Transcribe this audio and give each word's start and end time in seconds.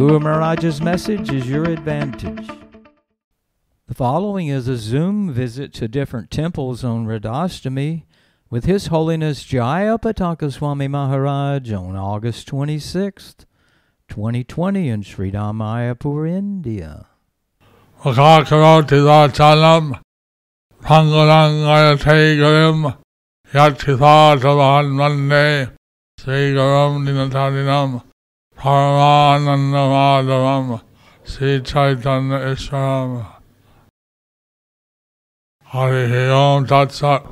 Guru 0.00 0.16
Maharaj's 0.18 0.80
message 0.80 1.30
is 1.30 1.46
your 1.46 1.64
advantage. 1.64 2.48
The 3.86 3.94
following 3.94 4.48
is 4.48 4.66
a 4.66 4.78
Zoom 4.78 5.30
visit 5.30 5.74
to 5.74 5.88
different 5.88 6.30
temples 6.30 6.82
on 6.82 7.04
Radhastami 7.04 8.04
with 8.48 8.64
His 8.64 8.86
Holiness 8.86 9.44
Jayapataka 9.44 10.50
Swami 10.50 10.88
Maharaj 10.88 11.70
on 11.72 11.96
August 11.96 12.48
26th, 12.48 13.44
2020 14.08 14.88
in 14.88 15.02
Sridham 15.02 15.58
Mayapur, 15.58 16.26
India. 16.26 17.08
Vakakarotidhachalam 18.02 20.00
Pangalangayategarim 20.82 22.96
Yatithatavan 23.52 24.96
Vande 24.96 25.72
Sri 26.18 26.54
Garam 26.54 27.04
Dinatarinam 27.04 28.02
Paramanandamadavam 28.60 30.82
Sri 31.24 31.62
Chaitanya 31.62 32.38
Iswaram 32.52 33.24
Hari 35.64 36.28
Om 36.28 36.66
Tat 36.66 36.92
Sat. 36.92 37.24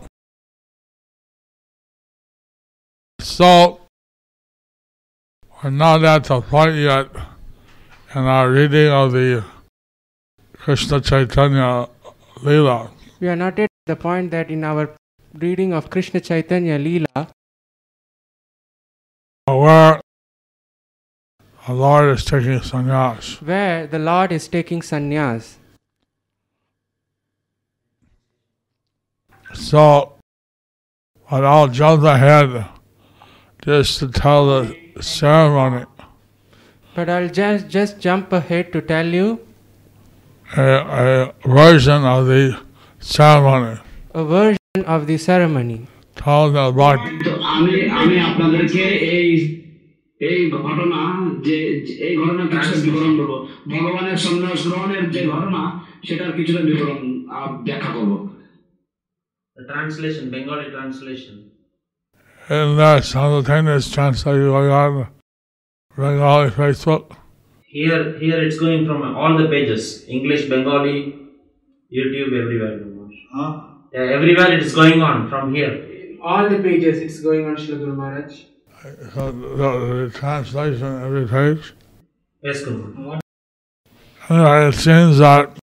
So, 3.20 3.82
we're 5.62 5.68
not 5.68 6.02
at 6.02 6.24
the 6.24 6.40
point 6.40 6.76
yet 6.76 7.10
in 8.14 8.22
our 8.22 8.50
reading 8.50 8.90
of 8.90 9.12
the 9.12 9.44
Krishna 10.56 10.98
Chaitanya 11.02 11.90
Leela. 12.36 12.90
We 13.20 13.28
are 13.28 13.36
not 13.36 13.58
at 13.58 13.68
the 13.84 13.96
point 13.96 14.30
that 14.30 14.50
in 14.50 14.64
our 14.64 14.96
reading 15.34 15.74
of 15.74 15.90
Krishna 15.90 16.20
Chaitanya 16.20 16.78
Leela, 16.78 17.28
where 19.46 20.00
the 21.68 21.74
Lord 21.74 22.16
is 22.16 22.24
taking 22.24 22.60
sannyas. 22.60 23.42
Where 23.42 23.86
the 23.86 23.98
Lord 23.98 24.32
is 24.32 24.48
taking 24.48 24.80
sannyas. 24.80 25.56
So, 29.52 30.14
what 31.26 31.44
I'll 31.44 31.68
jump 31.68 32.04
ahead 32.04 32.64
just 33.62 33.98
to 33.98 34.08
tell 34.08 34.46
the 34.46 35.02
ceremony. 35.02 35.84
But 36.94 37.10
I'll 37.10 37.28
just, 37.28 37.68
just 37.68 38.00
jump 38.00 38.32
ahead 38.32 38.72
to 38.72 38.80
tell 38.80 39.06
you 39.06 39.46
a, 40.56 40.62
a 40.62 41.34
version 41.46 42.02
of 42.02 42.28
the 42.28 42.58
ceremony. 42.98 43.78
A 44.14 44.24
version 44.24 44.84
of 44.86 45.06
the 45.06 45.18
ceremony. 45.18 45.86
Tell 46.16 46.50
the 46.50 46.70
Lord. 46.70 47.00
এই 50.21 50.35
এই 50.35 50.43
ঘটনা 50.59 50.99
যে 51.47 51.57
যে- 51.85 51.97
এই 52.07 52.13
ঘটনা 52.17 52.43
কিছুটা 52.51 52.77
বিবরণ 52.85 53.11
করবো 53.19 53.37
ভগবানের 53.73 54.17
সন্ন্যাস 54.25 54.59
গ্রহণের 54.67 55.03
যে 55.15 55.21
ঘটনা 55.27 55.61
সেটার 56.07 56.31
কিছুটা 56.37 56.61
বিবরণ 56.69 56.99
আহ, 57.35 57.49
ব্যাখ্যা 57.67 57.91
করবো 57.97 58.17
The 59.57 59.63
translation, 59.73 60.23
Bengali 60.35 60.67
translation. 60.77 61.35
in 62.49 62.69
the 62.75 62.91
simultaneous 63.13 63.85
translation 63.95 64.47
going 64.55 64.71
on 64.83 64.93
Bengali 65.97 66.49
Facebook. 66.59 67.03
Here, 67.69 68.03
here 68.23 68.39
it's 68.45 68.59
going 68.65 68.81
from 68.87 68.99
all 69.19 69.33
the 69.41 69.47
pages 69.47 69.83
English, 70.07 70.41
Bengali, 70.53 70.97
YouTube, 71.91 72.31
everywhere. 72.41 72.75
Yeah, 73.93 74.15
everywhere 74.17 74.49
it 74.57 74.61
is 74.67 74.73
going 74.81 74.99
on 75.01 75.17
from 75.31 75.45
here. 75.57 75.73
All 76.21 76.43
the 76.49 76.59
pages 76.67 76.95
it's 77.05 77.19
going 77.27 77.43
on 77.49 77.55
Srila 77.55 77.77
Guru 77.81 77.95
Maharaj. 78.01 78.31
So 79.13 79.31
the, 79.31 79.69
the 80.09 80.11
translation 80.13 81.01
every 81.03 81.25
page. 81.27 81.73
Yes, 82.41 82.63
Guru. 82.63 83.19
Anyway, 84.29 84.67
it 84.67 84.75
seems 84.75 85.19
that 85.19 85.57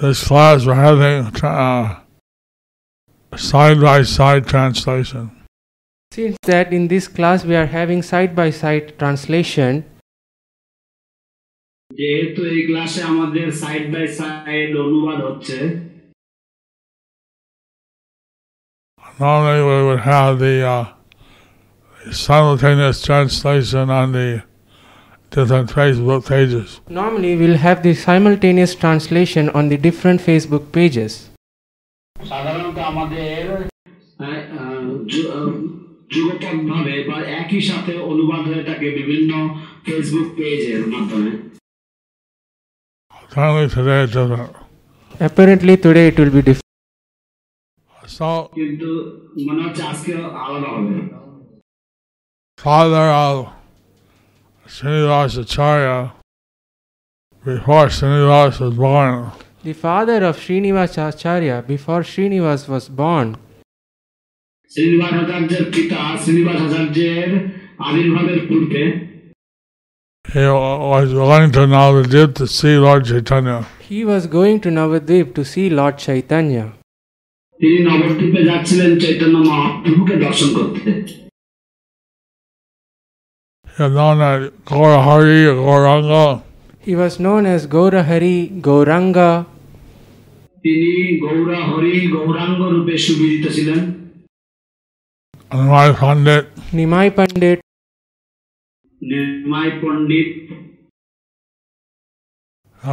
this 0.00 0.26
class 0.26 0.66
we're 0.66 0.74
having 0.74 1.26
uh, 1.42 2.00
side 3.36 3.80
by 3.80 4.02
side 4.02 4.46
translation. 4.46 5.30
Since 6.12 6.36
that 6.42 6.72
in 6.72 6.88
this 6.88 7.08
class 7.08 7.44
we 7.44 7.56
are 7.56 7.66
having 7.66 8.02
side 8.02 8.36
by 8.36 8.50
side 8.50 8.98
translation, 8.98 9.84
যেহেতু 11.98 12.40
এই 12.52 12.62
ক্লাসে 12.68 13.00
আমাদের 13.12 13.46
side 13.62 13.84
by 13.94 14.06
side 14.18 14.70
অনুবাদ 14.84 15.18
হচ্ছে 15.28 15.58
Normally 19.20 19.62
we 19.70 19.78
would 19.86 20.02
have 20.12 20.32
the 20.44 20.54
uh, 20.74 20.84
simultaneous 22.10 23.02
translation 23.02 23.90
on 23.90 24.12
the 24.12 24.42
different 25.30 25.68
Facebook 25.70 26.22
pages. 26.26 26.80
normally 26.88 27.36
we'll 27.36 27.60
have 27.66 27.82
the 27.82 27.94
simultaneous 27.94 28.74
translation 28.74 29.44
on 29.50 29.68
the 29.68 29.78
different 29.86 30.18
Facebook 30.28 30.64
pages. 30.72 31.12
সাধারণত 32.16 32.78
আমাদের 32.92 33.40
যুগপৎ 36.14 36.58
ভাবে 36.70 36.94
বা 37.08 37.18
একই 37.40 37.62
সাথে 37.70 37.92
অনুবাদ 38.10 38.42
হয়ে 38.50 38.64
থাকে 38.68 38.86
বিভিন্ন 38.98 39.32
ফেসবুক 39.84 40.28
পেজের 40.38 40.82
মাধ্যমে 40.92 41.32
Apparently 43.30 43.66
today 43.76 43.98
it's 44.04 44.14
different. 44.18 44.52
Apparently 45.20 45.74
today 45.86 46.06
it 46.10 46.16
will 46.20 46.32
be 46.38 46.42
different. 46.48 46.74
So, 48.16 48.28
কিন্তু 48.58 48.90
মনে 49.46 49.60
হচ্ছে 49.64 49.82
আজকে 49.92 50.12
আলাদা 50.44 50.68
হবে 50.76 50.96
father 52.62 53.08
of 53.24 53.52
Srinivas 54.66 55.38
Acharya, 55.38 56.12
before 57.44 57.86
Srinivas 57.88 58.58
was 58.60 58.74
born, 58.74 59.30
The 59.62 59.72
father 59.74 60.24
of 60.24 60.36
Srinivas 60.36 60.98
Acharya 60.98 61.62
before 61.66 62.02
Srinivas 62.02 62.68
was 62.68 62.88
born, 62.90 63.28
Srinivas 64.72 65.14
আচার্যের 65.22 65.64
পিতা 65.74 66.00
শ্রীনিবাস 66.22 66.58
আচার্যের 66.66 67.30
আবির্ভাবের 67.88 68.40
পূর্বে 68.48 68.82
he 70.24 70.44
was 70.92 71.08
going 71.22 71.50
to 71.56 71.62
Navadip 71.68 72.30
to 72.38 72.44
see 72.48 72.74
Lord 72.78 73.02
Chaitanya. 73.10 73.58
he 73.88 74.00
was 74.10 74.22
going 74.28 74.56
to 74.64 74.68
Navadvip 74.78 75.26
to 75.36 75.42
see 75.52 75.66
Lord 75.78 75.96
Chaitanya. 76.06 76.64
তিনি 77.60 77.78
নবদ্বীপে 77.88 78.40
যাচ্ছিলেন 78.48 78.90
চৈতন্য 79.02 79.36
মহাপ্রভুকে 79.50 80.14
দর্শন 80.24 80.48
করতে 80.56 80.90
He 83.75 83.81
was 83.81 83.91
known 83.91 84.21
as 84.21 84.51
Gorahari 84.65 85.47
Goranga. 85.47 86.43
He 86.79 86.95
was 86.95 87.19
known 87.19 87.47
as 87.47 87.65
Gorahari 87.65 88.61
Goranga. 88.61 89.45
তিনি 90.65 90.93
গৌরা 91.23 91.59
হরি 91.69 91.93
গৌরাঙ্গ 92.15 92.59
রূপে 92.73 92.95
সুবিদিত 93.05 93.45
ছিলেন 93.55 93.81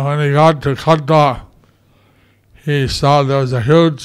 When 0.07 0.19
he 0.25 0.31
got 0.41 0.55
to 0.65 0.71
Katwa, 0.85 1.27
he 2.65 2.77
saw 2.99 3.15
there 3.29 3.43
was 3.45 3.53
a 3.61 3.65
huge 3.71 4.05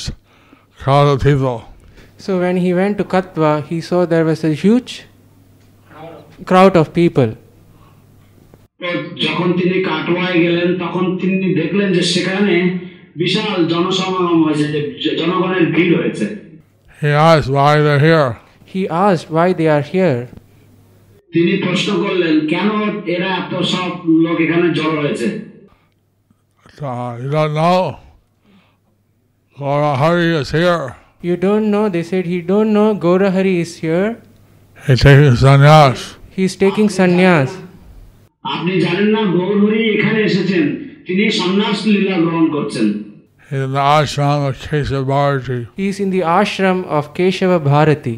crowd 0.79 1.07
of 1.13 1.17
people. 1.29 1.57
So 2.23 2.31
when 2.43 2.55
he 2.63 2.69
went 2.79 2.93
to 2.99 3.05
Katwa, 3.13 3.51
he 3.69 3.77
saw 3.87 3.99
there 4.13 4.25
was 4.31 4.41
a 4.51 4.53
huge 4.63 4.91
crowd 6.44 6.74
of 6.76 6.86
people. 6.94 7.30
তো 8.80 8.88
যখন 9.26 9.48
তিনি 9.52 9.76
কাটোয়ায় 9.84 10.38
গেলেন 10.44 10.68
তখন 10.78 11.04
তিনি 11.20 11.46
দেখলেন 11.54 11.88
যে 11.92 12.02
সেখানে 12.12 12.54
বিশাল 13.16 13.58
জনসমাগম 13.66 14.38
হয়েছে 14.46 14.66
যে 14.74 14.80
জ- 15.02 15.14
জনগণের 15.20 15.64
ভিড় 15.74 15.92
হয়েছে 16.00 16.26
He 17.00 17.10
asked 17.28 17.48
why 17.56 17.72
they're 17.84 18.04
here. 18.10 18.28
He 18.72 18.80
asked 19.06 19.28
why 19.36 19.48
they 19.58 19.68
are 19.76 19.84
here. 19.94 20.18
তিনি 21.32 21.52
প্রশ্ন 21.56 21.88
করলেন 22.04 22.34
কেন 22.46 22.68
এরা 23.14 23.28
এত 23.40 23.52
সব 23.72 23.90
লোক 24.24 24.36
এখানে 24.46 24.66
জড়ো 24.78 24.98
হয়েছে 25.04 25.28
Uh, 26.82 27.12
you 27.22 27.28
don't 27.30 27.54
know? 27.54 27.80
Gaurahari 29.56 30.28
is 30.40 30.50
here. 30.50 30.84
You 31.22 31.36
don't 31.38 31.70
know, 31.70 31.84
they 31.88 32.02
said 32.02 32.24
he 32.26 32.40
don't 32.42 32.72
know 32.72 32.94
Gaurahari 32.96 33.60
is 33.60 33.76
here. 33.76 34.08
He's 34.78 35.00
taking 35.00 35.36
sannyas. 35.36 36.00
He 36.36 36.42
is 36.48 36.54
taking 36.64 36.88
sannyas. 36.98 37.50
আপনি 38.54 38.72
জানেন 38.84 39.08
না 39.16 39.22
গৌরহরি 39.36 39.80
এখানে 39.94 40.18
এসেছেন 40.28 40.64
তিনি 41.06 41.24
সন্ন্যাস 41.40 41.78
লীলা 41.92 42.16
গ্রহণ 42.24 42.46
করছেন 42.56 42.88
He's 43.50 43.58
in 43.58 43.72
the 43.72 43.84
ashram 43.98 44.40
of 44.48 44.56
Keshavarti. 44.64 45.66
He 45.76 45.88
is 45.88 45.98
in 45.98 46.10
the 46.10 46.20
ashram 46.20 46.78
of 46.98 47.04
Keshava 47.16 47.58
Bharati. 47.68 48.16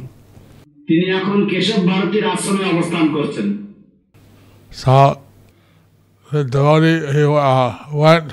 তিনি 0.88 1.06
এখন 1.18 1.38
কেশব 1.50 1.80
ভারতীর 1.90 2.24
আশ্রমে 2.34 2.64
অবস্থান 2.72 3.04
করছেন 3.16 3.46
So 4.82 4.96
the 6.30 6.42
devotee 6.54 6.98
he 7.14 7.22
uh, 7.54 7.70
went 8.04 8.28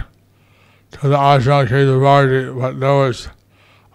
to 0.93 1.01
the 1.11 1.19
ashram 1.31 1.57
of 1.63 1.67
Keshavarti, 1.71 2.41
but 2.61 2.73
there 2.81 2.97
was 3.03 3.17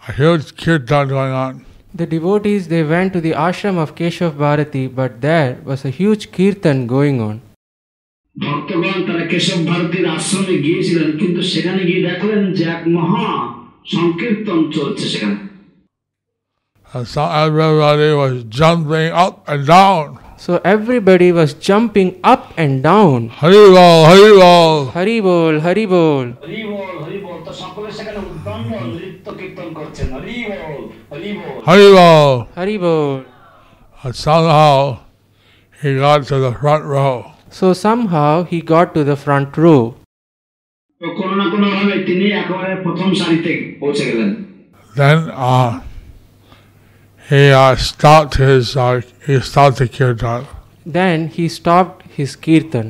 a 0.02 0.10
huge 0.20 0.46
kirtan 0.60 1.04
going 1.14 1.34
on. 1.44 1.52
The 1.94 2.06
devotees 2.06 2.62
they 2.68 2.82
went 2.84 3.12
to 3.12 3.20
the 3.20 3.34
ashram 3.48 3.76
of 3.78 3.94
Keshav 3.94 4.32
Bharati, 4.36 4.86
but 4.88 5.20
there 5.20 5.50
was 5.64 5.84
a 5.84 5.90
huge 5.90 6.24
kirtan 6.32 6.78
going 6.86 7.18
on. 7.28 7.36
ভক্তগণ 8.36 8.98
তারা 9.08 9.24
কেশব 9.32 9.60
ভারতীর 9.70 10.06
আশ্রমে 10.16 10.56
গিয়েছিলেন 10.66 11.08
কিন্তু 11.20 11.40
সেখানে 11.52 11.80
গিয়ে 11.88 12.02
দেখলেন 12.08 12.42
যে 12.56 12.64
এক 12.74 12.82
মহা 12.96 13.28
সংকীর্তন 13.94 14.58
চলছে 14.76 15.06
সেখানে 15.12 15.36
And 16.86 17.06
so 17.14 17.22
everybody 17.44 18.10
was 18.22 18.34
jumping 18.58 19.10
up 19.24 19.34
and 19.52 19.62
down. 19.76 20.04
So 20.38 20.60
everybody 20.64 21.32
was 21.32 21.54
jumping 21.54 22.20
up 22.22 22.52
and 22.56 22.82
down. 22.82 23.30
Haribol, 23.30 24.04
Haribol. 24.10 24.92
Hari 24.92 25.20
bol, 25.20 25.60
Hari 25.66 25.86
bol. 25.86 26.26
Hari 26.44 26.62
বল 26.72 26.94
হরি 27.04 27.18
বল 27.24 27.38
তো 27.46 27.52
সকলে 27.62 27.88
সেখানে 27.98 28.20
উদ্দণ্ড 28.30 28.70
নৃত্য 28.94 29.26
কীর্তন 29.38 29.68
করছেন 29.78 30.06
হরি 30.16 30.36
বল 30.50 30.82
হরি 31.12 31.30
বল 31.38 31.56
Haribol. 31.68 32.32
Hari 32.58 32.76
bol. 32.84 33.14
And 34.02 34.14
somehow 34.26 34.78
he 35.80 35.90
got 36.06 36.20
to 36.30 36.36
the 36.46 36.52
front 36.62 36.84
row. 36.94 37.14
So 37.58 37.66
somehow 37.86 38.34
he 38.50 38.58
got 38.74 38.86
to 38.96 39.02
the 39.10 39.16
front 39.24 39.50
row. 39.64 39.82
তো 41.00 41.06
কোনো 41.18 41.34
he 47.28 47.50
uh, 47.50 47.76
stopped 47.76 48.34
his 48.34 48.76
uh, 48.76 49.00
he 49.26 49.40
stopped 49.40 49.78
the 49.78 49.88
kirtan. 49.88 50.46
Then 50.86 51.28
he 51.28 51.48
stopped 51.48 51.98
his 52.16 52.30
kirtan. 52.44 52.88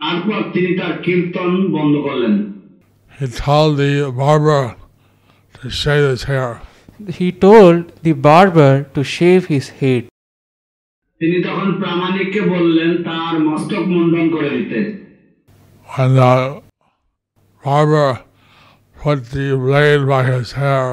তারপর 0.00 0.40
তিনি 0.54 0.70
তার 0.80 0.94
কীর্তন 1.04 1.50
বন্ধ 1.76 1.94
করলেন 2.06 2.34
He 3.18 3.26
told 3.44 3.72
the 3.82 3.92
barber 4.20 4.64
to 5.56 5.64
shave 5.80 6.04
his 6.12 6.22
hair. 6.30 6.50
He 7.18 7.28
told 7.46 7.76
the 8.06 8.14
barber 8.28 8.72
to 8.94 9.00
shave 9.16 9.42
his 9.54 9.66
head. 9.80 10.02
তিনি 11.20 11.36
তখন 11.46 11.68
প্রামাণিককে 11.80 12.40
বললেন 12.54 12.90
তার 13.08 13.34
মস্তক 13.48 13.82
মুন্ডন 13.94 14.26
করে 14.34 14.50
দিতে 14.56 14.80
When 15.92 16.10
the 16.20 16.32
barber 17.64 18.10
put 19.00 19.18
the 19.36 19.48
blade 19.64 20.02
by 20.12 20.22
his 20.32 20.48
hair, 20.60 20.88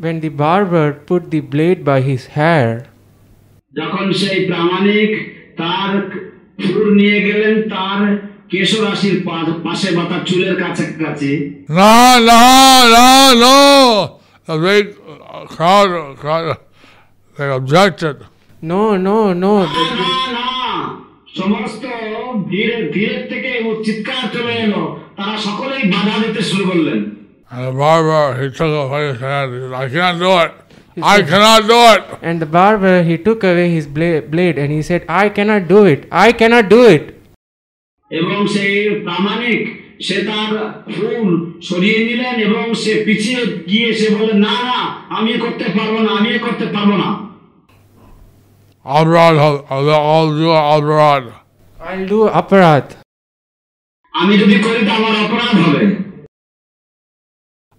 When 0.00 0.16
the 0.20 0.32
barber 0.42 0.86
put 1.08 1.22
the 1.30 1.40
blade 1.52 1.80
by 1.84 2.00
his 2.00 2.22
hair, 2.38 2.68
যখন 3.74 4.12
সেই 4.12 4.38
প্রামাণিক 4.46 5.10
তার 5.56 5.90
ফুর 6.64 6.86
নিয়ে 6.94 7.18
গেলেন 7.20 7.54
তার 7.70 8.00
কেশরাশির 8.50 9.16
পা- 9.24 9.58
পাশে 9.64 9.88
বা 9.96 10.04
তার 10.04 10.22
চুলের 10.24 10.54
কাছে 10.56 10.84
কাছে 11.04 11.30
no, 11.68 11.94
no, 12.20 12.40
no, 12.96 13.08
no. 13.34 13.58
The 14.48 14.56
big 14.58 14.84
uh, 14.88 15.46
crowd, 15.46 15.90
crowd, 16.16 16.46
they 17.38 17.48
objected. 17.50 18.16
no, 18.62 18.82
no, 18.98 19.18
no, 19.34 19.52
না, 19.66 19.86
না, 20.00 20.12
না, 20.32 20.48
সমস্ত 21.36 21.82
ধীরে 22.50 22.76
ধীরে 22.92 23.16
থেকে 23.22 23.50
ও 23.64 23.70
চিৎকার 23.84 24.22
চলে 24.32 24.54
এলো 24.54 24.82
তারা 25.16 25.36
সকলেই 25.38 25.84
বাধা 25.90 26.14
দিতে 26.18 26.42
শুরু 26.42 26.64
করলেন 26.70 26.98
And 27.54 27.62
the 27.66 27.72
barber, 27.74 28.24
he 28.40 28.46
took 28.50 28.72
away 28.82 29.02
his 29.08 29.20
hand. 29.20 29.48
He 29.52 29.60
said, 29.60 29.72
I 29.74 29.86
can't 29.90 30.18
do 30.20 30.32
it. 30.38 30.52
I 31.14 31.22
cannot 31.22 31.60
do 31.68 31.80
it. 31.94 32.02
and 32.22 32.36
the 32.42 32.50
barber 32.54 32.96
he 33.02 33.16
took 33.18 33.42
away 33.44 33.68
his 33.70 33.86
bla- 33.88 34.22
blade 34.24 34.56
and 34.58 34.70
he 34.72 34.82
said, 34.82 35.00
I 35.22 35.26
cannot 35.30 35.62
do 35.68 35.80
it, 35.86 36.00
I 36.26 36.28
cannot 36.32 36.66
do 36.68 36.82
it. 36.94 37.04
এবং 38.10 38.38
সেই 38.54 38.74
প্রামাণিক 39.06 39.60
সে 40.06 40.16
তার 40.28 40.50
ফুল 40.96 41.28
সরিয়ে 41.68 41.98
নিলেন 42.08 42.36
এবং 42.46 42.64
সে 42.82 42.92
পিছিয়ে 43.06 43.40
গিয়ে 43.70 43.88
সে 44.00 44.08
বলে 44.16 44.34
না 44.46 44.54
না 44.68 44.78
আমি 45.16 45.28
এ 45.36 45.38
করতে 45.44 45.66
পারবো 45.76 45.98
না 46.06 46.10
আমি 46.18 46.28
এ 46.36 46.38
করতে 46.46 46.66
পারবো 46.74 46.94
না 47.02 47.08
Alrod, 48.86 49.36
I'll, 49.70 49.90
I'll 49.90 50.30
do 50.36 50.48
Alrod. 50.72 51.24
I'll 51.80 52.06
do 52.06 52.18
aparat. 52.40 52.86
আমি 54.14 54.34
যদি 54.42 54.56
করি 54.66 54.80
তো 54.86 54.92
আমার 54.98 55.12
অপরাধ 55.24 55.54
হবে 55.64 55.82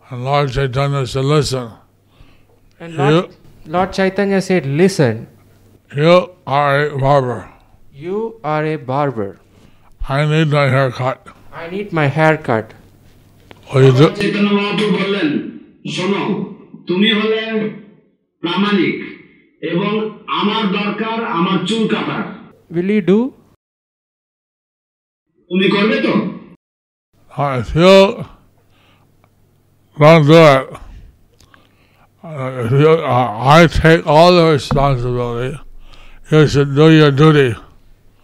And 0.09 0.25
Lord 0.25 0.51
Chaitanya 0.51 1.05
said, 1.07 1.23
listen, 1.25 1.71
And 2.79 2.95
Lord, 2.95 3.35
Lord 3.65 3.93
Chaitanya 3.93 4.41
said, 4.41 4.65
Listen, 4.65 5.27
you 5.95 6.31
are 6.47 6.87
a 6.87 6.97
barber. 6.97 7.47
you 7.93 8.39
are 8.43 8.65
a 8.65 8.75
barber. 8.77 9.39
I 10.09 10.25
need 10.25 10.47
my 10.49 10.67
hair 10.67 10.89
cut. 10.91 11.27
I 11.53 11.69
need 11.69 11.93
my 11.93 12.07
hair 12.07 12.37
cut. 12.37 12.73
Will 13.73 13.83
you 13.87 13.93
do? 13.99 14.07
Chaitanya 14.21 14.49
Mahaprabhu 14.57 14.93
বললেন 15.01 15.29
শোনো 15.95 16.21
তুমি 16.89 17.09
হলে 17.19 17.39
প্রামাণিক 18.43 18.97
এবং 19.71 19.91
আমার 20.39 20.63
দরকার 20.79 21.17
আমার 21.37 21.57
চুল 21.69 21.83
কাটার 21.93 22.23
Will 22.75 22.89
you 22.97 23.03
do? 23.11 23.19
তুমি 25.51 25.67
করবে 25.75 25.97
তো 26.07 26.13
Uh, 27.31 27.53
If 27.61 27.69
you 27.81 27.95
don't 29.97 30.25
do 30.25 30.33
it, 30.33 30.73
uh, 32.23 32.63
if 32.65 32.71
you, 32.71 32.89
uh, 32.89 33.57
I 33.57 33.67
take 33.67 34.05
all 34.07 34.31
the 34.33 34.45
responsibility. 34.51 35.59
You 36.31 36.47
should 36.47 36.75
do 36.75 36.91
your 36.91 37.11
duty. 37.11 37.55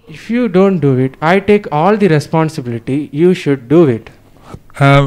If 0.07 0.30
you 0.30 0.48
don't 0.48 0.80
do 0.80 0.98
it, 0.98 1.15
I 1.21 1.39
take 1.39 1.65
all 1.71 1.98
the 1.98 2.07
responsibility. 2.07 3.09
You 3.12 3.33
should 3.33 3.68
do 3.68 3.81
it. 3.88 4.09
And 4.80 5.06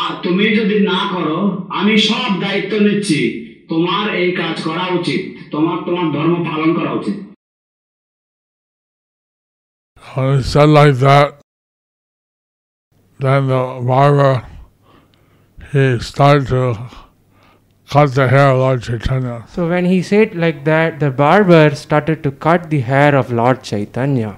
আর 0.00 0.12
তুমি 0.24 0.46
যদি 0.58 0.76
না 0.92 1.00
করো 1.12 1.38
আমি 1.78 1.94
সব 2.08 2.30
দায়িত্ব 2.44 2.72
নিচ্ছি 2.86 3.20
তোমার 3.70 4.04
এই 4.20 4.28
কাজ 4.40 4.56
করা 4.66 4.84
উচিত 4.98 5.22
তোমার 5.52 5.78
তোমার 5.86 6.06
ধর্ম 6.16 6.34
পালন 6.48 6.70
করা 6.78 6.92
উচিত 7.00 7.16
when 10.14 10.38
he 10.38 10.42
said 10.42 10.68
like 10.68 10.94
that, 10.96 11.40
then 13.20 13.48
the 13.48 13.82
barber, 13.86 14.46
he 15.72 15.98
started 15.98 16.48
to 16.48 16.62
cut 17.90 18.14
the 18.14 18.28
hair 18.28 18.50
of 18.50 18.58
Lord 18.58 18.82
Chaitanya. 18.82 19.44
So 19.48 19.68
when 19.68 19.84
he 19.84 20.02
said 20.02 20.34
like 20.34 20.64
that, 20.64 21.00
the 21.00 21.10
barber 21.10 21.74
started 21.74 22.22
to 22.22 22.30
cut 22.30 22.70
the 22.70 22.80
hair 22.80 23.14
of 23.14 23.32
Lord 23.32 23.62
Chaitanya. 23.70 24.32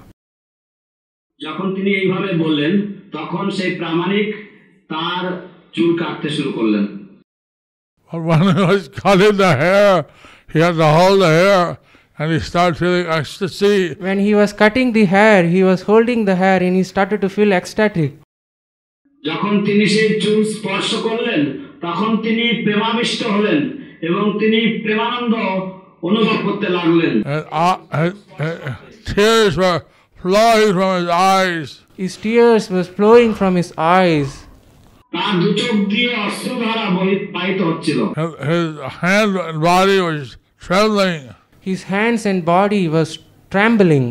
যখন 1.45 1.67
তিনি 1.77 1.91
এইভাবে 2.01 2.31
বললেন 2.45 2.75
তখন 3.17 3.45
সেই 3.59 3.73
প্রামাণিক 3.81 4.31
তার 4.93 5.25
চুল 5.75 5.91
কাটতে 6.01 6.29
শুরু 6.37 6.51
করলেন 6.59 6.87
But 8.11 8.23
when 8.29 8.43
he 8.57 8.63
was 8.73 8.83
cutting 9.03 9.37
the 9.45 9.53
hair, 9.65 9.95
he 10.53 10.59
had 10.65 10.75
to 10.83 10.89
hold 10.99 11.19
the 11.25 11.33
hair 11.41 11.65
and 12.19 12.27
he 12.35 12.41
started 12.51 12.77
feeling 12.83 13.07
ecstasy. 13.19 13.77
When 14.09 14.19
he 14.27 14.33
was 14.41 14.51
cutting 14.63 14.89
the 14.99 15.05
hair, 15.17 15.39
he 15.55 15.63
was 15.71 15.81
holding 15.91 16.21
the 16.31 16.37
hair 16.43 16.59
and 16.67 16.75
he 16.79 16.85
started 16.93 17.19
to 17.25 17.29
feel 17.37 17.51
ecstatic. 17.61 18.11
যখন 19.26 19.66
তিনি 19.66 19.86
সেই 19.86 20.22
চুল 20.22 20.44
স্পর্শ 20.44 20.96
করলেন 20.96 21.42
তখন 21.82 22.18
তিনি 22.18 22.64
প্রেমাবিষ্ট 22.64 23.28
হলেন 23.28 23.60
এবং 24.02 24.40
তিনি 24.40 24.84
প্রেমানন্দ 24.84 25.34
অনুভব 26.02 26.38
করতে 26.44 26.70
লাগলেন 26.70 27.14
uh, 27.22 27.76
tears 29.06 29.54
were 29.58 29.80
flowing 30.24 30.72
from 30.74 30.92
his 31.02 31.10
eyes. 31.38 31.68
His 31.98 32.14
tears 32.18 32.64
was 32.70 32.88
flowing 32.88 33.32
from 33.34 33.54
his 33.56 33.70
eyes. 34.00 34.30
তার 35.12 35.40
দু 35.40 35.54
চোখ 35.54 35.76
দিয়ে 35.88 36.16
অস্ত্রধারা 36.16 36.86
বহি- 36.90 37.28
হচ্ছিল 37.66 38.00
His, 38.14 38.34
his 38.54 38.92
hand 39.04 39.32
and 39.48 39.60
body 39.64 39.98
was 40.10 40.38
trembling. 40.62 41.22
His 41.62 41.80
hands 41.84 42.22
and 42.26 42.40
body 42.46 42.84
was 42.88 43.10
trembling. 43.52 44.06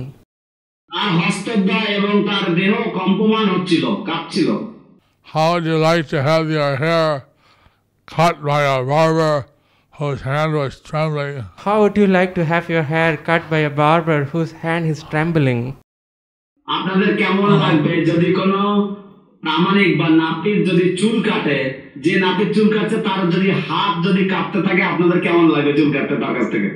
তার 0.90 1.10
হস্তদ্বয় 1.18 1.88
এবং 1.98 2.14
তার 2.28 2.54
দেহ 2.54 2.72
কম্পমান 2.98 3.46
হচ্ছিল 3.48 3.84
কাঁপছিল 4.04 4.73
How 5.33 5.53
would 5.53 5.65
you 5.65 5.77
like 5.77 6.07
to 6.09 6.23
have 6.23 6.49
your 6.49 6.75
hair 6.77 7.25
cut 8.07 8.43
by 8.43 8.61
a 8.63 8.83
barber 8.83 9.45
whose 9.93 10.21
hand 10.21 10.53
was 10.53 10.79
trembling? 10.79 11.43
How 11.57 11.81
would 11.81 11.95
you 11.97 12.07
like 12.07 12.33
to 12.35 12.45
have 12.45 12.69
your 12.69 12.83
hair 12.83 13.17
cut 13.17 13.49
by 13.49 13.59
a 13.59 13.69
barber 13.69 14.23
whose 14.31 14.51
hand 14.63 14.83
is 14.93 14.99
trembling? 15.11 15.61
আপনাদের 16.67 17.11
কেমন 17.21 17.49
লাগবে 17.63 17.93
যদি 18.11 18.29
কোনো 18.39 18.61
প্রামাণিক 19.43 19.91
বা 20.01 20.07
নাপিত 20.21 20.57
যদি 20.69 20.85
চুল 20.99 21.17
কাটে 21.27 21.59
যে 22.05 22.13
নাপিত 22.23 22.49
চুল 22.57 22.67
কাটছে 22.75 22.97
তার 23.07 23.21
যদি 23.35 23.49
হাত 23.67 23.93
যদি 24.07 24.23
কাটতে 24.33 24.59
থাকে 24.67 24.83
আপনাদের 24.91 25.17
কেমন 25.25 25.45
লাগবে 25.55 25.71
চুল 25.79 25.89
কাটতে 25.95 26.15
তার 26.23 26.33
কাছ 26.37 26.47
থেকে 26.53 26.69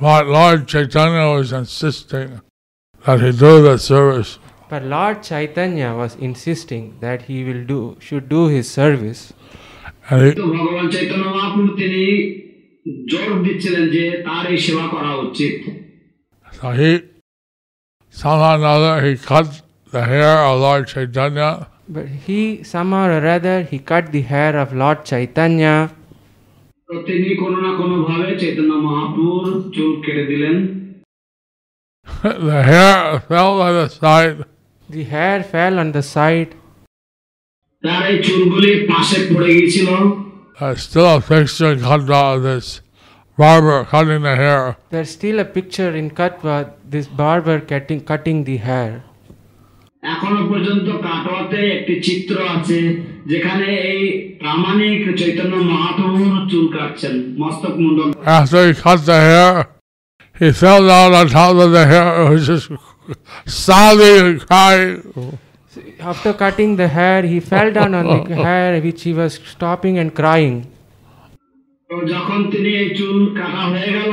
But 0.00 0.24
Lord 0.26 0.60
Chaitanya 0.72 1.26
was 1.36 1.48
insisting 1.52 2.28
that 3.04 3.18
he 3.24 3.30
do 3.44 3.52
the 3.68 3.76
service. 3.92 4.30
But 4.70 4.82
Lord 4.84 5.22
Chaitanya 5.22 5.94
was 5.94 6.16
insisting 6.16 6.84
that 7.00 7.22
he 7.22 7.44
will 7.44 7.64
do 7.64 7.96
should 8.00 8.28
do 8.28 8.48
his 8.48 8.66
service. 8.70 9.20
And 10.10 10.20
he, 10.22 10.30
তো 10.40 10.46
ভগবান 10.56 10.86
চৈতন্য 10.94 11.24
মহাপ্রভু 11.36 11.70
তিনি 11.80 12.02
জোর 13.10 13.28
দিচ্ছিলেন 13.44 13.84
যে 13.94 14.04
তার 14.26 14.44
এই 14.52 14.58
সেবা 14.64 14.84
করা 14.94 15.12
উচিত 15.26 15.56
so 16.58 16.66
he, 16.78 16.90
somehow 18.14 18.52
or 18.52 18.58
another, 18.60 18.94
he 19.06 19.12
cut 19.30 19.46
the 19.94 20.04
hair 20.12 20.34
of 20.48 20.54
Lord 20.66 20.82
Chaitanya 20.92 21.50
But 21.94 22.06
he 22.24 22.40
somehow 22.72 23.04
or 23.16 23.24
other 23.36 23.58
he 23.70 23.78
cut 23.90 24.04
the 24.16 24.22
hair 24.32 24.52
of 24.62 24.68
Lord 24.82 24.98
Chaitanya 25.10 25.74
তো 26.88 26.94
তিনি 27.08 27.28
কোনো 27.42 27.58
না 27.64 27.70
কোনো 27.80 27.96
ভাবে 28.08 28.30
চৈতন্য 28.42 28.72
মহাপ্রভুর 28.86 29.46
চুল 29.74 29.92
কেটে 30.04 30.24
দিলেন 30.32 30.56
the 32.22 32.62
hair 32.62 33.20
fell 33.28 33.58
by 33.58 33.72
the 33.72 33.88
side, 33.88 34.44
The 34.88 35.04
hair 35.04 35.38
fell 35.44 35.74
on 35.78 35.88
the 35.92 36.04
side. 36.14 36.50
তার 37.84 38.02
এই 38.10 38.18
চুলগুলি 38.26 38.70
পাশে 38.90 39.18
পড়ে 39.30 39.48
গিয়েছিল 39.56 39.88
uh, 40.60 40.74
still 40.76 41.06
a 41.06 41.20
picture 41.20 41.72
in 41.72 41.80
Khandra 41.80 42.36
of 42.36 42.42
this 42.42 42.80
barber 43.38 43.84
cutting 43.84 44.22
the 44.22 44.36
hair. 44.36 44.76
There's 44.90 45.10
still 45.10 45.40
a 45.40 45.44
picture 45.46 45.90
in 45.90 46.10
Katwa, 46.12 46.72
this 46.84 47.08
barber 47.08 47.60
cutting, 47.60 48.00
cutting 48.02 48.38
the 48.44 48.56
hair. 48.58 48.90
এখনো 50.12 50.40
পর্যন্ত 50.50 50.88
কাটোয়াতে 51.06 51.58
একটি 51.76 51.94
চিত্র 52.06 52.34
আছে 52.54 52.78
যেখানে 53.30 53.68
এই 53.92 54.02
প্রামাণিক 54.42 55.00
চৈতন্য 55.20 55.54
মহাপ্রভুর 55.70 56.34
চুল 56.50 56.66
কাটছেন 56.76 57.14
মস্তক 57.40 57.74
মুন্ডন 57.82 58.08
After 58.38 58.60
he 58.68 58.72
cut 58.84 59.00
the 59.10 59.18
hair, 59.28 59.52
he 60.36 60.48
fell 60.62 60.82
down 60.92 61.10
on 61.20 61.26
top 61.38 61.54
of 61.64 61.70
the 61.76 61.84
hair. 61.92 62.08
It 62.20 62.28
was 62.32 62.44
just 62.52 62.66
sobbing 63.46 64.16
and 64.26 64.40
crying. 64.46 65.38
After 66.00 66.32
cutting 66.32 66.76
the 66.76 66.88
hair, 66.88 67.22
he 67.22 67.40
fell 67.40 67.72
down 67.72 67.94
on 67.94 68.06
the 68.28 68.36
hair 68.36 68.80
which 68.80 69.02
he 69.02 69.12
was 69.12 69.40
stopping 69.54 69.98
and 69.98 70.10
crying. 70.14 70.56
তো 71.90 71.96
যখন 72.14 72.40
তিনি 72.52 72.70
এই 72.82 72.88
চুল 72.98 73.18
কাটা 73.38 73.62
হয়ে 73.72 73.90
গেল 73.96 74.12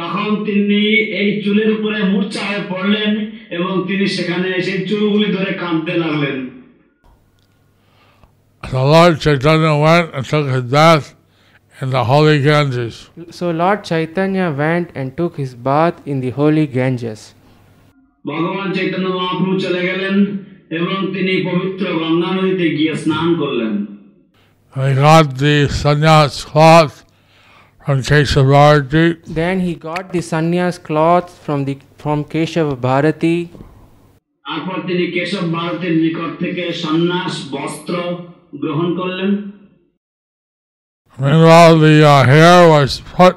তখন 0.00 0.28
তিনি 0.46 0.80
এই 1.20 1.28
চুলের 1.42 1.70
উপরে 1.76 1.98
মূর্ছা 2.12 2.42
হয়ে 2.48 2.62
পড়লেন 2.72 3.10
এবং 3.56 3.72
তিনি 3.88 4.06
সেখানে 4.16 4.48
সেই 4.66 4.80
চুলগুলি 4.88 5.28
ধরে 5.36 5.52
কাঁদতে 5.62 5.92
লাগলেন 6.02 6.38
The 8.62 8.84
Lord 8.94 9.14
Chaitanya 9.24 9.72
went 9.86 10.08
and 10.16 10.24
took 10.32 10.46
his 10.54 10.64
bath 10.76 11.06
in 11.80 11.88
the 11.90 12.04
holy 12.10 12.38
Ganges. 12.46 12.94
So 13.30 13.44
Lord 13.62 13.80
Chaitanya 13.90 14.46
went 14.62 14.88
and 14.98 15.06
took 15.20 15.32
his 15.42 15.52
bath 15.68 15.96
in 16.10 16.16
the 16.24 16.30
holy 16.30 16.66
Ganges. 16.66 17.20
ভগবান 18.24 18.68
চৈতন্য 18.76 19.06
মহাপ্রভু 19.18 19.54
চলে 19.64 19.82
গেলেন 19.88 20.16
এবং 20.78 20.98
তিনি 21.14 21.32
পবিত্র 21.48 21.84
গঙ্গা 22.00 22.30
নদীতে 22.36 22.66
গিয়ে 22.78 22.94
স্নান 23.02 23.28
করলেন 23.42 23.74
He 24.74 24.92
got 25.06 25.26
the 25.38 25.56
sannyas 25.82 26.34
cloth 26.44 26.94
from 27.84 27.96
Keshavarti 28.02 29.06
Then 29.40 29.56
he 29.60 29.72
got 29.88 30.04
the 30.14 30.22
sannyas 30.30 30.76
cloth 30.86 31.28
from 31.44 31.58
the 31.66 31.74
from 32.02 32.18
Keshava 32.32 32.74
Bharati. 32.86 33.38
তারপর 34.44 34.78
তিনি 34.88 35.04
কেশব 35.14 35.44
ভারতের 35.56 35.94
নিকট 36.02 36.30
থেকে 36.42 36.64
সন্ন্যাস 36.84 37.34
বস্ত্র 37.54 37.94
গ্রহণ 38.62 38.88
করলেন 39.00 39.30
Meanwhile, 41.18 41.74
the 41.78 41.94
uh, 42.04 42.24
hair 42.24 42.68
was 42.68 42.92
put 43.16 43.36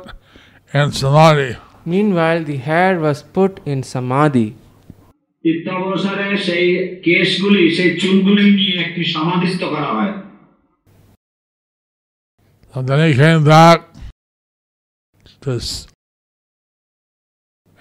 in 0.74 0.88
samadhi. 0.92 1.52
Meanwhile, 1.86 2.44
the 2.44 2.58
hair 2.60 2.92
was 3.00 3.24
put 3.24 3.54
in 3.66 3.80
samadhi. 3.84 4.48
ইত্যবসরে 5.46 6.28
সেই 6.48 6.68
কেশগুলি 7.06 7.64
সেই 7.78 7.90
চুলগুলি 8.02 8.46
নিয়ে 8.52 8.76
একটি 8.86 9.04
সমাধিস্থ 9.16 9.62
করা 9.74 9.90
হয় 9.98 10.14
And 12.76 12.84
then 12.88 13.00
he 13.08 13.14
came 13.16 13.42
back 13.46 13.80
to 15.42 15.52
s- 15.60 15.88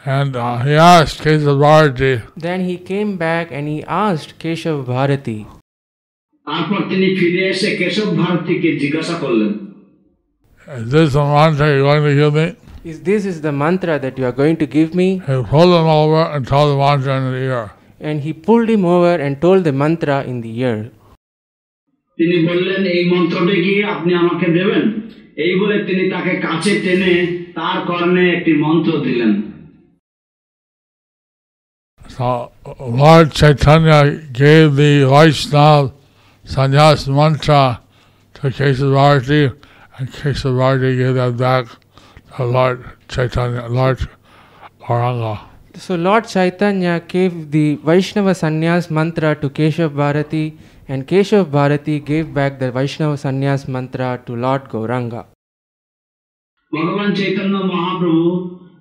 and 0.04 0.30
uh, 0.36 0.56
he 0.58 0.74
asked 0.94 1.18
Keshavarti, 1.24 2.12
Then 2.38 2.60
he 2.60 2.76
came 2.90 3.10
back 3.18 3.46
and 3.50 3.64
he 3.68 3.78
asked 4.04 4.30
Keshav 4.42 4.78
Bharati, 4.86 5.40
তারপর 6.46 6.80
তিনি 6.90 7.06
ফিরে 7.18 7.42
এসে 7.52 7.68
কেশব 7.80 8.08
ভারতীকে 8.22 8.68
জিজ্ঞাসা 8.82 9.16
করলেন 9.24 9.52
Is 10.66 10.86
this 10.94 11.08
the 11.12 11.24
mantra 11.32 11.66
you're 11.70 11.86
going 11.88 12.04
to 12.08 12.14
give 12.20 12.34
me? 12.34 12.46
Is 12.85 12.99
this 12.99 13.25
is 13.25 13.39
the 13.39 13.53
mantra 13.53 13.97
that 13.97 14.17
you 14.17 14.25
are 14.25 14.33
going 14.33 14.57
to 14.57 14.65
give 14.65 14.93
me? 14.93 15.19
He 15.19 15.43
pulled 15.43 15.73
him 15.73 15.87
over 15.87 16.23
and 16.35 16.45
told 16.45 16.73
the 16.73 16.77
mantra 16.77 17.15
in 17.17 17.31
the 17.31 17.37
ear. 17.37 17.71
And 18.01 18.19
he 18.19 18.33
pulled 18.33 18.69
him 18.69 18.83
over 18.83 19.15
and 19.15 19.39
told 19.39 19.63
the 19.63 19.71
mantra 19.71 20.23
in 20.23 20.41
the 20.41 20.51
ear. 20.65 20.77
তিনি 22.19 22.37
বললেন 22.49 22.81
এই 22.95 23.03
মন্ত্রটি 23.13 23.55
কি 23.65 23.73
আপনি 23.93 24.11
আমাকে 24.21 24.47
দেবেন 24.57 24.83
এই 25.45 25.53
বলে 25.59 25.77
তিনি 25.87 26.03
তাকে 26.13 26.33
কাছে 26.45 26.71
টেনে 26.83 27.13
তার 27.57 27.77
কর্ণে 27.89 28.23
একটি 28.35 28.51
মন্ত্র 28.63 28.91
দিলেন 29.07 29.31
So 32.15 32.27
Lord 33.01 33.27
Chaitanya 33.39 33.99
gave 34.41 34.67
the 34.81 34.93
Vaishnav 35.13 35.83
sannyas 36.53 37.01
mantra 37.17 37.63
to 38.35 38.43
Keshav 38.57 38.91
Bharati 38.97 39.43
and 39.95 40.05
Keshav 40.17 40.53
Bharati 40.59 40.91
gave 41.01 41.15
that 41.21 41.33
back 41.45 41.65
Lord 42.38 42.84
Chaitanya, 43.08 43.68
Lord 43.68 43.98
Auranga. 44.82 45.40
So 45.74 45.94
Lord 45.96 46.26
Chaitanya 46.26 47.00
gave 47.00 47.50
the 47.50 47.76
Vaishnava 47.76 48.32
Sannyas 48.32 48.90
mantra 48.90 49.34
to 49.36 49.48
Keshav 49.50 49.94
Bharati 49.94 50.58
and 50.88 51.06
Keshav 51.06 51.50
Bharati 51.50 52.00
gave 52.00 52.34
back 52.34 52.58
the 52.58 52.70
Vaishnava 52.72 53.14
Sannyas 53.14 53.68
mantra 53.68 54.20
to 54.26 54.34
Lord 54.36 54.68
Gauranga. 54.68 55.22
ভগবান 56.72 57.10
চৈতন্য 57.18 57.54
মহাপ্রভু 57.72 58.24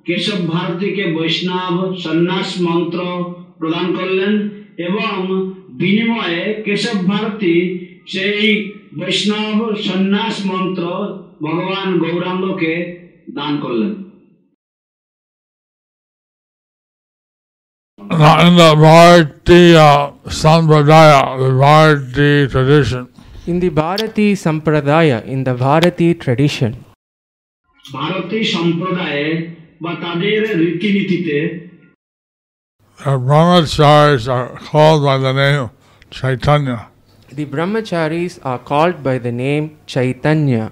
কেশব 0.08 0.40
ভারতীকে 0.54 1.04
বৈষ্ণব 1.18 1.76
সন্ন্যাস 2.04 2.50
মন্ত্র 2.68 3.00
প্রদান 3.60 3.86
করলেন 3.98 4.34
এবং 4.88 5.14
বিনিময়ে 5.82 6.42
কেশব 6.66 6.98
ভারতী 7.12 7.56
সেই 8.14 8.44
বৈষ্ণব 9.00 9.58
সন্ন্যাস 9.88 10.36
মন্ত্র 10.52 10.84
ভগবান 11.46 11.88
গৌরাঙ্গকে 12.04 12.74
দান 13.38 13.54
করলেন 13.64 13.94
Now 18.00 18.36
in 18.48 18.56
the 18.56 18.72
Bharati 18.76 19.76
uh, 19.76 20.12
Sampradaya, 20.42 21.20
the 21.40 21.52
Bharati 21.64 22.48
tradition, 22.48 23.02
In 23.48 23.60
the 23.60 23.70
Bharati 23.70 24.28
Sampradaya, 24.44 25.18
in 25.26 25.40
the 25.44 25.54
Bharati 25.66 26.10
tradition, 26.24 26.72
Bharati 27.86 28.40
সম্প্রদায়ে 28.56 29.26
বা 29.84 29.92
তাদের 30.04 30.40
রীতিনীতিতে 30.62 31.38
the 33.00 33.16
brahmacharis 33.28 34.24
are 34.36 34.50
called 34.70 35.02
by 35.10 35.18
the 35.26 35.34
name 35.44 35.66
Chaitanya. 36.18 36.80
the 37.40 37.46
brahmacharis 37.54 38.34
are 38.50 38.60
called 38.72 38.98
by 39.08 39.16
the 39.26 39.34
name 39.46 39.66
Chaitanya. 39.94 40.66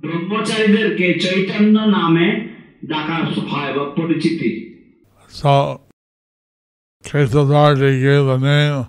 ব্রহ্মচারীদেরকে 0.00 1.06
Chaitanya 1.24 1.76
নামে 1.96 2.26
ডাকা 2.90 3.16
হয় 3.50 3.72
বা 3.76 3.84
পরিচিতি 3.98 4.50
So 5.40 5.54
Keshavarti 7.04 7.90
gave 8.04 8.24
the 8.30 8.38
name 8.38 8.86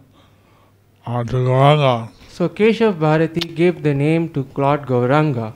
uh, 1.06 1.24
to 1.24 1.38
Gauranga. 1.48 1.96
So 2.30 2.50
Keshav 2.50 2.94
Bharati 3.00 3.42
gave 3.42 3.84
the 3.84 3.94
name 3.94 4.30
to 4.30 4.40
Lord 4.58 4.82
Gauranga. 4.88 5.48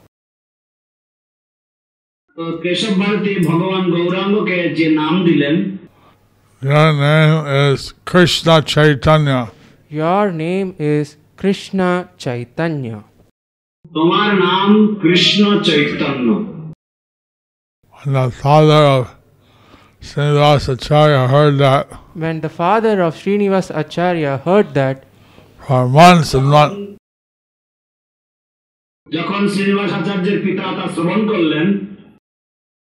তো 2.38 2.46
কেশব 2.63 2.94
ভারতী 3.01 3.34
ভগবান 3.50 3.84
গৌরাঙ্গকে 3.94 4.58
যে 4.77 4.88
নাম 5.00 5.13
দিলেন 5.27 5.56
Your 6.62 6.89
name 7.08 7.38
is 7.65 7.80
Krishna 8.10 8.56
Chaitanya. 8.74 9.39
Your 10.01 10.25
name 10.44 10.70
is 10.94 11.06
Krishna 11.38 11.89
Chaitanya. 12.24 12.98
তোমার 13.86 14.30
নাম 14.48 14.70
Krishna 15.01 15.42
Chaitanya 15.68 16.27
And 17.94 18.15
the 18.15 18.30
father 18.46 18.82
of 18.96 19.04
Srinivasacharya 20.01 21.22
heard 21.36 21.56
that 21.65 21.84
When 22.24 22.36
the 22.46 22.54
father 22.62 22.96
of 23.06 23.12
Srinivas 23.22 23.68
Acharya 23.82 24.34
heard 24.48 24.68
that, 24.80 24.98
for 25.65 25.82
months 26.00 26.32
and 26.38 26.48
months. 26.56 26.77
যখন 29.08 29.42
শ্রীনিবাস 29.54 29.92
আচার্যের 30.00 30.38
পিতা 30.46 30.65
তা 30.77 30.86
শ্রবণ 30.94 31.22
করলেন 31.32 31.68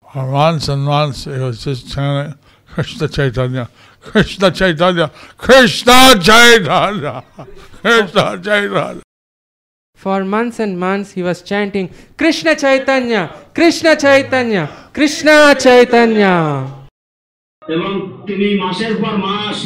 For 0.05 0.25
months 0.39 0.67
and 0.73 0.83
months, 0.93 1.19
he 1.35 1.39
was 1.47 1.57
just 1.67 1.81
chanting 1.93 2.31
Krishna 2.71 3.05
Chaitanya, 3.17 3.65
Krishna 4.07 4.47
Chaitanya, 4.59 5.07
Krishna 5.45 5.97
Chaitanya, 6.27 7.15
Krishna 7.81 8.25
Chaitanya. 8.47 9.01
for 10.01 10.23
months 10.23 10.57
and 10.59 10.79
months 10.79 11.11
he 11.11 11.23
was 11.23 11.41
chanting 11.41 11.89
Krishna 12.17 12.55
Chaitanya, 12.55 13.21
Krishna 13.53 13.95
Chaitanya, 13.97 14.63
Krishna 14.93 15.35
Chaitanya. 15.65 16.33
এবং 17.75 17.91
তিনি 18.27 18.47
মাসের 18.63 18.93
পর 19.01 19.13
মাস 19.27 19.57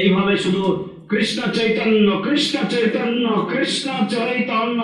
এইভাবে 0.00 0.34
শুধু 0.44 0.64
কৃষ্ণ 1.12 1.38
চৈতন্য 1.56 2.08
কৃষ্ণ 2.26 2.56
চৈতন্য 2.72 3.24
কৃষ্ণ 3.52 3.88
চৈতন্য 4.14 4.80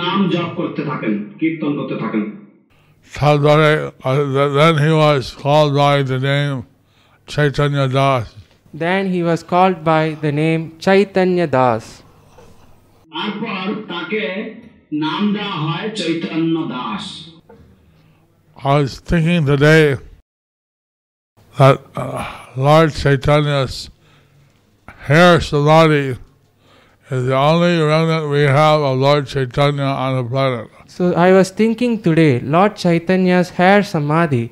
নাম 0.00 0.18
জপ 0.32 0.50
করতে 0.60 0.82
থাকেন 0.90 1.12
কীর্তন 1.40 1.70
করতে 1.78 1.96
থাকেন 2.02 2.24
Sadhare, 3.14 3.78
uh, 4.08 4.14
then 4.58 4.74
he 4.84 4.92
was 5.04 5.22
called 5.42 5.72
by 5.84 5.96
the 6.10 6.18
name 6.30 6.56
Chaitanya 7.28 7.84
Das. 7.96 8.24
Then 8.74 9.02
he 9.14 9.20
was 9.30 9.40
called 9.52 9.78
by 9.92 10.04
the 10.24 10.32
name 10.42 10.62
Chaitanya 10.84 11.46
Das. 11.58 11.84
তারপর 13.11 13.65
তাকে 13.91 14.23
নাম 15.05 15.21
দেওয়া 15.35 15.57
হয় 15.65 15.87
Chaitanya 15.99 16.55
Das 16.75 17.05
I 18.55 18.73
was 18.81 18.93
thinking 19.09 19.41
today 19.51 19.83
that 21.59 21.77
uh, 22.01 22.23
Lord 22.65 22.89
Chaitanya's 23.01 23.75
hair 25.07 25.33
samadhi 25.49 26.07
is 27.15 27.21
the 27.29 27.37
only 27.49 27.73
remnant 27.91 28.23
we 28.35 28.43
have 28.59 28.79
of 28.89 28.93
Lord 29.05 29.23
Chaitanya 29.33 29.89
on 30.05 30.11
the 30.17 30.25
planet. 30.31 30.67
So 30.95 31.03
I 31.27 31.29
was 31.37 31.47
thinking 31.61 31.91
today, 32.07 32.33
Lord 32.55 32.73
Chaitanya's 32.83 33.49
hair 33.59 33.79
samadhi 33.93 34.45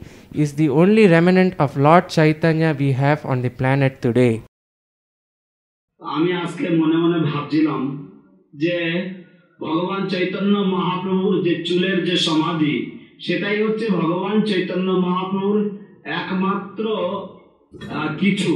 is 0.44 0.50
the 0.62 0.70
only 0.82 1.06
remnant 1.16 1.52
of 1.64 1.70
Lord 1.88 2.06
Chaitanya 2.16 2.70
we 2.84 2.90
have 3.04 3.20
on 3.32 3.38
the 3.46 3.52
planet 3.60 3.94
today. 4.02 4.34
যে 8.58 8.78
ভগবান 9.60 10.02
চৈতন্য 10.14 10.56
মহাপ্রভুর 10.74 11.34
যে 11.46 11.54
চুলের 11.68 11.98
যে 12.08 12.16
সমাধি 12.28 12.76
সেটাই 13.26 13.58
হচ্ছে 13.66 13.86
ভগবান 14.00 14.38
চৈতন্য 14.50 14.90
মহাপ্রভুর 15.06 15.60
একমাত্র 16.20 16.86
কিছু 18.22 18.52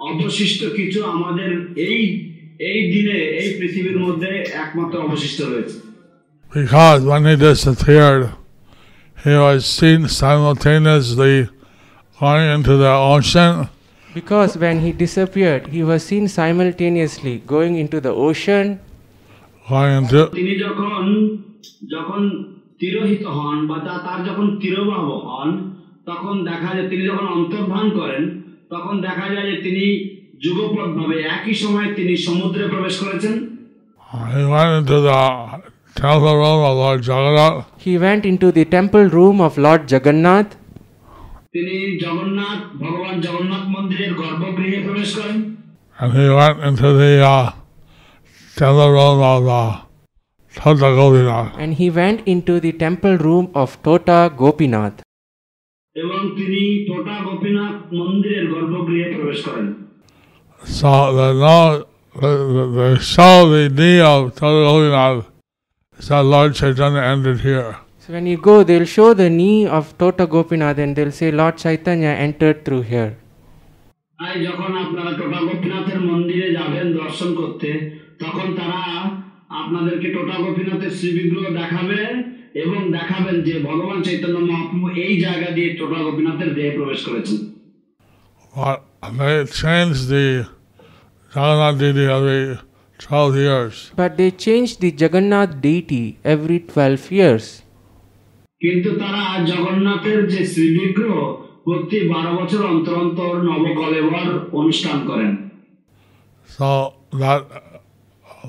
অবশিষ্ট 0.00 0.60
কিছু 0.78 0.98
আমাদের 1.12 1.50
এই 1.88 2.00
এই 2.70 2.80
দিনে 2.92 3.18
এই 3.40 3.48
পৃথিবীর 3.58 3.98
মধ্যে 4.06 4.30
একমাত্র 4.62 4.94
অবশিষ্ট 5.06 5.38
রয়েছে 5.42 5.76
Because 6.52 7.00
when 7.10 7.22
he 7.28 7.34
disappeared, 7.48 8.22
he 9.16 9.34
was 9.36 9.60
seen 9.68 10.00
simultaneously 10.18 11.36
going 12.18 12.48
into 12.56 12.74
the 12.76 12.92
ocean 13.14 13.52
Because 14.08 14.52
when 14.56 14.76
he 14.80 14.90
disappeared, 14.94 15.62
he 15.68 15.82
was 15.82 16.00
seen 16.02 16.24
simultaneously 16.30 17.34
going 17.46 17.72
into 17.76 17.98
the 18.00 18.12
ocean, 18.28 18.66
into 19.98 20.20
তিনি 20.38 20.52
যখন 20.64 21.04
যখন 21.94 22.22
তিরোহিত 22.80 23.24
হন 23.36 23.58
বা 23.68 23.76
তার 24.06 24.20
যখন 24.28 24.46
তিরোবাহ 24.62 25.04
হন 25.28 25.48
তখন 26.08 26.34
দেখা 26.50 26.70
যায় 26.74 26.88
তিনি 26.92 27.02
যখন 27.10 27.26
অন্তর্ধান 27.36 27.86
করেন 27.98 28.22
তখন 28.72 28.94
দেখা 29.06 29.26
যায় 29.34 29.46
যে 29.50 29.56
তিনি 29.66 29.84
যুগপৎ 30.44 30.90
ভাবে 30.98 31.16
একই 31.36 31.54
সময় 31.62 31.88
তিনি 31.98 32.14
সমুদ্রে 32.26 32.64
প্রবেশ 32.72 32.94
করেছেন। 33.02 33.34
He 34.34 34.42
went 34.54 34.72
into 34.78 34.98
the 35.08 35.20
temple 35.94 36.36
room 36.42 36.60
of 36.68 36.74
Lord 36.82 37.00
Jagannath. 37.08 37.58
He 37.84 37.92
went 38.04 38.22
into 38.30 38.48
the 38.58 38.64
temple 38.76 39.06
room 39.16 39.36
of 39.46 39.52
Lord 39.66 39.82
Jagannath, 39.92 40.50
তিনি 41.54 41.76
জগন্নাথ 42.04 42.60
ভগবান 42.82 43.16
জগন্নাথ 43.26 43.64
মন্দিরের 43.74 44.12
গর্ভগৃহে 44.14 44.78
প্রবেশ 44.86 45.10
করেন। 45.18 45.38
And 46.00 46.10
he 46.18 46.26
went 46.40 46.58
into 46.68 46.88
the 47.00 47.12
uh, 47.34 47.46
and 51.57 51.71
he 51.75 51.87
went 51.91 52.19
into 52.25 52.59
the 52.59 52.71
temple 52.73 53.15
room 53.17 53.45
of 53.55 53.69
Tota 53.83 54.19
Gopinath. 54.41 54.97
এবং 55.95 56.21
তিনি 56.37 56.61
টোটা 56.87 57.15
গোপীনাথ 57.27 57.75
মন্দিরের 57.99 58.45
গর্ভগৃহে 58.53 59.07
প্রবেশ 59.15 59.39
করেন 59.47 59.67
So 60.79 60.91
the 61.17 61.27
no, 61.43 61.57
the, 62.15 62.31
the, 62.55 62.65
the 62.79 62.89
show 63.13 63.35
the 63.49 63.65
knee 63.69 63.99
of 64.13 64.21
Tata 64.39 64.61
Govinath 64.67 65.25
said 65.99 66.23
Lord 66.25 66.51
Chaitanya 66.55 67.01
ended 67.13 67.37
here. 67.41 67.71
So 68.01 68.07
when 68.13 68.25
you 68.25 68.37
go, 68.49 68.55
they'll 68.63 68.91
show 68.97 69.09
the 69.13 69.29
knee 69.29 69.61
of 69.77 69.83
Tota 69.97 70.25
Gopinath 70.27 70.77
and 70.77 70.91
they'll 70.95 71.11
say 71.11 71.31
Lord 71.31 71.55
Chaitanya 71.57 72.11
entered 72.27 72.57
through 72.65 72.83
here. 72.93 73.11
তাই 74.19 74.35
যখন 74.47 74.71
আপনারা 74.83 75.11
টোটা 75.19 75.39
গোপীনাথের 75.49 75.99
মন্দিরে 76.09 76.47
যাবেন 76.57 76.87
দর্শন 77.01 77.29
করতে 77.41 77.69
তখন 78.20 78.48
তারা 78.60 78.82
আপনাদেরকে 79.60 80.08
টোটা 80.14 80.36
গোপীনাথের 80.42 80.92
শ্রীবিগ্রহ 80.98 81.44
দেখাবেন 81.60 82.10
এবং 82.62 82.78
দেখাবেন 82.90 83.36
যে 83.46 83.54
ভগবান 83.68 83.98
চৈতন্য 84.06 84.38
মহাপ্রভু 84.48 84.86
এই 85.04 85.14
জায়গা 85.24 85.48
দিয়ে 85.56 85.68
টোটা 85.78 85.98
গোপীনাথের 86.06 86.50
দেহে 86.56 86.76
প্রবেশ 86.78 87.00
করেছেন 87.08 87.38
they 89.18 89.36
changed 89.52 90.06
the 90.10 90.26
Jagannath 91.32 91.78
deity 91.80 92.06
every 92.06 92.58
12 93.00 93.36
years. 93.38 93.74
But 93.94 94.16
they 94.16 94.30
changed 94.32 94.80
the 94.80 94.90
Jagannath 94.92 95.52
deity 95.60 96.04
every 96.24 96.58
12 96.60 97.12
years. 97.12 97.44
কিন্তু 98.60 98.90
তারা 99.02 99.22
জগন্নাথের 99.50 100.20
যে 100.32 100.40
শ্রীবিগ্রহ 100.52 101.16
প্রতি 101.64 101.98
বারো 102.12 102.32
বছর 102.38 102.62
অন্তর 102.72 102.94
অন্তর 103.04 103.32
নবকলেবর 103.48 104.28
অনুষ্ঠান 104.60 104.98
করেন 105.10 105.32
So 106.48 106.68
that 107.12 107.42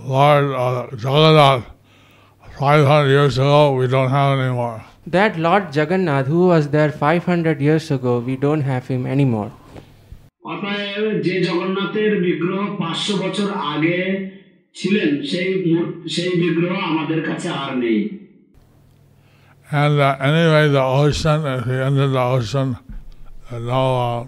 Lord 0.07 0.45
uh, 0.55 0.87
Jagannath, 0.97 1.64
500 2.59 3.09
years 3.09 3.38
ago, 3.38 3.73
we 3.73 3.87
don't 3.87 4.11
have 4.11 4.38
anymore. 4.38 4.79
That 5.07 5.38
Lord 5.38 5.64
Jagannath, 5.77 6.27
who 6.27 6.47
was 6.49 6.69
there 6.69 6.90
500 6.90 7.61
years 7.61 7.90
ago, 7.90 8.19
we 8.21 8.37
don't 8.37 8.62
have 8.62 8.85
him 8.88 9.07
anymore. 9.07 9.51
অতএব 10.45 11.05
যে 11.27 11.35
জগন্নাথের 11.40 12.12
বিগ্রহ 12.21 12.62
পাঁচশো 12.81 13.14
বছর 13.23 13.49
আগে 13.73 13.99
ছিলেন 14.75 15.11
সেই 15.31 15.49
মূর- 15.64 15.95
সেই 16.14 16.33
বিগ্রহ 16.43 16.75
আমাদের 16.90 17.21
কাছে 17.29 17.49
আর 17.64 17.73
নেই 17.77 18.01
And 19.73 19.95
uh, 19.99 20.17
anyway, 20.21 20.64
the 20.69 20.85
ocean, 21.03 21.38
at 21.47 21.62
the 21.69 21.79
end 21.87 21.97
of 21.99 22.11
the 22.17 22.25
ocean, 22.37 22.69
uh, 23.51 23.59
no, 23.71 23.83
uh, 24.09 24.21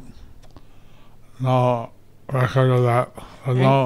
no 1.41 1.57
record 2.33 2.71
of 2.77 2.83
that. 2.91 3.07
Uh, 3.47 3.53
no, 3.67 3.77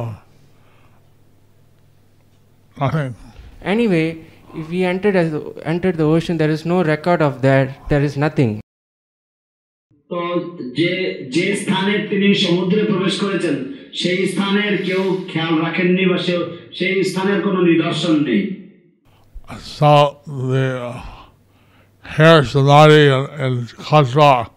Anyway, 3.62 4.26
if 4.54 4.70
we 4.70 4.84
entered 4.84 5.16
as 5.16 5.34
entered 5.64 5.98
the 5.98 6.04
ocean, 6.04 6.38
there 6.38 6.50
is 6.50 6.66
no 6.66 6.84
record 6.84 7.22
of 7.22 7.42
that. 7.42 7.90
There 7.90 8.04
is 8.04 8.18
nothing. 8.18 8.60
তো 10.12 10.20
যে 10.80 10.92
যে 11.36 11.46
স্থানে 11.62 11.94
তিনি 12.12 12.28
সমুদ্রে 12.46 12.82
প্রবেশ 12.92 13.16
করেছেন 13.24 13.56
সেই 14.02 14.20
স্থানের 14.32 14.74
কেউ 14.88 15.04
খেয়াল 15.32 15.54
রাখেননি 15.66 16.04
বা 16.12 16.18
সেই 16.80 16.96
স্থানের 17.10 17.40
কোনো 17.46 17.60
নিদর্শন 17.70 18.16
নেই 18.28 18.44
So 19.80 19.92
the 20.52 20.68
uh, 20.82 21.02
hair 22.16 22.40
Samadhi 22.54 23.04
and, 23.16 23.28
and 23.44 23.56
Katva 23.88 24.50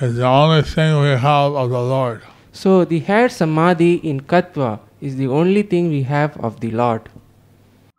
is 0.00 0.12
the 0.20 0.26
only 0.40 0.62
thing 0.74 0.90
we 1.00 1.14
have 1.28 1.50
of 1.62 1.66
the 1.70 1.84
Lord. 1.94 2.18
So 2.52 2.84
the 2.84 3.00
hair 3.08 3.28
Samadhi 3.28 3.94
in 4.10 4.16
Katva 4.32 4.70
is 5.00 5.16
the 5.16 5.28
only 5.40 5.62
thing 5.62 5.84
we 5.96 6.02
have 6.14 6.32
of 6.46 6.52
the 6.60 6.70
Lord. 6.82 7.02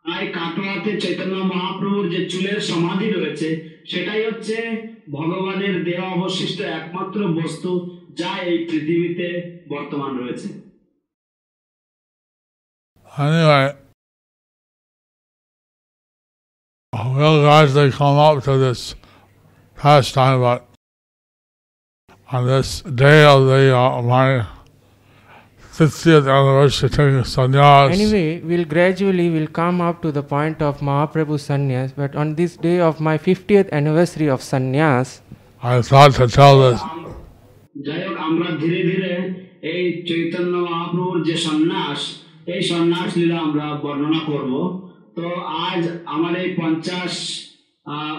তাই 0.06 0.24
কাটোয়াতে 0.38 0.92
চৈতন্য 1.04 1.36
মহাপ্রভুর 1.54 2.06
যে 2.14 2.22
চুলের 2.32 2.60
সমাধি 2.72 3.08
রয়েছে 3.10 3.50
সেটাই 3.92 4.22
হচ্ছে 4.28 4.58
ভগবানের 5.18 5.76
দেহ 5.88 6.00
অবশিষ্ট 6.16 6.60
একমাত্র 6.80 7.20
বস্তু 7.40 7.72
যা 8.20 8.32
এই 8.50 8.58
পৃথিবীতে 8.70 9.28
বর্তমান 9.74 10.12
রয়েছে। 10.22 10.50
we'll 17.18 17.42
gradually 17.46 17.92
come 17.92 18.18
up 18.28 18.38
to 18.48 18.54
this 18.66 18.82
pastime, 19.78 20.38
but 20.46 20.60
on 22.30 22.42
this 22.52 22.70
day 23.04 23.20
of 23.34 23.40
the 23.50 23.62
uh, 23.78 24.02
my 24.02 24.30
50th 25.75 26.27
anniversary 26.29 26.91
taking 26.91 27.23
sannyas, 27.27 27.93
Anyway, 27.93 28.41
we'll 28.43 28.65
gradually 28.67 29.31
will 29.31 29.47
come 29.51 29.81
up 29.81 30.03
to 30.03 30.13
the 30.13 30.23
point 30.25 30.61
of 30.61 30.81
Mahaprabhu 30.81 31.37
sannyas. 31.41 31.93
But 31.95 32.17
on 32.17 32.35
this 32.35 32.57
day 32.59 32.81
of 32.81 33.01
my 33.01 33.17
50th 33.21 33.69
anniversary 33.73 34.29
of 34.29 34.41
sannyas, 34.43 35.21
I 35.63 35.81
thought 35.83 36.13
to 36.15 36.27
tell 36.31 36.57
this 36.63 36.81
যাই 37.81 38.01
হোক 38.05 38.17
আমরা 38.29 38.49
ধীরে 38.63 38.81
ধীরে 38.91 39.13
এই 39.73 39.83
চৈতন্য 40.09 40.55
মহাপ্রভুর 40.67 41.17
যে 41.29 41.37
সন্ন্যাস 41.47 42.01
এই 42.47 42.61
সন্ন্যাস 42.71 43.11
লীলা 43.19 43.39
আমরা 43.47 43.67
বর্ণনা 43.85 44.21
করব 44.31 44.53
তো 45.17 45.25
আজ 45.67 45.83
আমার 46.15 46.33
এই 46.43 46.49
পঞ্চাশ 46.61 47.13
আহ, 47.87 48.19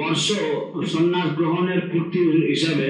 বর্ষ 0.00 0.26
সন্ন্যাস 0.94 1.28
গ্রহণের 1.38 1.80
পূর্তি 1.90 2.18
হিসাবে 2.50 2.88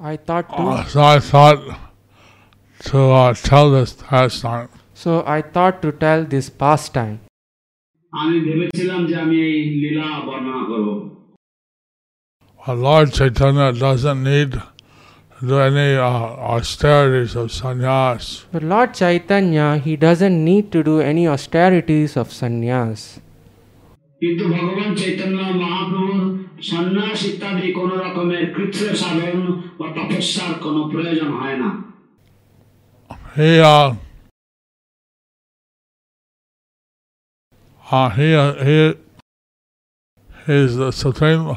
I 0.00 0.14
thought 0.26 0.46
to. 0.50 0.62
Uh, 0.64 0.84
so 0.86 1.00
I 1.16 1.18
thought 1.32 1.58
to 2.80 3.10
uh, 3.12 3.34
tell 3.34 3.70
this 3.70 3.92
pastime. 3.94 4.68
So 4.94 5.24
I 5.26 5.42
thought 5.42 5.82
to 5.82 5.92
tell 5.94 6.20
this 6.24 6.46
pastime. 6.62 7.16
আমি 8.12 8.36
ভেবেছিলাম 8.46 9.00
যে 9.08 9.14
আমি 9.24 9.36
এই 9.48 9.58
লীলা 9.82 10.08
বর্ণনা 10.26 10.62
করব 10.70 10.88
Our 12.60 12.78
Lord 12.88 13.08
Chaitanya 13.18 13.68
doesn't 13.84 14.22
need 14.30 14.50
do 15.42 15.58
any 15.60 15.96
uh, 15.96 16.08
austerities 16.54 17.34
of 17.34 17.50
sannyas. 17.50 18.44
But 18.52 18.62
Lord 18.64 18.94
Chaitanya, 18.94 19.78
he 19.78 19.96
doesn't 19.96 20.44
need 20.44 20.70
to 20.70 20.84
do 20.84 21.00
any 21.02 21.24
austerities 21.26 22.16
of 22.16 22.26
sannyas. 22.40 23.00
কিন্তু 24.22 24.44
ভগবান 24.54 24.90
চৈতন্য 25.00 25.38
মহাপ্রভুর 25.62 26.24
সন্ন্যাস 26.70 27.20
ইত্যাদি 27.30 27.66
কোন 27.78 27.90
রকমের 28.04 28.44
কৃত্র 28.54 28.82
সাধন 29.02 29.38
বা 29.78 29.86
তপস্যার 29.96 30.52
কোনো 30.64 30.80
প্রয়োজন 30.92 31.30
হয় 31.40 31.58
না 31.62 31.70
He 33.36 33.60
uh, 33.60 33.94
uh 37.90 38.10
he 38.10 38.34
uh, 38.34 38.64
he 38.64 38.94
he's 40.46 40.76
the 40.76 40.92
supreme 40.92 41.56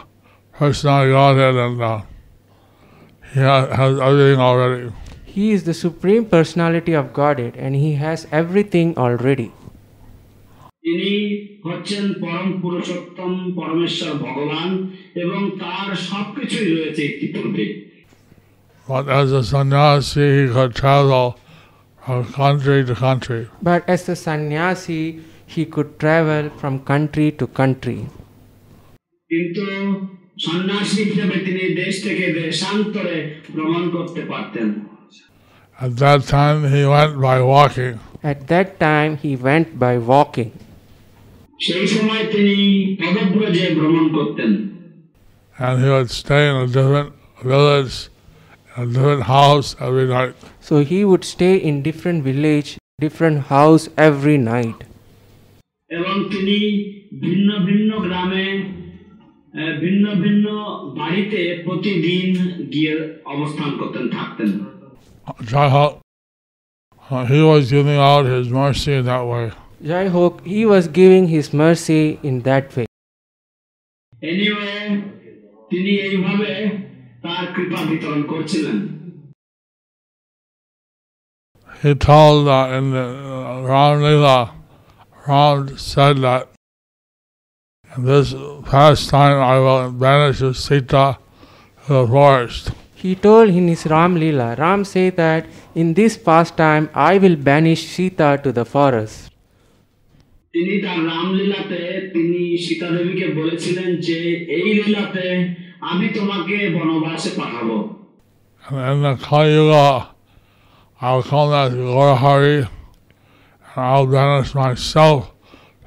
personality 0.53 1.11
of 1.11 1.13
Godhead 1.13 1.55
and 1.55 1.81
uh, 1.81 2.01
he 3.33 3.39
ha- 3.41 3.67
has 3.67 3.99
everything 3.99 4.39
already. 4.39 4.91
He 5.25 5.51
is 5.51 5.63
the 5.65 5.73
supreme 5.73 6.25
personality 6.25 6.93
of 6.93 7.13
Godhead 7.13 7.55
and 7.57 7.75
he 7.75 7.93
has 7.95 8.27
everything 8.31 8.97
already. 8.97 9.51
তিনি 10.83 11.11
হচ্ছেন 11.65 12.05
পরম 12.21 12.49
পুরুষোত্তম 12.63 13.31
পরমেশ্বর 13.57 14.11
ভগবান 14.25 14.69
এবং 15.23 15.41
তার 15.61 15.89
সবকিছুই 16.09 16.69
রয়েছে 16.75 17.01
ইতিপূর্বে 17.13 17.65
But 18.87 19.05
as 19.09 19.29
a 19.31 19.43
sannyasi, 19.43 20.25
he 20.37 20.43
could 20.55 20.73
travel 20.75 21.25
from 22.05 22.23
country 22.33 22.83
to 22.85 22.95
country. 22.95 23.47
But 23.61 23.89
as 23.89 24.07
a 24.09 24.15
sannyasi, 24.15 25.21
he 25.45 25.65
could 25.65 25.99
travel 25.99 26.49
from 26.59 26.79
country 26.91 27.27
to 27.39 27.45
country. 27.61 27.99
কিন্তু 29.31 29.65
সন্ন্যাসী 30.45 31.01
হিসেবে 31.09 31.37
তিনি 31.47 31.63
দেশ 31.81 31.93
থেকে 32.05 32.25
দেশান্তরে 32.39 33.17
ভ্রমণ 33.53 33.83
করতে 33.95 34.21
পারতেন 34.31 34.67
At 35.85 35.91
that 36.03 36.21
time, 36.37 36.59
he 36.73 36.81
went 36.95 37.13
by 37.27 37.37
walking. 37.53 37.93
At 38.31 38.39
that 38.51 38.69
time, 38.87 39.11
he 39.23 39.31
went 39.47 39.67
by 39.83 39.95
walking. 40.11 40.51
সেই 41.65 41.85
সময় 41.93 42.23
তিনি 42.33 42.57
পদব্রজে 43.01 43.67
ভ্রমণ 43.77 44.05
করতেন 44.17 44.51
and 45.57 45.75
he 45.83 45.89
would 45.89 46.11
stay 46.11 46.43
in 46.49 46.55
a 46.55 46.67
different 46.67 47.09
village, 47.41 47.95
in 48.01 48.18
a 48.77 48.85
different 48.85 49.23
house 49.37 49.67
every 49.79 50.07
night. 50.07 50.33
So 50.61 50.73
he 50.91 50.99
would 51.09 51.23
stay 51.35 51.55
in 51.67 51.73
different 51.81 52.19
village, 52.23 52.69
different 52.99 53.37
house 53.55 53.83
every 54.07 54.37
night. 54.53 54.77
এবং 55.89 56.15
তিনি 56.31 56.57
ভিন্ন 57.23 57.49
ভিন্ন 57.69 57.91
গ্রামে 58.05 58.47
আহ, 59.53 59.73
ভিন্ন 59.83 60.05
ভিন্ন 60.23 60.45
বাড়িতে 60.99 61.41
প্রতিদিন 61.65 62.27
গিয়ে 62.73 62.93
অবস্থান 63.33 63.69
করতেন 63.79 64.05
থাকতেন 64.09 64.49
Jai- 65.51 65.71
uh, 67.09 67.25
he 67.31 67.39
was 67.51 67.63
giving 67.75 67.99
out 68.11 68.23
his 68.35 68.45
mercy 68.61 68.91
in 68.99 69.03
that 69.11 69.23
way. 69.31 69.45
Jai 69.89 70.05
Hok, 70.15 70.33
he 70.53 70.61
was 70.73 70.83
giving 70.99 71.25
his 71.35 71.47
mercy 71.63 72.03
in 72.29 72.35
that 72.49 72.65
way. 72.75 72.87
Anyway 74.29 74.73
তিনি 75.71 75.91
এইভাবে 76.07 76.51
তার 77.23 77.45
কৃপা 77.55 77.79
বিতরণ 77.89 78.21
করছিলেন 78.33 78.77
He 81.69 81.93
told 82.09 82.41
uh, 82.47 82.77
in 82.77 82.85
the 82.91 83.05
uh, 83.35 83.61
Ram 83.69 83.95
Lila, 84.01 84.39
Ram 85.27 85.57
said 85.91 86.15
that 86.27 86.43
in 87.91 88.05
this 88.05 88.27
past 88.71 89.01
time 89.09 89.37
I 89.53 89.55
will 89.59 89.91
banish 90.03 90.39
Sita 90.65 91.05
to 91.85 91.93
the 91.93 92.07
forest. 92.07 92.63
He 92.95 93.13
told 93.15 93.49
in 93.49 93.67
his 93.67 93.85
Ram 93.85 94.15
Leela, 94.15 94.57
Ram 94.57 94.83
said 94.83 95.17
that 95.17 95.45
in 95.75 95.93
this 95.93 96.17
pastime 96.17 96.89
I 96.93 97.19
will 97.19 97.35
banish 97.35 97.83
Sita 97.87 98.29
to 98.43 98.51
the 98.51 98.65
forest. 98.65 99.17
তিনি 100.53 100.75
তার 100.85 100.99
রামলীলাতে 101.09 101.81
তিনি 102.13 102.41
সীতা 102.65 102.87
দেবীকে 102.95 103.27
বলেছিলেন 103.39 103.89
যে 104.07 104.19
এই 104.57 104.67
লীলাতে 104.77 105.25
আমি 105.91 106.05
তোমাকে 106.17 106.55
বনবাসে 106.75 107.31
পাঠাবো 107.39 107.77
And 108.67 108.79
in 108.93 109.01
the 109.03 109.15
Kali 109.25 109.53
Yuga, 109.53 109.87
I'll 110.99 111.21
come 111.23 111.53
as 111.53 111.71
Gorahari 111.73 112.67
and 113.75 113.85
I'll 113.91 114.07
banish 114.07 114.55
myself 114.55 115.31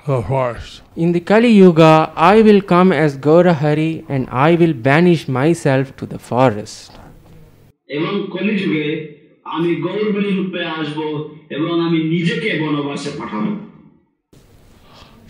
to 0.04 0.12
the 0.12 0.22
forest. 0.22 0.82
In 0.94 1.10
the 1.10 1.20
Kali 1.20 1.48
Yuga, 1.48 2.12
I 2.14 2.42
will 2.42 2.62
come 2.62 2.92
as 2.92 3.16
Gaurahari 3.18 4.04
and 4.08 4.28
I 4.30 4.54
will 4.54 4.74
banish 4.74 5.26
myself 5.40 5.96
to 5.98 6.04
the 6.06 6.20
forest. 6.30 6.90
এবং 7.96 8.14
কলিযুগে 8.34 8.88
আমি 9.54 9.70
গৌরবলী 9.84 10.30
রূপে 10.38 10.62
আসব 10.78 10.98
এবং 11.56 11.72
আমি 11.86 11.98
নিজেকে 12.14 12.48
বনবাসে 12.62 13.10
পাঠাবো 13.18 13.50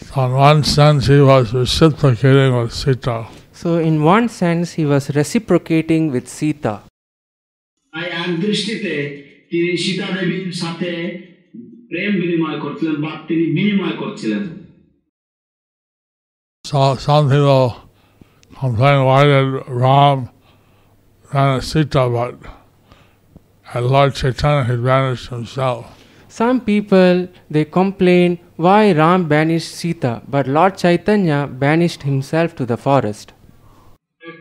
So 0.06 0.16
in 0.26 0.32
one 0.50 0.62
sense, 0.76 1.02
he 1.12 1.20
was 1.32 1.46
reciprocating 1.62 2.50
with 2.58 2.72
Sita. 2.82 3.18
So, 3.62 3.68
in 3.88 4.02
one 4.02 4.28
sense, 4.28 4.66
he 4.78 4.84
was 4.92 5.04
reciprocating 5.18 6.02
with 6.14 6.26
Sita. 6.36 6.74
তাই 7.92 8.06
এক 8.22 8.30
দৃষ্টিতে 8.44 8.94
তিনি 9.50 9.70
সীতা 9.84 10.06
দেবীর 10.16 10.52
সাথে 10.62 10.90
প্রেম 11.90 12.12
বিনিময় 12.20 12.58
করছিলেন 12.64 12.96
বা 13.04 13.12
তিনি 13.28 13.44
বিনিময় 13.56 13.96
করছিলেন 14.02 14.44
So 16.64 16.80
some 17.06 17.24
people 17.32 17.64
complain, 18.60 18.98
why 19.08 19.22
did 19.24 19.48
Ram 19.82 20.18
banish 21.32 21.66
Sita, 21.70 22.02
but 22.16 22.34
at 23.74 23.82
Lord 23.82 24.14
Chaitanya 24.14 24.64
he 24.68 24.76
banished 24.76 25.28
himself. 25.36 25.82
Some 26.28 26.60
people 26.70 27.28
they 27.50 27.64
complain 27.64 28.38
why 28.56 28.92
Ram 28.92 29.20
banished 29.28 29.72
Sita, 29.74 30.12
but 30.28 30.44
Lord 30.46 30.76
Chaitanya 30.76 31.46
banished 31.46 32.02
himself 32.02 32.54
to 32.56 32.64
the 32.66 32.76
forest. 32.76 33.26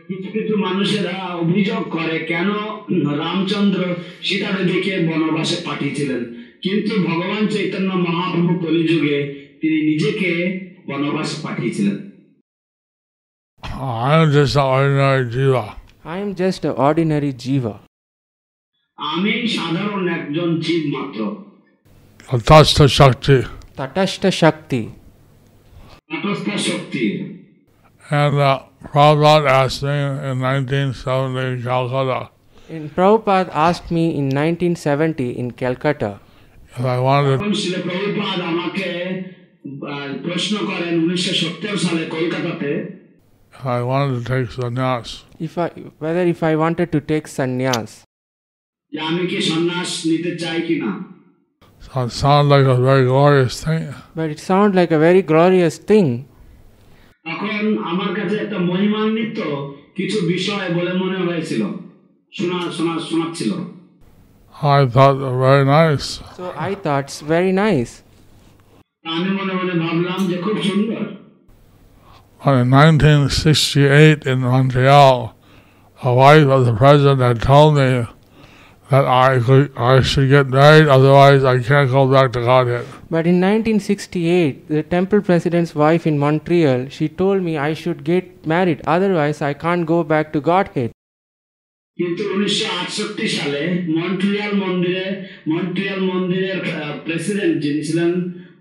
কিছু 0.07 0.29
কিছু 0.35 0.53
মানুষেরা 0.67 1.15
অভিযোগ 1.43 1.81
করে 1.95 2.15
কেন 2.31 2.49
রামচন্দ্র 3.21 3.79
সীতা 4.27 4.49
দেবীকে 4.57 4.93
বনবাসে 5.09 5.57
পাঠিয়েছিলেন 5.67 6.21
কিন্তু 6.63 6.93
ভগবান 7.07 7.43
চৈতন্য 7.47 7.89
মহাপ্রভু 8.05 8.51
কলিযুগে 8.63 9.17
তিনি 9.61 9.77
নিজেকে 9.89 10.31
বনবাসে 10.89 11.37
পাঠিয়েছিলেন 11.45 11.97
I 14.05 14.11
am 14.17 14.29
just 14.31 14.55
an 14.55 14.65
ordinary 14.69 15.25
jiva. 15.35 15.65
I 16.05 16.17
am 16.17 16.31
just 16.35 16.61
an 16.65 16.73
ordinary 16.87 17.31
jiva. 17.43 17.73
আমি 18.99 19.33
সাধারণ 19.57 20.03
একজন 20.17 20.49
জীব 20.65 20.83
মাত্র 20.95 21.19
Tatasta 22.29 22.85
Shakti. 22.97 23.37
Tatashta 23.77 24.29
Shakti. 24.31 24.81
তটস্থ 26.09 26.47
Shakti 26.69 27.03
and 28.09 28.37
uh, 28.37 28.63
Prabhupada 28.83 29.49
asked 29.49 29.83
me 29.83 29.89
in 29.89 30.39
1970 30.39 31.39
in 31.47 31.63
Calcutta. 31.63 32.29
And 32.69 32.95
Prabhupada 32.95 33.49
asked 33.53 33.91
me 33.91 34.09
in 34.09 34.25
1970 34.25 35.37
in 35.37 35.51
Calcutta. 35.51 36.19
If 36.69 36.85
I 36.85 36.99
wanted 36.99 37.39
if 43.53 43.65
I 43.65 43.83
wanted 43.83 44.25
to 44.25 44.29
take 44.29 44.49
sannyas. 44.49 45.23
If 45.39 45.57
I, 45.57 45.69
whether 45.99 46.21
if 46.21 46.43
I 46.43 46.55
wanted 46.55 46.91
to 46.91 47.01
take 47.01 47.27
sannyas. 47.27 48.03
So 51.79 52.03
it 52.03 52.11
sounded 52.11 52.49
like 52.49 52.65
a 52.65 52.75
very 52.81 53.05
glorious 53.05 53.63
thing. 53.63 53.93
But 54.15 54.29
it 54.29 54.39
sounded 54.39 54.75
like 54.75 54.91
a 54.91 54.99
very 54.99 55.21
glorious 55.21 55.77
thing. 55.77 56.27
তখন 57.26 57.62
আমার 57.92 58.10
কাছে 58.18 58.34
একটা 58.44 58.58
মহিমান্বিত 58.70 59.38
কিছু 59.96 60.18
বিষয় 60.34 60.66
বলে 60.76 60.92
মনে 61.02 61.18
হয়েছিল 61.26 61.62
শোনা 62.32 62.58
শোনা 62.76 62.94
শোনাচ্ছিল 63.08 63.52
I 64.76 64.86
thought 64.86 65.14
they 65.14 65.24
were 65.24 65.38
very 65.38 65.64
nice. 65.64 66.20
So 66.36 66.44
I 66.68 66.74
thought 66.74 67.04
it's 67.04 67.20
very 67.36 67.52
nice. 67.66 67.92
তা 69.02 69.08
আমি 69.18 69.30
মনে 69.38 69.52
মনে 69.60 69.74
ভাবলাম 69.82 70.20
যে 70.30 70.36
খুব 70.44 70.56
সুন্দর 70.68 71.02
But 72.42 72.54
in 72.62 72.68
1968 72.70 74.26
in 74.30 74.38
Montreal, 74.50 75.16
the 76.02 76.12
wife 76.22 76.48
of 76.56 76.60
the 76.68 76.74
president 76.82 77.20
had 77.28 77.38
told 77.42 77.70
me 77.80 77.88
that 78.90 79.04
I 79.06 79.38
could, 79.38 79.76
I 79.76 80.00
should 80.00 80.28
get 80.30 80.48
married, 80.48 80.88
otherwise 80.88 81.44
I 81.44 81.58
can't 81.60 81.90
go 81.90 82.10
back 82.10 82.32
to 82.32 82.40
Godhead. 82.40 82.86
But 83.10 83.26
in 83.26 83.40
1968, 83.40 84.68
the 84.68 84.82
temple 84.82 85.20
president's 85.20 85.74
wife 85.74 86.06
in 86.06 86.18
Montreal, 86.18 86.88
she 86.88 87.08
told 87.08 87.42
me 87.42 87.58
I 87.58 87.74
should 87.74 88.02
get 88.04 88.46
married, 88.46 88.80
otherwise 88.86 89.42
I 89.42 89.52
can't 89.54 89.84
go 89.86 90.04
back 90.04 90.32
to 90.34 90.40
Godhead. 90.42 90.90
কিন্তু 91.98 92.22
উনিশশো 92.34 92.66
আটষট্টি 92.80 93.26
সালে 93.38 93.62
Montreal 93.98 94.52
মন্দিরে 94.64 95.06
Montreal 95.52 96.00
মন্দিরের 96.10 96.58
president 97.06 97.54
যিনি 97.64 97.80
ছিলেন 97.88 98.12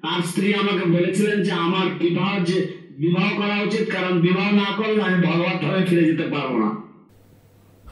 তার 0.04 0.22
স্ত্রী 0.30 0.48
আমাকে 0.54 0.86
বলেছিলেন 0.96 1.38
যে 1.48 1.52
আমার 1.68 1.88
বিবাহ 2.04 2.32
যে 2.50 2.58
বিবাহ 3.04 3.28
করা 3.40 3.56
উচিত 3.68 3.86
কারণ 3.96 4.14
বিবাহ 4.28 4.48
না 4.62 4.70
করলে 4.80 5.00
আমি 5.08 5.20
ভগবত 5.28 5.58
ভাবে 5.66 5.82
ফিরে 5.90 6.04
যেতে 6.10 6.26
পারবো 6.34 6.56
না 6.64 6.70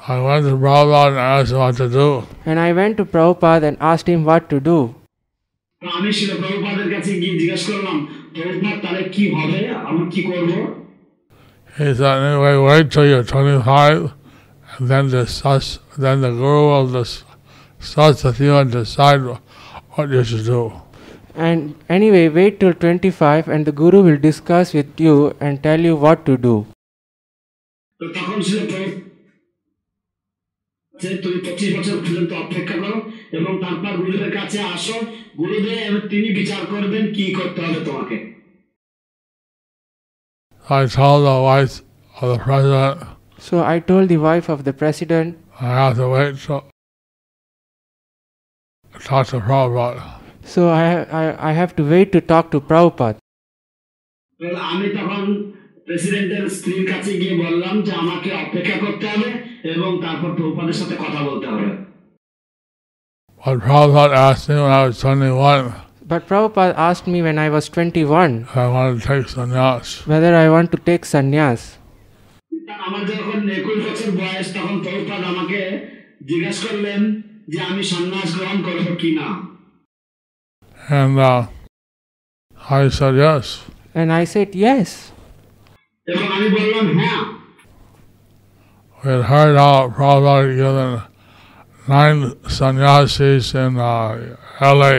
I 0.07 0.17
went 0.21 0.45
to 0.45 0.55
Prabhupada 0.55 1.07
and 1.07 1.17
asked 1.17 1.51
him 1.51 1.59
what 1.59 1.77
to 1.77 1.88
do. 1.89 2.07
And 2.45 2.59
I 2.59 2.71
went 2.73 2.97
to 2.97 3.05
Prabhupada 3.05 3.63
and 3.63 3.77
asked 3.81 4.07
him 4.07 4.23
what 4.25 4.43
to 4.51 4.59
do. 4.71 4.79
তো 5.81 5.88
আমি 5.97 6.09
শিল 6.17 6.31
প্রভুপাদের 6.41 6.88
কাছে 6.93 7.11
গিয়ে 7.21 7.35
জিজ্ঞেস 7.41 7.63
করলাম 7.69 7.97
প্রভুপাদ 8.35 8.77
তাহলে 8.83 9.03
কি 9.15 9.23
হবে 9.38 9.59
আমি 9.89 10.03
কি 10.13 10.21
করব 10.29 10.51
He 11.77 11.88
said, 11.93 12.17
anyway, 12.27 12.55
wait 12.67 12.85
till 12.93 13.05
you're 13.11 13.23
25 13.23 14.13
and 14.73 14.83
then 14.91 15.05
discuss, 15.09 15.65
then 16.03 16.17
the 16.25 16.31
Guru 16.41 16.61
will 16.71 16.88
dis- 16.95 17.23
discuss 17.79 18.23
with 18.25 18.39
you 18.45 18.53
and 18.59 18.69
decide 18.71 19.21
what 19.93 20.07
you 20.15 20.23
should 20.29 20.45
do. 20.45 20.61
And 21.47 21.59
anyway, 21.89 22.25
wait 22.29 22.53
till 22.61 22.73
25 22.73 23.49
and 23.49 23.61
the 23.69 23.75
Guru 23.81 23.99
will 24.07 24.21
discuss 24.29 24.67
with 24.77 24.91
you 25.05 25.15
and 25.41 25.61
tell 25.67 25.81
you 25.89 25.95
what 26.05 26.19
to 26.29 26.33
do. 26.47 26.55
তো 27.99 28.05
তখন 28.15 28.38
ছিল 28.47 28.59
প্রভু 28.71 29.08
যে 30.99 31.09
তুমি 31.17 31.38
পঁচিশ 31.45 31.69
বছর 31.77 31.97
পর্যন্ত 31.97 32.31
অপেক্ষা 32.45 32.77
করো 32.83 32.99
এবং 33.38 33.51
তারপর 33.61 33.93
গুরুদেবের 33.97 34.33
কাছে 34.39 34.57
আসো 34.75 34.97
গুরুদেব 35.39 35.77
এবার 35.88 36.03
তিনি 36.09 36.27
বিচার 36.39 36.61
করবেন 36.71 37.03
কি 37.15 37.25
করতে 37.39 37.59
হবে 37.65 37.79
তোমাকে 37.85 38.17
I 40.67 40.81
told 40.88 41.21
the 41.25 41.38
wife 41.49 41.75
of 42.15 42.27
the 42.33 42.39
president 42.47 42.95
So 43.38 43.63
I 43.63 43.79
told 43.79 44.09
the 44.09 44.17
wife 44.17 44.49
of 44.49 44.63
the 44.63 44.73
president, 44.73 45.38
I 45.59 45.65
have 45.65 45.97
to 45.97 46.07
wait 46.07 46.41
till 46.41 46.61
talk 49.01 49.27
to 49.27 49.39
Prabhupada. 49.39 50.03
so 50.43 50.69
I, 50.69 51.03
I, 51.03 51.49
I 51.49 51.51
have 51.51 51.75
to 51.75 51.83
wait 51.83 52.11
to 52.13 52.21
talk 52.21 52.51
to 52.51 52.59
Prabhupada. 52.61 53.17
তো 54.39 54.47
আমি 54.71 54.88
তখন 54.97 55.23
প্রেসিডেন্টের 55.89 56.45
স্ত্রীর 56.49 56.83
কাছে 56.91 57.11
গিয়ে 57.21 57.35
বললাম 57.43 57.75
যে 57.85 57.91
আমাকে 57.93 58.29
অপেক্ষা 58.45 58.77
করতে 58.83 59.05
হবে 59.07 59.29
এবং 59.73 59.89
তারপর 60.03 60.29
প্রভুপাদের 60.38 60.77
সাথে 60.81 60.95
কথা 61.03 61.21
বলতে 61.29 61.47
হবে 61.53 61.69
But 63.43 63.57
Prabhupada 63.59 64.15
asked 64.29 64.47
me 64.49 64.57
when 64.57 64.71
I 64.73 64.81
was 64.88 64.95
21 64.99 65.73
But 66.05 66.21
Prabhupada 66.29 66.73
asked 66.79 67.07
me 67.07 67.19
when 67.21 67.38
I 67.38 67.49
was 67.49 67.65
21 67.69 68.31
if 68.43 68.57
I 68.57 68.67
wanted 68.67 68.95
to 68.95 69.07
take 69.07 69.27
sannyas. 69.27 69.88
whether 70.07 70.31
I 70.35 70.47
want 70.49 70.67
to 70.71 70.79
take 70.89 71.03
sannyas. 71.05 71.61
কারণ 72.67 72.81
আমার 72.89 73.03
যখন 73.11 73.38
একুশ 73.59 73.77
বছর 73.88 74.09
বয়স 74.21 74.47
তখন 74.57 74.75
প্রভুপাদ 74.83 75.21
আমাকে 75.31 75.61
জিজ্ঞেস 76.29 76.57
করলেন 76.65 77.01
যে 77.51 77.57
আমি 77.69 77.83
সন্ন্যাস 77.93 78.29
গ্রহণ 78.38 78.59
করবো 78.67 78.91
কিনা 79.01 79.27
And 80.99 81.13
uh, 81.21 81.41
I 82.77 82.81
said 82.89 83.15
yes. 83.17 83.45
And 83.95 84.07
I 84.11 84.23
said 84.25 84.49
yes. 84.67 84.89
এবং 86.07 86.25
আমি 86.35 86.47
বললাম 86.57 86.85
হ্যাঁ 86.99 87.21
We 89.03 89.11
had 89.11 89.23
heard 89.25 89.55
how 89.57 89.77
Prabhupada 89.89 90.35
had 90.41 90.55
given 90.57 90.91
nine 91.88 92.19
sannyasis 92.49 93.43
in 93.55 93.71
uh, 93.79 94.11
LA. 94.73 94.93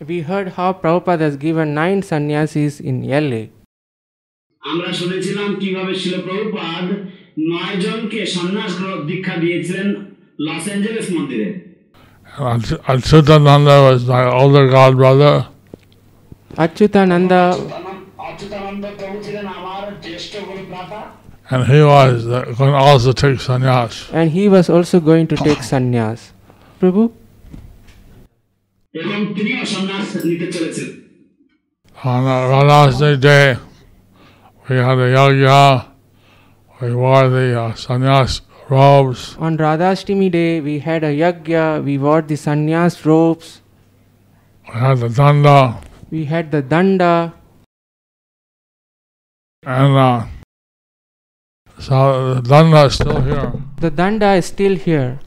We 0.00 0.18
heard 0.22 0.48
how 0.56 0.68
Prabhupada 0.74 1.22
has 1.28 1.36
given 1.38 1.68
nine 1.74 2.00
sannyasis 2.10 2.72
in 2.90 2.96
LA. 3.24 3.42
আমরা 4.62 4.90
শুনেছিলাম 5.00 5.48
কিভাবে 5.62 5.92
শিল 6.02 6.14
প্রভুপাদ 6.26 6.84
নয় 7.52 7.74
জনকে 7.84 8.20
সন্ন্যাস 8.36 8.72
গ্রহণ 8.78 9.00
দীক্ষা 9.10 9.34
দিয়েছিলেন 9.42 9.88
লস 10.46 10.64
অ্যাঞ্জেলেস 10.70 11.08
মন্দিরে 11.16 11.48
And 12.50 12.64
Ach- 12.64 12.80
Achyutananda 12.92 13.76
was 13.86 14.00
my 14.06 14.24
older 14.40 14.64
god 14.76 14.92
brother. 15.02 15.34
Achyutananda 16.64 17.40
Achyutananda 18.28 18.84
প্রভু 18.98 19.16
ছিলেন 19.26 19.46
আমার 19.58 19.69
জ্যেষ্ঠ 19.69 19.69
গুরু 19.69 19.69
ভ্রাতা 19.69 19.69
and 21.51 21.67
he 21.67 21.81
was 21.81 22.25
going 22.25 22.71
to 22.71 22.77
also 22.77 23.11
take 23.11 23.39
sannyas. 23.39 24.09
And 24.13 24.31
he 24.31 24.47
was 24.47 24.69
also 24.69 25.01
going 25.01 25.27
to 25.27 25.35
take 25.35 25.57
sannyas. 25.57 26.31
Prabhu? 26.79 27.11
On 32.03 32.23
Radhashtami 32.23 33.19
day, 33.19 33.57
we 34.69 34.75
had 34.77 34.97
a 34.97 35.13
yagya, 35.13 35.87
we 36.81 36.95
wore 36.95 37.29
the 37.29 37.61
uh, 37.61 37.73
sannyas 37.73 38.41
robes. 38.69 39.35
On 39.37 39.57
Radhashtami 39.57 40.31
day, 40.31 40.61
we 40.61 40.79
had 40.79 41.03
a 41.03 41.13
yagya, 41.13 41.83
we 41.83 41.97
wore 41.97 42.21
the 42.21 42.35
sannyas 42.35 43.05
robes. 43.05 43.61
We 44.67 44.79
had 44.79 44.99
the 44.99 45.09
danda. 45.09 45.83
We 46.09 46.25
had 46.25 46.51
the 46.51 46.63
danda. 46.63 47.33
And 49.63 49.95
uh, 49.95 50.25
so 51.81 52.35
the 52.35 52.41
danda 52.49 52.85
is 52.87 52.95
still 52.95 53.21
here. 53.21 53.51
the 53.79 53.91
danda 53.91 54.37
is 54.37 54.45
still 54.45 54.75
here. 54.75 55.19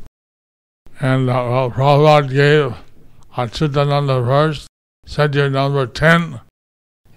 And 1.01 1.29
uh, 1.29 1.33
well, 1.51 1.71
Prabhupada 1.71 2.29
gave 2.31 2.75
Achyutananda 3.37 4.25
first, 4.25 4.69
said 5.07 5.35
you're 5.35 5.51
number 5.51 5.87
10. 5.87 6.41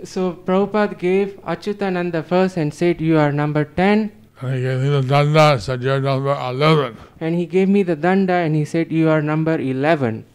So 0.03 0.33
Prabhupada 0.33 0.97
gave 0.97 1.35
Achyutananda 1.43 2.25
first 2.25 2.57
and 2.57 2.73
said, 2.73 2.99
You 2.99 3.17
are 3.17 3.31
number 3.31 3.65
10. 3.65 4.11
And 4.41 4.53
he 4.55 4.61
gave 4.61 4.81
me 4.81 4.89
the 4.89 5.01
danda, 5.01 5.59
said 5.61 5.81
you're 5.83 6.01
number 6.01 6.33
11. 6.33 6.97
And 7.19 7.35
he 7.35 7.45
gave 7.45 7.69
me 7.69 7.83
the 7.83 7.95
danda 7.95 8.43
and 8.45 8.55
he 8.55 8.65
said, 8.65 8.91
You 8.91 9.09
are 9.09 9.21
number 9.21 9.57
11. 9.59 10.25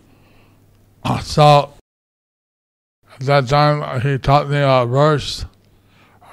Uh, 1.05 1.19
So 1.21 1.75
at 3.15 3.21
that 3.27 3.49
time, 3.49 4.01
he 4.03 4.19
taught 4.19 4.49
me 4.49 4.59
a 4.59 4.87
verse 4.87 5.45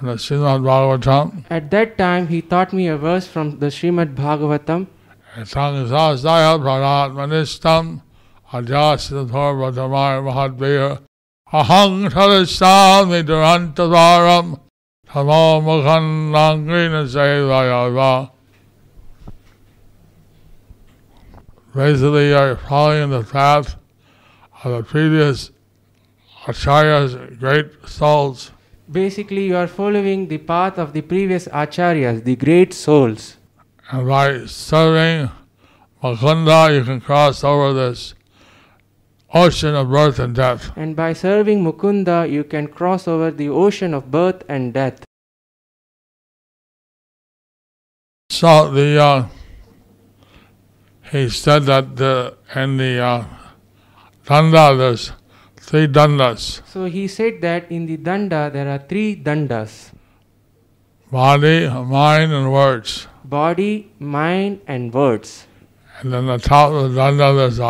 the 0.01 0.15
Srimad 0.15 0.61
Bhagavatam. 0.61 1.45
At 1.49 1.71
that 1.71 1.97
time, 1.97 2.27
he 2.27 2.41
taught 2.41 2.73
me 2.73 2.87
a 2.87 2.97
verse 2.97 3.27
from 3.27 3.59
the 3.59 3.67
Srimad 3.67 4.15
Bhagavatam. 4.15 4.87
Sangsasaya 5.35 6.59
pranatmanistam 6.59 8.01
ajasiddharvatamaya 8.51 10.23
mahadvaya 10.25 11.01
ahang 11.53 12.09
tadasami 12.09 13.23
durantavaram 13.23 14.59
tamo 15.07 15.61
mukhan 15.61 16.31
langrina 16.31 17.05
sevayava 17.05 18.31
Basically, 21.75 22.29
you're 22.29 22.55
following 22.55 23.11
the 23.11 23.21
path 23.21 23.75
of 24.63 24.71
the 24.71 24.83
previous 24.83 25.51
acharyas, 26.45 27.39
great 27.39 27.87
souls, 27.87 28.51
Basically, 28.91 29.45
you 29.45 29.55
are 29.55 29.67
following 29.67 30.27
the 30.27 30.39
path 30.39 30.79
of 30.79 30.93
the 30.93 31.01
previous 31.01 31.47
acharyas, 31.47 32.23
the 32.23 32.35
great 32.35 32.73
souls. 32.73 33.37
and 33.91 34.07
by 34.07 34.49
serving 34.49 35.29
Mukunda, 36.01 36.73
you 36.73 36.83
can 36.83 36.99
cross 36.99 37.43
over 37.43 37.73
this 37.73 38.15
ocean 39.33 39.75
of 39.75 39.89
birth 39.89 40.17
and 40.17 40.33
death. 40.33 40.71
And 40.75 40.95
by 40.95 41.13
serving 41.13 41.63
Mukunda, 41.63 42.29
you 42.29 42.43
can 42.43 42.67
cross 42.67 43.07
over 43.07 43.29
the 43.29 43.49
ocean 43.49 43.93
of 43.93 44.09
birth 44.09 44.43
and 44.49 44.73
death. 44.73 45.03
So 48.31 48.71
the 48.71 49.01
uh, 49.01 49.27
he 51.11 51.29
said 51.29 51.63
that 51.63 51.95
the 51.95 52.37
in 52.55 52.77
the 52.77 52.99
uh, 52.99 53.25
danda 54.25 54.77
there's 54.77 55.11
three 55.69 55.87
dandas: 55.87 56.61
So 56.73 56.85
he 56.85 57.07
said 57.07 57.41
that 57.41 57.71
in 57.71 57.85
the 57.85 57.97
danda 57.97 58.41
there 58.51 58.67
are 58.75 58.79
three 58.91 59.15
dandas 59.15 59.91
body, 61.11 61.67
mind, 61.69 62.31
and 62.33 62.51
words. 62.51 63.07
body, 63.23 63.91
mind, 63.99 64.61
and 64.67 64.93
words. 64.93 65.45
And 66.01 66.13
then 66.13 66.25
the 66.27 66.37
top 66.37 66.71
of 66.71 66.93
the 66.93 66.99
danda 66.99 67.35
there's 67.35 67.59
a, 67.59 67.63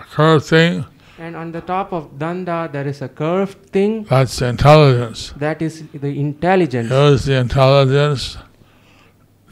a 0.00 0.04
curved 0.14 0.44
thing. 0.46 0.84
And 1.18 1.36
on 1.36 1.52
the 1.52 1.60
top 1.60 1.92
of 1.92 2.04
danda 2.18 2.70
there 2.72 2.86
is 2.86 3.02
a 3.02 3.08
curved 3.08 3.58
thing 3.70 4.04
That's 4.04 4.38
the 4.38 4.46
intelligence. 4.48 5.32
that 5.36 5.60
is 5.62 5.82
the 5.92 6.12
intelligence. 6.20 6.90
Use 6.90 7.24
the 7.24 7.36
intelligence 7.36 8.38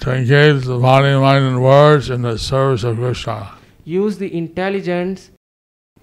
to 0.01 0.13
engage 0.15 0.65
the 0.65 0.79
body, 0.79 1.13
mind, 1.19 1.45
and 1.45 1.63
words 1.63 2.11
in 2.11 2.23
the 2.23 2.39
service 2.39 2.85
of 2.85 2.97
Krishna. 2.97 3.51
Use 3.85 4.19
the 4.19 4.31
intelligence 4.43 5.31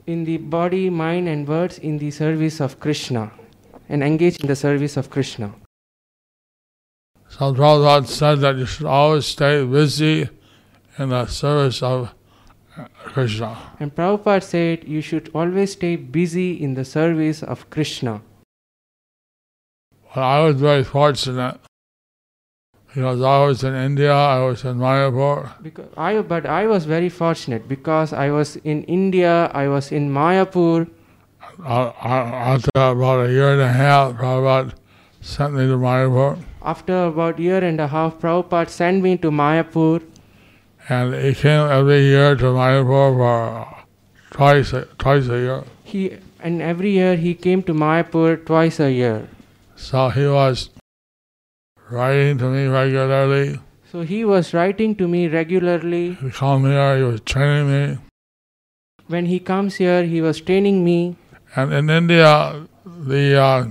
in 0.08 0.24
the 0.24 0.38
body, 0.38 0.90
mind, 0.90 1.28
and 1.28 1.48
words 1.48 1.80
in 1.80 1.98
the 1.98 2.12
service 2.12 2.60
of 2.60 2.80
Krishna 2.80 3.32
and 3.90 4.04
engage 4.04 4.40
in 4.40 4.48
the 4.48 4.56
service 4.56 4.98
of 4.98 5.10
Krishna. 5.10 5.54
So 7.30 7.54
Prabhupada 7.54 8.08
said 8.08 8.40
that 8.40 8.58
you 8.58 8.66
should 8.66 8.86
always 8.86 9.26
stay 9.26 9.66
busy 9.66 10.30
in 10.98 11.10
the 11.10 11.26
service 11.26 11.82
of 11.82 12.14
Krishna. 13.06 13.58
And 13.80 13.94
Prabhupada 13.94 14.44
said 14.44 14.84
you 14.86 15.02
should 15.02 15.30
always 15.34 15.74
stay 15.74 15.96
busy 15.96 16.62
in 16.62 16.76
the 16.76 16.86
service 16.86 17.44
of 17.44 17.70
Krishna. 17.70 18.22
But 20.14 20.22
I 20.22 20.46
was 20.46 20.56
very 20.56 20.84
fortunate 20.84 21.60
because 22.96 23.22
I 23.22 23.46
was 23.46 23.64
in 23.64 23.76
India, 23.76 24.14
I 24.14 24.40
was 24.40 24.64
in 24.64 24.78
Mayapur, 24.78 25.52
Because 25.62 25.90
I, 25.98 26.22
but 26.22 26.46
I 26.46 26.66
was 26.66 26.86
very 26.86 27.10
fortunate 27.10 27.68
because 27.68 28.14
I 28.14 28.32
was 28.32 28.56
in 28.64 28.84
India, 28.84 29.52
I 29.54 29.68
was 29.68 29.92
in 29.92 30.10
Mayapur. 30.10 30.88
after 31.60 32.72
about 32.76 33.26
a 33.28 33.32
year 33.32 33.52
and 33.52 33.62
a 33.62 33.72
half, 33.72 34.14
Prabhupada 34.14 34.74
sent 35.22 35.54
me 35.54 35.68
to 35.68 35.78
Mayapur. 35.78 36.40
After 36.64 37.06
about 37.06 37.38
year 37.38 37.64
and 37.64 37.80
a 37.82 37.88
half, 37.88 38.18
Prabhupada 38.20 38.70
sent 38.70 39.04
me 39.04 39.18
to 39.18 39.30
Mayapur 39.30 40.02
and 40.88 41.14
he 41.16 41.34
came 41.34 41.68
every 41.70 42.02
year 42.04 42.36
to 42.36 42.46
Mayapur 42.46 43.18
for 43.18 43.86
twice 44.32 44.74
a, 44.74 44.86
twice 44.98 45.28
a 45.28 45.38
year. 45.38 45.64
He 45.84 46.18
and 46.40 46.62
every 46.62 46.92
year 46.92 47.16
he 47.16 47.34
came 47.34 47.64
to 47.64 47.74
Mayapur 47.74 48.46
twice 48.46 48.80
a 48.80 48.92
year. 48.92 49.28
So 49.76 50.10
he 50.10 50.28
was 50.28 50.70
writing 51.90 52.38
to 52.40 52.50
me 52.50 52.66
regularly. 52.66 53.60
So 53.92 54.02
he 54.02 54.26
was 54.26 54.54
writing 54.54 54.96
to 54.96 55.08
me 55.08 55.28
regularly. 55.28 56.16
He 56.16 56.30
called 56.30 56.64
me 56.64 56.72
here, 56.72 56.98
he 56.98 57.04
was 57.04 57.22
training 57.22 57.72
me. 57.72 57.98
When 59.08 59.28
he 59.28 59.40
comes 59.40 59.76
here, 59.76 60.04
he 60.04 60.22
was 60.22 60.42
training 60.42 60.84
me. 60.84 61.16
And 61.56 61.72
in 61.74 61.90
India, 61.90 62.68
the 62.86 63.40
uh, 63.40 63.68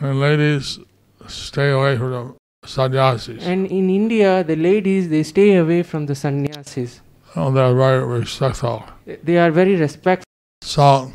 the 0.00 0.14
ladies 0.14 0.78
stay 1.26 1.70
away 1.70 1.98
from 1.98 2.36
the 2.62 2.68
sannyasis. 2.68 3.44
And 3.44 3.66
in 3.66 3.90
India, 3.90 4.42
the 4.42 4.56
ladies 4.56 5.08
they 5.10 5.22
stay 5.22 5.56
away 5.56 5.82
from 5.82 6.06
the 6.06 6.14
sannyasis. 6.14 7.00
Oh, 7.36 7.52
they're 7.52 7.74
very 7.74 8.04
respectful. 8.04 8.84
They 9.04 9.36
are 9.36 9.50
very 9.50 9.76
respectful. 9.76 10.24
So 10.62 11.12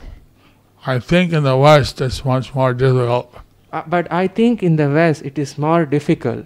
I 0.85 0.99
think 0.99 1.33
in 1.33 1.43
the 1.43 1.57
West 1.57 1.99
it's 1.99 2.23
much 2.23 2.53
more 2.53 2.73
difficult. 2.73 3.35
Uh, 3.73 3.81
but 3.87 4.05
I 4.11 4.27
think 4.27 4.61
in 4.61 4.77
the 4.77 4.89
West 4.89 5.23
it 5.23 5.39
is 5.39 5.57
more 5.57 5.85
difficult. 5.85 6.45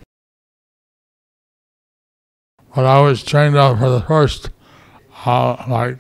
But 2.74 2.86
I 2.86 3.02
was 3.02 3.24
trained 3.24 3.58
up 3.58 3.80
for 3.80 3.90
the 3.90 4.02
first 4.02 4.50
uh, 5.26 5.58
like 5.68 6.00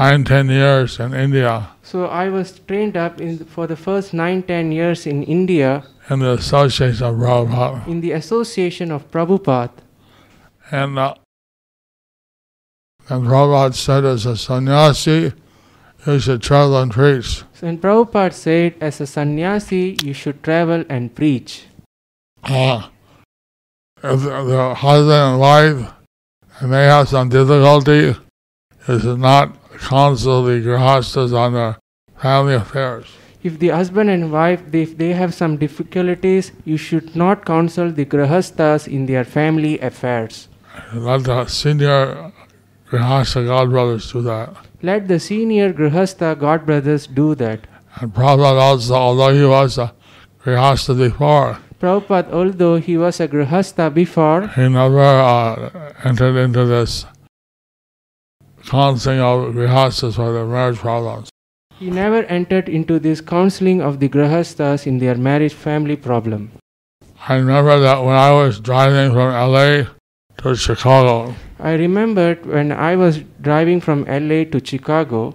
nine, 0.00 0.24
ten 0.24 0.48
years 0.48 0.98
in 0.98 1.14
India 1.14 1.68
So 1.86 2.06
I 2.06 2.28
was 2.30 2.58
trained 2.66 2.96
up 2.96 3.20
in 3.20 3.38
for 3.44 3.68
the 3.68 3.76
first 3.76 4.12
nine 4.12 4.42
ten 4.42 4.72
years 4.72 5.06
in 5.06 5.22
India 5.22 5.84
in 6.10 6.18
the 6.18 6.32
Association 6.32 7.06
of 7.06 7.14
Prabhupada. 7.14 7.86
in 7.86 8.00
the 8.00 8.10
association 8.10 8.90
of 8.90 9.08
Prabhupada. 9.12 9.78
And, 10.72 10.98
uh, 10.98 11.14
and 13.08 13.24
Prabhupada 13.24 13.74
said 13.74 14.04
as 14.04 14.26
a 14.26 14.36
sannyasi, 14.36 15.32
you 16.06 16.20
should 16.20 16.42
travel 16.42 16.76
and 16.78 16.90
preach. 16.92 17.42
So 17.54 17.66
and 17.66 17.80
Prabhupada 17.80 18.32
said, 18.32 18.74
as 18.80 19.00
a 19.00 19.06
sannyasi, 19.06 19.96
you 20.02 20.12
should 20.12 20.42
travel 20.42 20.84
and 20.88 21.14
preach. 21.14 21.66
Uh, 22.44 22.88
if 24.02 24.20
the 24.22 24.74
husband 24.74 25.12
and 25.12 25.40
wife 25.40 25.92
and 26.60 26.72
they 26.72 26.84
have 26.84 27.08
some 27.08 27.28
difficulty, 27.28 28.14
you 28.88 29.00
should 29.00 29.18
not 29.18 29.56
counsel 29.78 30.44
the 30.44 30.60
grihastas 30.60 31.36
on 31.36 31.54
their 31.54 31.76
family 32.18 32.54
affairs. 32.54 33.06
If 33.42 33.58
the 33.58 33.68
husband 33.68 34.10
and 34.10 34.32
wife, 34.32 34.62
they, 34.70 34.82
if 34.82 34.96
they 34.96 35.12
have 35.12 35.34
some 35.34 35.56
difficulties, 35.56 36.52
you 36.64 36.76
should 36.76 37.14
not 37.14 37.44
counsel 37.44 37.90
the 37.90 38.04
grihastas 38.04 38.88
in 38.88 39.06
their 39.06 39.24
family 39.24 39.78
affairs. 39.80 40.48
Let 40.92 41.24
the 41.24 41.46
senior 41.46 42.32
grihasta 42.90 43.44
godbrothers 43.44 44.12
do 44.12 44.22
that. 44.22 44.65
Let 44.82 45.08
the 45.08 45.18
senior 45.18 45.72
grihasta 45.72 46.38
god 46.38 46.66
brothers 46.66 47.06
do 47.06 47.34
that. 47.36 47.66
And 48.00 48.12
Prabhupada 48.12 48.60
also, 48.60 48.94
although 48.94 49.34
he 49.34 49.44
was 49.44 49.78
a 49.78 49.94
grihasta 50.44 50.96
before, 50.96 51.58
Prabhupada, 51.80 52.32
although 52.32 52.76
he 52.76 52.96
was 52.96 53.20
a 53.20 53.28
grihasta 53.28 53.92
before, 53.92 54.48
he 54.48 54.68
never 54.68 55.00
uh, 55.00 55.92
entered 56.04 56.36
into 56.36 56.64
this 56.66 57.06
counseling 58.66 59.20
of 59.20 59.54
grihastas 59.54 60.14
for 60.16 60.32
their 60.32 60.44
marriage 60.46 60.78
problems. 60.78 61.30
he 61.78 61.90
never 61.90 62.22
entered 62.24 62.68
into 62.70 62.98
this 62.98 63.20
counseling 63.20 63.80
of 63.82 64.00
the 64.00 64.08
grihastas 64.08 64.86
in 64.86 64.98
their 64.98 65.14
marriage 65.14 65.52
family 65.54 65.96
problem. 65.96 66.50
I 67.28 67.36
remember 67.36 67.78
that 67.80 67.98
when 68.04 68.14
I 68.16 68.32
was 68.32 68.60
driving 68.60 69.12
from 69.12 69.32
LA 69.32 69.84
to 70.38 70.54
Chicago, 70.56 71.34
I 71.58 71.72
remembered 71.74 72.44
when 72.46 72.72
I 72.72 72.96
was 72.96 73.20
driving 73.40 73.80
from 73.80 74.04
LA 74.04 74.44
to 74.44 74.60
Chicago, 74.64 75.34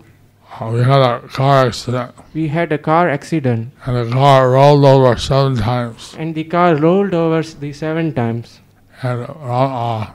uh, 0.59 0.69
we 0.73 0.79
had 0.83 1.01
a 1.01 1.19
car 1.29 1.65
accident 1.67 2.13
we 2.33 2.47
had 2.49 2.71
a 2.73 2.77
car 2.77 3.09
accident 3.09 3.71
and 3.85 3.95
the 3.95 4.11
car 4.13 4.51
rolled 4.51 4.83
over 4.85 5.15
seven 5.17 5.55
times. 5.55 6.13
and 6.17 6.35
the 6.35 6.43
car 6.43 6.75
rolled 6.75 7.13
over 7.13 7.41
the 7.41 7.71
seven 7.73 8.13
times. 8.13 8.59
And 9.01 9.21
uh, 9.21 9.33
uh, 9.33 10.11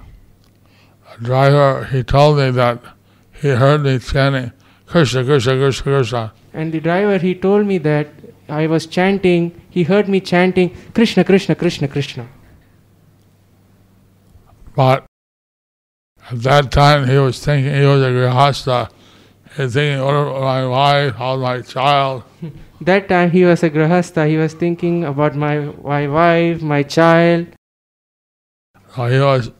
the 1.19 1.25
driver, 1.25 1.85
he 1.87 2.03
told 2.03 2.37
me 2.39 2.51
that 2.51 2.81
he 3.33 3.49
heard 3.49 3.83
me 3.83 3.99
chanting, 3.99 4.53
Krishna, 4.87 5.25
Krishna, 5.25 5.57
Krishna, 5.57 5.83
Krishna. 5.93 6.33
And 6.53 6.73
the 6.73 6.81
driver 6.81 7.19
he 7.19 7.35
told 7.35 7.67
me 7.67 7.79
that 7.79 8.09
I 8.49 8.67
was 8.67 8.87
chanting, 8.87 9.61
he 9.69 9.83
heard 9.83 10.09
me 10.09 10.21
chanting 10.21 10.77
Krishna, 10.95 11.25
Krishna, 11.25 11.55
Krishna, 11.55 11.89
Krishna. 11.89 12.29
But 14.77 15.07
at 16.31 16.43
that 16.43 16.71
time, 16.71 17.09
he 17.09 17.17
was 17.17 17.45
thinking 17.45 17.75
he 17.75 17.87
was 17.87 18.03
a 18.03 18.11
grihasta. 18.11 18.91
He 19.57 19.63
was 19.63 19.73
thinking, 19.73 20.05
what 20.05 20.15
about 20.15 20.41
my 20.41 20.67
wife, 20.67 21.15
how's 21.15 21.41
my 21.41 21.61
child? 21.63 22.23
That 22.83 23.09
time 23.09 23.31
he 23.31 23.47
was 23.47 23.63
a 23.63 23.71
grahasta, 23.71 24.29
he 24.29 24.37
was 24.37 24.53
thinking 24.53 25.03
about 25.05 25.35
my, 25.35 25.61
my 25.83 26.07
wife, 26.07 26.61
my 26.61 26.83
child. 26.83 27.47
So 28.95 29.07
he 29.07 29.19
was 29.19 29.51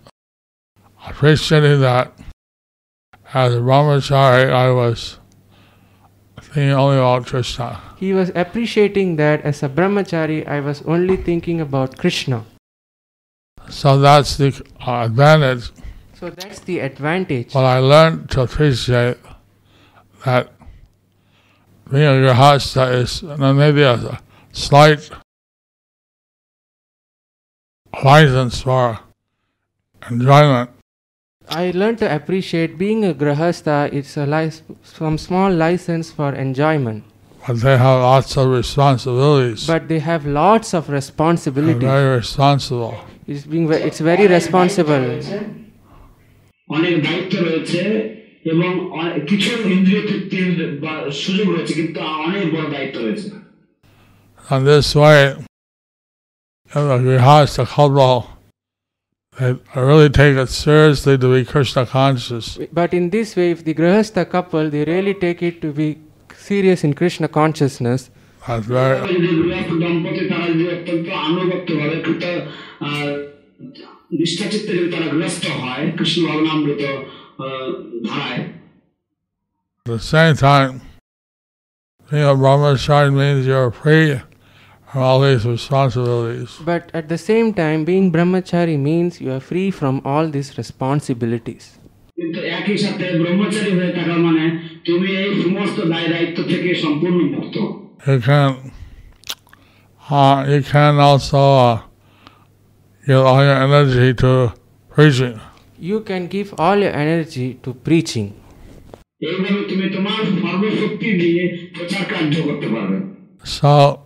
appreciating 1.09 1.81
that 1.81 2.13
as 3.33 3.55
a 3.55 3.59
brahmachari, 3.59 4.53
I 4.53 4.71
was 4.71 5.19
thinking 6.43 6.73
only 6.73 6.99
about 6.99 7.27
Krishna. 7.27 7.81
He 7.97 8.13
was 8.13 8.31
appreciating 8.35 9.17
that 9.17 9.41
as 9.43 9.63
a 9.63 9.69
brahmachari, 9.71 10.47
I 10.47 10.61
was 10.61 10.83
only 10.83 11.17
thinking 11.17 11.61
about 11.61 11.97
Krishna. 11.97 12.45
So 13.69 13.99
that's 13.99 14.37
the 14.37 14.49
uh, 14.87 15.05
advantage. 15.05 15.71
So 16.15 16.31
that's 16.31 16.61
the 16.61 16.79
advantage. 16.81 17.55
Well, 17.55 17.67
I 17.67 17.79
learned 17.79 18.31
to 18.31 18.43
appreciate 18.43 19.19
that 20.25 20.51
being 21.91 22.05
a 22.05 22.13
grihasta 22.33 22.95
is 22.95 23.23
maybe 23.23 23.83
a 23.83 24.21
slight 24.53 25.11
license 28.03 28.63
for 28.63 28.99
enjoyment. 30.11 30.71
I 31.49 31.71
learned 31.71 31.99
to 31.99 32.13
appreciate 32.15 32.77
being 32.77 33.05
a 33.05 33.15
grahasta, 33.15 33.93
it's 33.93 34.17
a 34.17 34.27
lic- 34.27 34.63
some 34.83 35.17
small 35.17 35.53
license 35.53 36.11
for 36.11 36.35
enjoyment. 36.35 37.05
But 37.47 37.61
they 37.61 37.79
have 37.79 38.01
lots 38.01 38.37
of 38.37 38.49
responsibilities. 38.49 39.67
But 39.67 39.87
they 39.87 40.01
have 40.01 40.27
lots 40.27 40.75
of 40.75 40.87
They're 40.89 40.97
responsibilities. 40.97 41.81
very 41.81 42.17
responsible. 42.17 42.99
It's, 43.28 43.44
being, 43.52 43.68
ve- 43.72 43.84
it's 43.88 44.02
very 44.12 44.28
responsible. 44.38 45.04
অনেক 46.78 46.96
দায়িত্ব 47.06 47.34
রয়েছে 47.48 47.82
এবং 48.54 48.72
অনে- 48.98 49.20
কিছু 49.30 49.52
ইন্দ্রিয় 49.76 50.02
তৃপ্তির 50.10 50.48
বা 50.84 50.94
সুযোগ 51.24 51.48
রয়েছে 51.56 51.74
কিন্তু 51.80 52.00
অনেক 52.26 52.46
বড় 52.56 52.68
দায়িত্ব 52.76 52.98
রয়েছে 53.06 53.28
And 54.54 54.62
this 54.68 54.88
way, 55.02 55.20
in 56.76 56.84
the 56.92 56.98
grihasta 57.08 57.64
couple, 57.76 58.20
they 59.38 59.52
really 59.90 60.10
take 60.22 60.36
it 60.44 60.50
seriously 60.66 61.16
to 61.24 61.28
be 61.36 61.42
Krishna 61.54 61.84
conscious. 61.86 62.46
But 62.80 62.90
in 63.00 63.06
this 63.16 63.30
way, 63.38 63.48
if 63.56 63.60
the 63.64 63.76
grahasta 63.82 64.24
couple, 64.36 64.66
they 64.74 64.84
really 64.94 65.16
take 65.26 65.40
it 65.50 65.56
to 65.64 65.70
be 65.82 65.88
serious 66.50 66.80
in 66.88 66.92
Krishna 67.02 67.28
consciousness, 67.40 68.02
That's 68.46 68.68
very 68.68 68.96
যদি 69.04 69.30
গৃহস্থ 69.40 69.72
দম্পতি 69.82 70.22
তারা 70.32 70.46
যদি 70.52 70.66
অত্যন্ত 70.76 71.08
আনুগত্য 71.28 71.70
ভাবে 71.80 71.98
কৃত 72.06 72.24
নিষ্ঠাচিত্তে 74.20 74.72
যদি 74.78 74.90
তারা 74.96 75.08
গ্রস্ত 75.16 75.44
হয় 75.62 75.84
কৃষ্ণ 75.98 76.22
ভবনামৃত 76.28 76.82
আহ, 76.84 77.70
ধারায় 78.08 78.44
At 79.86 79.88
the 79.88 80.04
same 80.14 80.36
time, 80.40 80.72
being 82.10 82.26
a 82.26 82.36
brahmachari 82.36 83.12
means 83.14 83.40
you're 83.48 83.72
free 83.74 84.10
from 84.88 85.00
all 85.04 85.20
these 85.22 85.44
responsibilities. 85.48 86.52
but 86.64 86.84
at 86.94 87.06
the 87.08 87.22
same 87.22 87.48
time, 87.54 87.80
being 87.86 88.06
brahmachari 88.12 88.78
means 88.80 89.12
you 89.24 89.30
are 89.32 89.44
free 89.52 89.70
from 89.72 89.96
all 90.06 90.26
these 90.36 90.50
responsibilities. 90.62 91.64
কিন্তু 92.18 92.40
একই 92.58 92.78
সাথে 92.86 93.06
ব্রহ্মচারী 93.22 93.72
হয়ে 93.80 93.94
থাকা 94.00 94.16
মানে 94.28 94.44
তুমি 94.88 95.10
এই 95.24 95.32
সমস্ত 95.44 95.78
দায় 95.92 96.08
দায়িত্ব 96.14 96.38
থেকে 96.52 96.70
সম্পূর্ণ 96.84 97.20
মুক্ত 97.36 97.56
you 98.05 98.21
can, 98.21 98.73
uh, 100.11 100.47
you 100.49 100.63
can 100.63 100.99
also 100.99 101.39
uh, 101.39 101.83
give 103.07 103.19
all 103.19 103.43
your 103.43 103.57
energy 103.63 104.15
to 104.15 104.53
preaching. 104.91 105.41
You 105.79 106.01
can 106.01 106.27
give 106.27 106.55
all 106.59 106.77
your 106.77 106.93
energy 106.93 107.55
to 107.63 107.75
preaching. 107.75 108.35
So, 113.45 114.03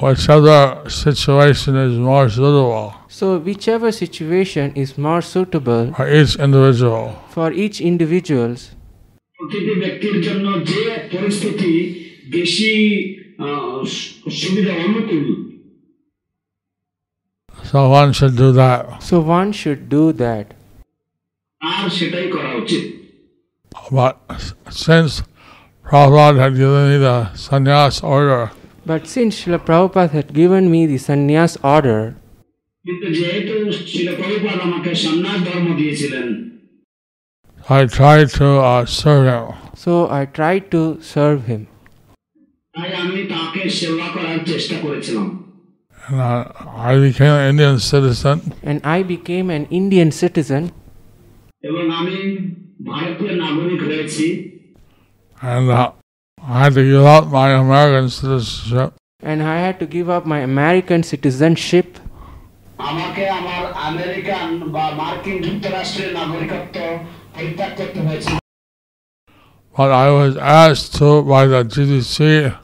whichever 0.00 0.82
situation 0.88 1.76
is 1.76 1.98
more 1.98 2.28
suitable. 2.28 2.94
So, 3.08 3.38
whichever 3.38 3.92
situation 3.92 4.72
is 4.74 4.98
more 4.98 5.22
suitable 5.22 5.94
for 5.94 6.08
each 6.08 6.36
individual. 6.36 7.16
For 7.30 7.52
each 7.52 7.80
individuals. 7.80 8.72
প্রতিটি 9.41 9.73
ব্যক্তির 9.79 10.17
জন্য 10.21 10.45
যে 10.65 10.81
পরিস্থিতি 11.13 11.73
বেশি 12.31 12.73
আহ, 13.39 13.77
সু- 13.93 14.13
সুবিধা 14.39 14.73
অনুকূল 14.85 15.27
So 17.71 17.79
one 18.01 18.11
should 18.13 18.35
do 18.37 18.49
that. 18.53 18.81
So 19.01 19.15
one 19.39 19.49
should 19.51 19.81
do 19.89 20.03
that. 20.23 20.45
আর 21.61 21.85
সেটাই 21.89 22.27
করা 22.31 22.51
উচিত 22.61 22.83
But 23.91 24.15
since 24.85 25.11
Prabhupada 25.85 26.37
had 26.39 26.53
given 26.55 26.83
me 26.91 26.97
the 27.07 27.17
sannyas 27.45 27.95
order, 28.15 28.41
But 28.85 29.01
since 29.07 29.31
Srila 29.39 29.59
Prabhupada 29.67 30.11
had 30.11 30.29
given 30.33 30.63
me 30.73 30.81
the 30.85 30.99
sannyas 31.07 31.53
order, 31.75 32.01
কিন্তু 32.85 33.07
যেহেতু 33.19 33.53
শিল 33.91 34.07
প্রভুপাদ 34.15 34.57
আমাকে 34.61 34.91
সন্ন্যাস 34.95 35.39
ধর্ম 35.47 35.67
দিয়েছিলেন 35.79 36.27
I 37.69 37.85
tried 37.85 38.29
to 38.31 38.45
uh, 38.59 38.85
serve 38.85 39.27
him. 39.27 39.57
so 39.75 40.09
I 40.09 40.25
tried 40.27 40.71
to 40.71 40.81
serve 41.03 41.39
him. 41.45 41.61
তাই 42.75 42.89
আমি 43.03 43.19
তাকে 43.33 43.61
সেবা 43.79 44.07
করার 44.15 44.39
চেষ্টা 44.51 44.75
করেছিলাম 44.85 45.27
And 45.93 46.19
uh, 46.21 46.43
I 46.91 46.93
became 47.07 47.33
an 47.37 47.45
Indian 47.51 47.77
citizen. 47.91 48.35
And 48.69 48.77
I 48.97 48.99
became 49.13 49.47
an 49.57 49.63
Indian 49.79 50.09
citizen 50.21 50.61
এবং 51.63 51.83
আমি 51.99 52.17
ভারতীয় 52.91 53.33
নাগরিক 53.43 53.79
হয়েছি 53.89 54.25
And 55.53 55.65
uh, 55.71 55.89
I 56.55 56.57
had 56.63 56.73
to 56.79 56.83
give 56.91 57.05
up 57.15 57.23
my 57.39 57.49
American 57.65 58.05
citizenship. 58.17 58.89
and 59.23 59.39
I 59.55 59.57
had 59.65 59.75
to 59.81 59.87
give 59.95 60.07
up 60.15 60.23
my 60.33 60.39
American 60.51 61.01
citizenship 61.11 61.87
আমাকে 62.89 63.23
আমার 63.39 63.63
American 63.89 64.47
বা 64.75 64.85
মার্কিন 65.01 65.37
যুক্তরাষ্ট্রের 65.47 66.11
নাগরিকত্ব 66.19 66.77
পরিত্যাগ 66.77 66.77
করতে 66.77 66.83
হয়েছে 66.83 67.20
but 69.76 69.90
I 69.90 70.10
was 70.10 70.36
asked 70.36 70.94
to 70.96 71.22
by 71.22 71.46
the 71.46 71.64
GBC 71.64 72.56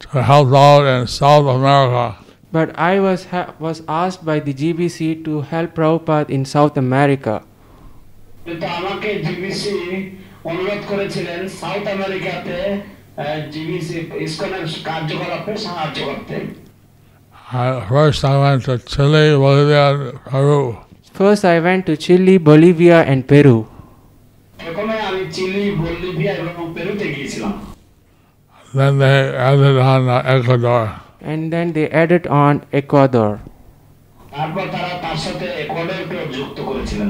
to 0.00 0.22
help 0.22 0.52
out 0.54 0.84
in 0.86 1.06
South 1.06 1.46
America. 1.46 2.18
But 2.50 2.78
I 2.78 3.00
was, 3.00 3.26
was 3.58 3.82
asked 3.88 4.24
by 4.24 4.40
the 4.40 4.52
GBC 4.52 5.24
to 5.24 5.40
help 5.42 5.74
Prabhupada 5.74 6.30
in 6.30 6.44
South 6.44 6.76
America. 6.76 7.34
কিন্তু 8.46 8.66
আমাকে 8.78 9.10
জিবিসি 9.26 9.76
অনুরোধ 10.50 10.82
করেছিলেন 10.90 11.40
সাউথ 11.60 11.84
আমেরিকাতে 11.96 12.56
জিবিসি 13.52 13.98
ইসকনের 14.24 14.64
কার্যকলাপে 14.88 15.52
সাহায্য 15.64 15.98
করতে 16.08 16.36
First 17.92 18.22
I 18.24 18.36
went 18.44 18.60
to 18.68 18.74
Chile, 18.92 19.24
Bolivia, 19.44 19.86
Peru. 20.30 20.62
First 21.18 21.42
I 21.54 21.56
went 21.66 21.82
to 21.88 21.94
Chile, 22.04 22.34
Bolivia 22.50 22.98
and 23.10 23.20
Peru. 23.32 23.56
প্রথমে 24.61 24.95
আমি 25.09 25.21
চিলি 25.35 25.63
বলিভিয়া 25.81 26.33
এবং 26.41 26.65
পেরুতে 26.75 27.05
গিয়েছিলাম 27.13 27.53
Then 28.77 28.93
they 28.99 29.19
added 29.49 29.77
on 29.91 30.01
uh, 30.09 30.35
Ecuador. 30.35 30.83
And 31.21 31.41
then 31.53 31.67
they 31.73 31.87
added 32.01 32.23
on 32.43 32.53
Ecuador. 32.81 33.31
তারপর 34.33 34.65
তারা 34.75 34.93
তার 35.05 35.17
সাথে 35.25 35.45
একোয়াডরকেও 35.63 36.23
যুক্ত 36.35 36.57
করেছিলেন 36.69 37.09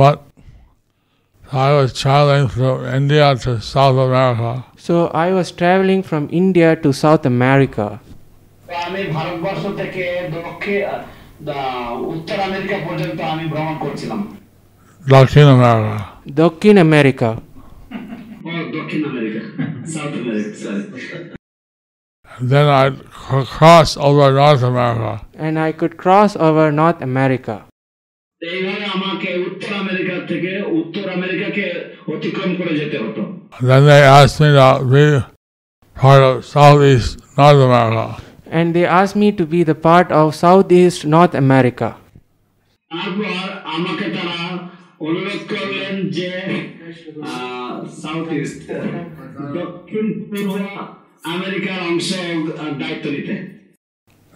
But 0.00 0.16
I 1.52 1.70
was 1.72 1.92
traveling 1.94 2.48
from 2.48 2.76
India 2.86 3.26
to 3.36 3.60
South 3.60 3.96
America. 3.96 4.64
So 4.76 4.94
I 5.26 5.28
was 5.32 5.48
traveling 5.52 6.02
from 6.02 6.22
India 6.32 6.74
to 6.74 6.92
South 6.94 7.24
America. 7.26 8.00
Latin 15.08 15.46
America. 15.48 15.96
Dokkin 16.40 16.76
America. 16.86 17.30
ও 18.46 18.50
দক্ষিণ 18.76 19.02
America 19.10 19.40
south 19.94 20.12
America 20.22 20.50
sorry 20.62 20.82
Then 22.52 22.66
I'd 22.80 22.96
c- 23.20 23.46
cross 23.56 23.90
over 24.08 24.26
North 24.42 24.62
America. 24.72 25.12
And 25.46 25.54
I 25.68 25.70
could 25.80 25.94
cross 26.04 26.32
over 26.48 26.64
North 26.82 27.00
America. 27.10 27.54
এইভাবে 28.42 28.84
আমাকে 28.96 29.28
উত্তর 29.48 29.72
America 29.82 30.14
থেকে 30.30 30.52
উত্তর 30.80 31.04
আমেরিকাকে 31.16 31.64
অতিক্রম 32.14 32.50
করে 32.58 32.72
যেতে 32.80 32.96
হতো 33.04 33.22
Then 33.68 33.82
they 33.90 34.02
asked 34.18 34.38
me 34.42 34.48
to 34.58 34.66
be 34.94 35.04
part 35.96 36.22
of 36.30 36.34
Southeast 36.56 37.10
North 37.38 37.60
America. 37.68 38.06
And 38.58 38.66
they 38.76 38.86
asked 39.00 39.16
me 39.22 39.28
to 39.40 39.44
be 39.54 39.60
the 39.70 39.78
part 39.88 40.08
of 40.20 40.24
Southeast 40.44 40.98
North 41.16 41.34
America. 41.44 41.88
তারপর 42.90 43.32
আমাকে 43.76 44.06
তারা 44.16 44.36
অনুরোধ 45.06 45.40
করলেন 45.52 45.94
যে 46.16 46.30
সাউথ 48.02 48.28
ইস্ট 48.40 48.60
দক্ষিণ 49.58 50.06
পূর্ব 50.28 50.50
আমেরিকার 51.34 51.78
অংশ 51.90 52.08
আহ, 52.54 52.72
দায়িত্ব 52.80 53.06
নিতে 53.16 53.36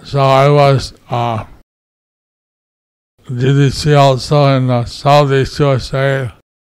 So 0.00 0.20
I 0.44 0.46
was 0.60 0.82
uh, 1.18 1.38
GDC 3.28 3.80
also 3.98 4.38
in 4.56 4.62
the 4.68 4.82
Southeast 5.02 5.54
USA. 5.60 6.08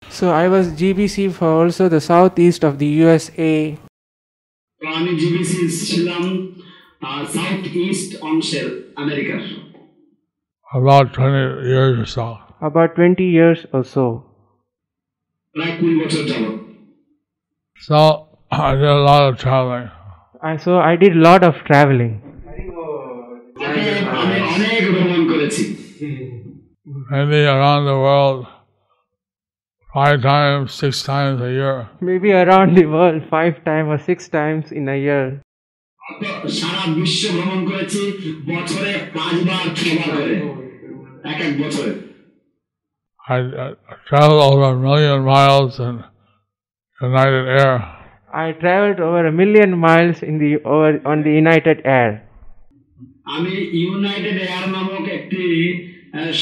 So 0.03 0.25
I 0.35 0.47
was 0.49 0.65
GBC 0.81 1.17
for 1.31 1.51
also 1.61 1.85
the 1.89 2.03
southeast 2.03 2.61
of 2.65 2.73
the 2.83 2.89
USA. 3.03 3.55
তো 4.81 4.85
আমি 4.99 5.11
জিবিসি 5.23 5.61
ছিলাম 5.87 6.25
সাউথ 7.35 7.63
ইস্ট 7.87 8.11
অংশের 8.31 8.67
আমেরিকার 9.03 9.41
about 10.69 11.07
20 11.15 11.71
years 11.73 11.95
or 11.99 12.09
so. 12.17 12.27
About 12.63 12.91
20 12.97 13.25
years 13.39 13.61
or 13.73 13.83
so. 13.95 14.05
প্রায় 15.55 15.73
কুড়ি 15.79 15.95
বছর 16.01 16.23
যাবত 16.31 16.57
So 17.81 17.99
I 18.51 18.73
did 18.81 18.91
a 19.01 19.03
lot 19.11 19.23
of 19.29 19.33
traveling. 19.45 19.87
And 20.43 20.57
so 20.65 20.73
I 20.91 20.95
did 21.03 21.13
a 21.21 21.23
lot 21.29 21.43
of 21.49 21.55
traveling. 21.69 22.15
আমি 23.69 23.83
অনেক 24.55 24.83
ভ্রমণ 24.95 25.21
করেছি 25.33 25.65
Maybe 27.13 27.41
around 27.57 27.83
the 27.93 27.99
world 28.07 28.41
five 29.89 30.19
times, 30.23 30.67
six 30.83 30.93
times 31.03 31.41
a 31.41 31.51
year. 31.61 31.77
Maybe 32.01 32.31
around 32.33 32.71
the 32.79 32.87
world 32.87 33.19
five 33.35 33.55
times 33.69 33.89
or 33.95 33.99
six 34.11 34.19
times 34.39 34.65
in 34.79 34.85
a 34.97 34.99
year. 35.07 35.25
সারা 36.59 36.85
বিশ্ব 36.99 37.23
ভ্রমণ 37.37 37.61
করেছি 37.69 38.03
বছরে 38.51 38.91
পাঁচবার 39.17 39.65
ছবার 39.79 40.09
করে 40.15 40.35
এক 41.33 41.39
এক 41.47 41.53
বছরে 41.63 41.93
I, 43.28 43.38
I 43.38 43.74
traveled 44.08 44.42
over 44.42 44.64
a 44.64 44.76
million 44.76 45.24
miles 45.24 45.80
in 45.80 46.04
United 47.02 47.48
Air. 47.48 47.76
I 48.34 48.52
traveled 48.54 49.00
over 49.00 49.28
a 49.28 49.32
million 49.32 49.78
miles 49.78 50.22
in 50.22 50.40
the 50.40 50.62
over, 50.64 51.00
on 51.06 51.24
the 51.24 51.32
United 51.32 51.82
Air. 51.86 52.10
আমি 53.36 53.54
ইউনাইটেড 53.82 54.38
এয়ার 54.48 54.66
নামক 54.76 55.06
একটি 55.18 55.44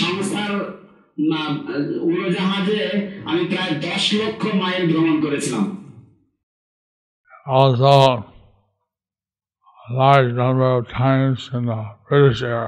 সংস্থার 0.02 0.54
উড়োজাহাজে 2.08 2.82
আমি 3.30 3.44
প্রায় 3.52 3.74
দশ 3.88 4.04
লক্ষ 4.20 4.42
মাইল 4.62 4.84
ভ্রমণ 4.92 5.16
করেছিলাম 5.26 5.66
Also, 7.60 7.94
a 9.88 9.90
large 10.02 10.32
number 10.42 10.68
of 10.78 10.84
times 11.04 11.40
in 11.56 11.62
the 11.72 11.82
British 12.08 12.42
Air 12.54 12.68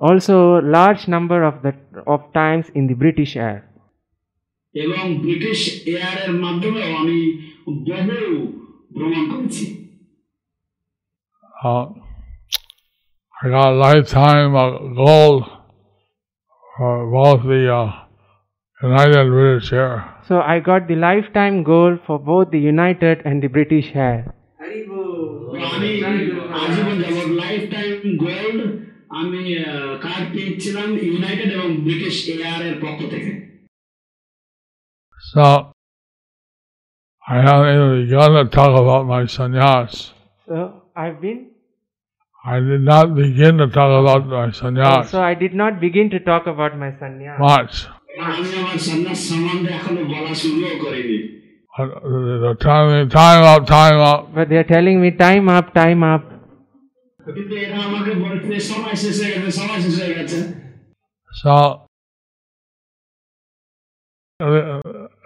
Also, 0.00 0.60
large 0.78 1.02
number 1.08 1.42
of 1.42 1.54
the 1.62 1.72
of 2.06 2.20
times 2.32 2.66
in 2.74 2.86
the 2.86 2.94
British 2.94 3.32
Air. 3.38 3.58
এবং 4.74 5.04
ব্রিটিশ 5.24 5.60
এয়ারের 5.92 6.32
মাধ্যমেও 6.44 6.90
আমি 7.00 7.18
বহু 7.66 8.34
ভ্রমণ 8.96 9.22
করেছি 9.32 9.66
Uh, 11.64 11.84
I 13.42 13.44
got 13.48 13.66
a 13.72 13.76
lifetime 13.86 14.52
of 14.54 14.70
gold 14.96 15.42
for 16.76 16.94
both 17.10 17.40
the 17.44 17.62
uh, 17.72 17.90
United 18.82 19.16
and 19.16 19.30
British 19.30 19.72
Air. 19.72 19.94
So 20.28 20.34
I 20.54 20.56
got 20.60 20.86
the 20.86 20.96
lifetime 21.08 21.56
goal 21.62 21.92
for 22.06 22.18
both 22.20 22.46
the 22.50 22.62
United 22.74 23.16
and 23.24 23.36
the 23.44 23.50
British 23.56 23.88
Air. 24.08 24.18
তো 24.88 25.00
আমি 25.72 25.90
আজীবন 26.62 26.96
যাবৎ 27.02 27.28
লাইফ 27.42 27.62
টাইম 27.74 27.94
গোল্ড 28.24 28.60
আমি 29.20 29.40
card 30.04 30.24
পেয়েছিলাম 30.34 30.88
United 31.08 31.50
এবং 31.58 31.68
British 31.86 32.16
Air 32.34 32.60
এর 32.68 32.76
পক্ষ 32.84 33.00
থেকে 33.14 33.32
So, 35.18 35.44
I 37.22 37.36
haven't 37.46 37.70
even 37.74 37.92
begun 38.02 38.32
to 38.38 38.44
talk 38.58 38.72
about 38.82 39.02
my 39.06 39.22
sannyas. 39.36 39.92
So 40.48 40.56
I've 40.96 41.18
been. 41.20 41.40
I 42.44 42.60
did 42.60 42.82
not 42.82 43.06
begin 43.16 43.58
to 43.58 43.66
talk 43.78 43.92
about 44.02 44.22
my 44.28 44.48
sannyas 44.60 45.04
So 45.06 45.20
I 45.20 45.34
did 45.34 45.54
not 45.62 45.80
begin 45.80 46.06
to 46.10 46.20
talk 46.20 46.44
about 46.54 46.72
my 46.82 46.90
sannyas. 47.00 47.38
much. 47.48 47.74
আমি 48.28 48.48
আমার 48.60 48.78
সন্ন্যাস 48.88 49.20
সম্বন্ধে 49.30 49.70
এখনো 49.78 50.02
বলা 50.12 50.32
শুরুও 50.42 50.74
করিনি 50.84 51.18
But 51.74 51.88
the 52.44 52.54
time, 52.68 53.08
time 53.10 53.42
up, 53.52 53.62
time 53.66 53.98
up. 54.12 54.20
But 54.34 54.48
they 54.50 54.56
are 54.56 54.70
telling 54.76 54.96
me 55.02 55.10
time 55.26 55.46
up, 55.56 55.66
time 55.74 56.02
up. 56.14 56.22
কিন্তু 57.20 57.54
এরা 57.64 57.78
আমাকে 57.88 58.12
বলছে 58.24 58.54
সময় 58.70 58.96
শেষ 59.02 59.16
হয়ে 59.22 59.32
গেছে 59.34 59.50
সময় 59.60 59.80
শেষ 59.84 59.96
হয়ে 60.02 60.16
গেছে 60.18 60.38
So, 61.30 61.54
uh, 64.40 64.80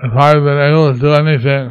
if 0.07 0.13
I've 0.17 0.43
been 0.43 0.61
able 0.61 0.87
to 0.93 0.99
do 0.99 1.11
anything 1.15 1.65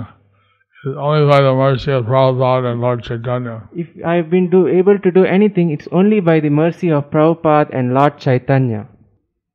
is 0.83 0.95
only 0.97 1.25
by 1.27 1.41
the 1.41 1.53
mercy 1.53 1.91
of 1.91 2.05
Prabhupada 2.05 2.71
and 2.71 2.79
Lord 2.79 3.03
Chaitanya. 3.03 3.55
If 3.73 3.87
I've 4.05 4.29
been 4.29 4.49
do, 4.49 4.67
able 4.69 4.97
to 4.97 5.11
do 5.11 5.25
anything, 5.27 5.71
it's 5.71 5.89
only 5.91 6.19
by 6.21 6.39
the 6.39 6.49
mercy 6.51 6.89
of 6.89 7.09
Prabhupada 7.11 7.69
and 7.73 7.93
Lord 7.93 8.13
Chaitanya. 8.19 8.81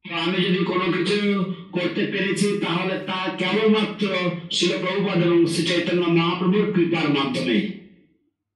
তো 0.04 0.14
আমি 0.24 0.38
যদি 0.46 0.60
কোনো 0.72 0.86
কিছু 0.96 1.18
করতে 1.76 2.02
পেরেছি 2.12 2.48
তাহলে 2.64 2.94
তা 3.08 3.18
কেবলমাত্র 3.40 4.04
শিল 4.56 4.72
প্রভুপাদ 4.82 5.18
এবং 5.26 5.40
শ্রী 5.52 5.62
চৈতন্য 5.70 6.04
মহাপ্রভুর 6.18 6.66
কৃপার 6.74 7.06
মাধ্যমে 7.16 7.56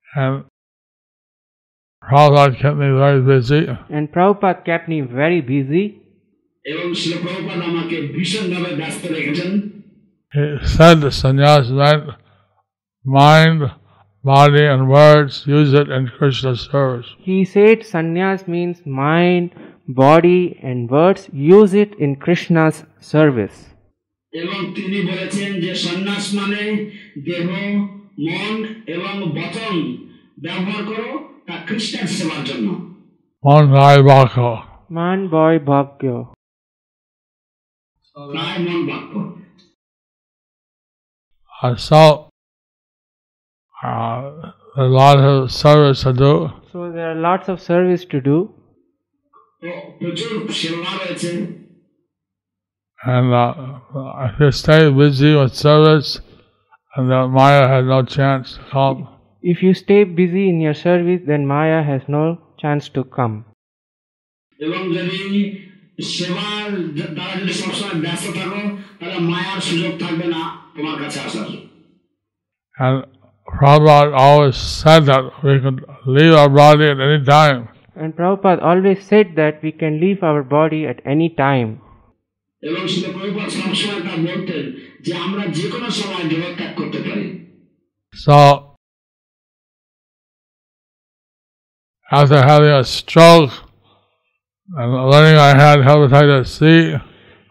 And 0.07 0.35
Prabhupada 2.13 2.59
kept 2.59 2.77
me 2.77 2.89
very 3.05 3.21
busy. 3.21 3.69
And 3.91 4.11
Prabhupada 4.11 4.65
kept 4.65 4.89
me 4.89 5.01
very 5.01 5.41
busy. 5.41 5.85
এবং 6.73 6.87
শিল 7.01 7.15
প্রভুপাদ 7.25 7.61
আমাকে 7.71 7.97
ভীষণভাবে 8.15 8.71
ব্যস্ত 8.81 9.03
রেখেছেন 9.17 9.53
He 10.35 10.45
said 10.77 10.97
the 11.05 11.13
sannyas 11.23 11.67
meant 11.81 12.07
mind, 13.21 13.61
body, 14.25 14.65
and 14.73 14.83
words. 14.99 15.35
Use 15.47 15.73
it 15.81 15.89
in 15.97 16.05
Krishna's 16.19 16.61
service. 16.71 17.09
He 17.29 17.39
said 17.55 17.79
sannyas 17.93 18.41
means 18.55 18.79
mind, 19.05 19.47
body, 20.03 20.43
and 20.69 20.79
words. 20.91 21.23
Use 21.33 21.73
it 21.83 21.93
in 22.05 22.11
Krishna's 22.25 22.77
service. 23.13 23.59
এবং 24.33 24.59
তিনি 24.77 24.99
বলেছেন 25.11 25.51
যে 25.65 25.73
সন্ন্যাস 25.85 26.25
মানে 26.39 26.63
দেহ 27.29 27.47
মন 28.27 28.55
এবং 28.95 29.15
বচন 29.39 29.75
ব্যবহার 30.45 30.83
করো 30.91 31.13
তা 31.21 31.32
খ্রিস্টান 31.69 32.07
সেবার 32.17 32.43
জন্য 32.51 32.69
One 33.43 33.67
Rai 33.73 33.97
Bhakta. 34.09 34.51
Man, 34.91 35.21
boy, 35.35 35.55
bhagyo. 35.69 36.17
প্রায় 38.33 38.59
মন 38.67 38.81
বাক্য 38.91 39.15
I 41.53 41.71
saw 41.89 42.09
uh, 43.89 44.21
a 44.77 44.87
lot 44.99 45.19
of 45.33 45.51
service 45.63 46.01
to 46.07 46.13
do. 46.25 46.33
So 46.73 46.79
there 46.95 47.09
are 47.13 47.21
lots 47.31 47.47
of 47.53 47.57
service 47.71 48.05
to 48.13 48.19
do. 48.31 48.37
তো 49.63 49.69
প্রচুর 49.99 50.31
সেবা 50.61 50.91
রয়েছে 51.01 51.31
And 53.15 53.29
uh, 53.45 53.53
I 54.25 54.27
just 54.39 54.57
stayed 54.63 54.91
busy 55.03 55.33
with 55.41 55.55
service, 55.69 56.11
and 56.95 57.05
then 57.11 57.25
Maya 57.37 57.65
had 57.73 57.85
no 57.95 58.01
chance 58.17 58.47
to 58.57 58.63
come. 58.75 58.99
If 59.45 59.63
you 59.63 59.73
stay 59.75 60.03
busy 60.05 60.45
in 60.49 60.61
your 60.61 60.75
service, 60.77 61.23
then 61.25 61.47
Maya 61.47 61.81
has 61.83 62.03
no 62.09 62.25
chance 62.59 62.85
to 62.97 63.03
come. 63.17 63.35
এবং 64.61 64.81
যদি 64.97 65.43
সেবার 66.13 66.69
দ্বারা 67.17 67.35
যদি 67.41 67.55
সবসময় 67.63 67.99
ব্যস্ত 68.05 68.27
থাকো 68.39 68.61
তাহলে 68.99 69.19
মায়ার 69.31 69.61
সুযোগ 69.69 69.93
থাকবে 70.03 70.27
না 70.35 70.43
তোমার 70.75 70.97
কাছে 71.03 71.19
আসার 71.27 71.49
And 72.77 72.97
Prabhupada 73.49 74.11
always 74.25 74.57
said 74.83 75.03
that 75.11 75.25
we 75.43 75.55
could 75.63 75.79
leave 76.07 76.35
our 76.35 76.51
body 76.57 76.87
at 76.93 76.99
any 77.01 77.21
time. 77.37 77.61
And 77.97 78.09
Prabhupada 78.19 78.61
always 78.63 78.99
said 79.11 79.27
that 79.41 79.55
we 79.65 79.71
can 79.73 79.93
leave 80.05 80.21
our 80.23 80.43
body 80.59 80.81
at 80.93 80.99
any 81.15 81.29
time. 81.47 81.71
এবং 82.63 82.83
শিল 82.93 83.05
প্রভুপাত 83.17 83.51
সবসময় 83.59 84.01
তা 84.07 84.13
বলতেন 84.29 84.65
যে 85.05 85.13
আমরা 85.27 85.43
যে 85.59 85.67
কোনো 85.75 85.89
সময় 86.01 86.25
দেহত্যাগ 86.33 86.73
করতে 86.81 86.99
পারি 87.07 87.27
So, 88.15 88.37
after 92.12 92.38
having 92.42 92.70
a 92.70 92.84
stroke 92.84 93.52
and 94.78 94.92
learning 94.92 95.38
I 95.38 95.54
had 95.56 95.80
hepatitis 95.80 96.48
C, 96.48 96.96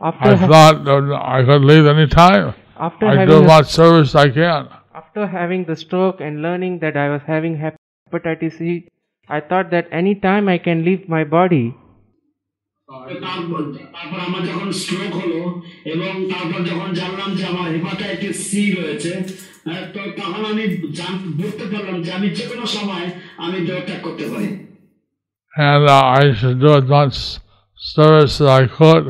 After, 0.00 0.30
I 0.30 0.36
thought 0.36 0.84
that 0.84 1.20
I 1.22 1.44
could 1.44 1.62
leave 1.62 1.86
any 1.86 2.06
time. 2.06 2.54
after, 2.78 3.06
I 3.06 3.24
do 3.26 3.32
having 3.32 3.44
as 3.44 3.48
much 3.48 3.66
service 3.66 4.14
I 4.14 4.28
can. 4.30 4.68
after 4.94 5.26
having 5.26 5.64
the 5.64 5.76
stroke 5.76 6.20
and 6.20 6.42
learning 6.42 6.78
that 6.80 6.96
I 6.96 7.08
was 7.10 7.22
having 7.26 7.56
hepatitis 7.56 8.58
C, 8.58 8.88
I 9.28 9.40
thought 9.40 9.70
that 9.70 9.88
any 9.92 10.14
time 10.14 10.48
I 10.48 10.58
can 10.58 10.84
leave 10.84 11.08
my 11.08 11.24
body. 11.24 11.76
তো 12.91 12.93
তারপর 13.25 13.61
তারপর 13.95 14.19
আমার 14.27 14.41
যখন 14.51 14.69
stroke 14.81 15.11
হলো 15.21 15.41
এবং 15.93 16.11
তারপর 16.33 16.59
যখন 16.71 16.89
জানলাম 16.99 17.29
যে 17.37 17.43
আমার 17.51 17.67
হেপাটাইটিস 17.73 18.37
সি 18.49 18.63
রয়েছে 18.71 19.11
আহ, 19.65 19.83
তো 19.93 19.99
তখন 20.19 20.41
আমি 20.51 20.63
জান- 20.99 21.23
বুঝতে 21.39 21.65
পারলাম 21.71 21.97
যে 22.05 22.09
আমি 22.17 22.27
যে 22.37 22.45
কোনো 22.51 22.65
সময় 22.75 23.05
আমি 23.45 23.57
দেহত্যাগ 23.67 23.99
করতে 24.07 24.25
পারি 24.33 24.49
And 25.53 25.83
uh, 25.89 26.19
I 26.21 26.23
should 26.39 26.59
do 26.59 26.69
as 26.79 26.85
much 26.89 27.15
service 27.79 28.35
as 28.41 28.47
I 28.61 28.63
could 28.79 29.05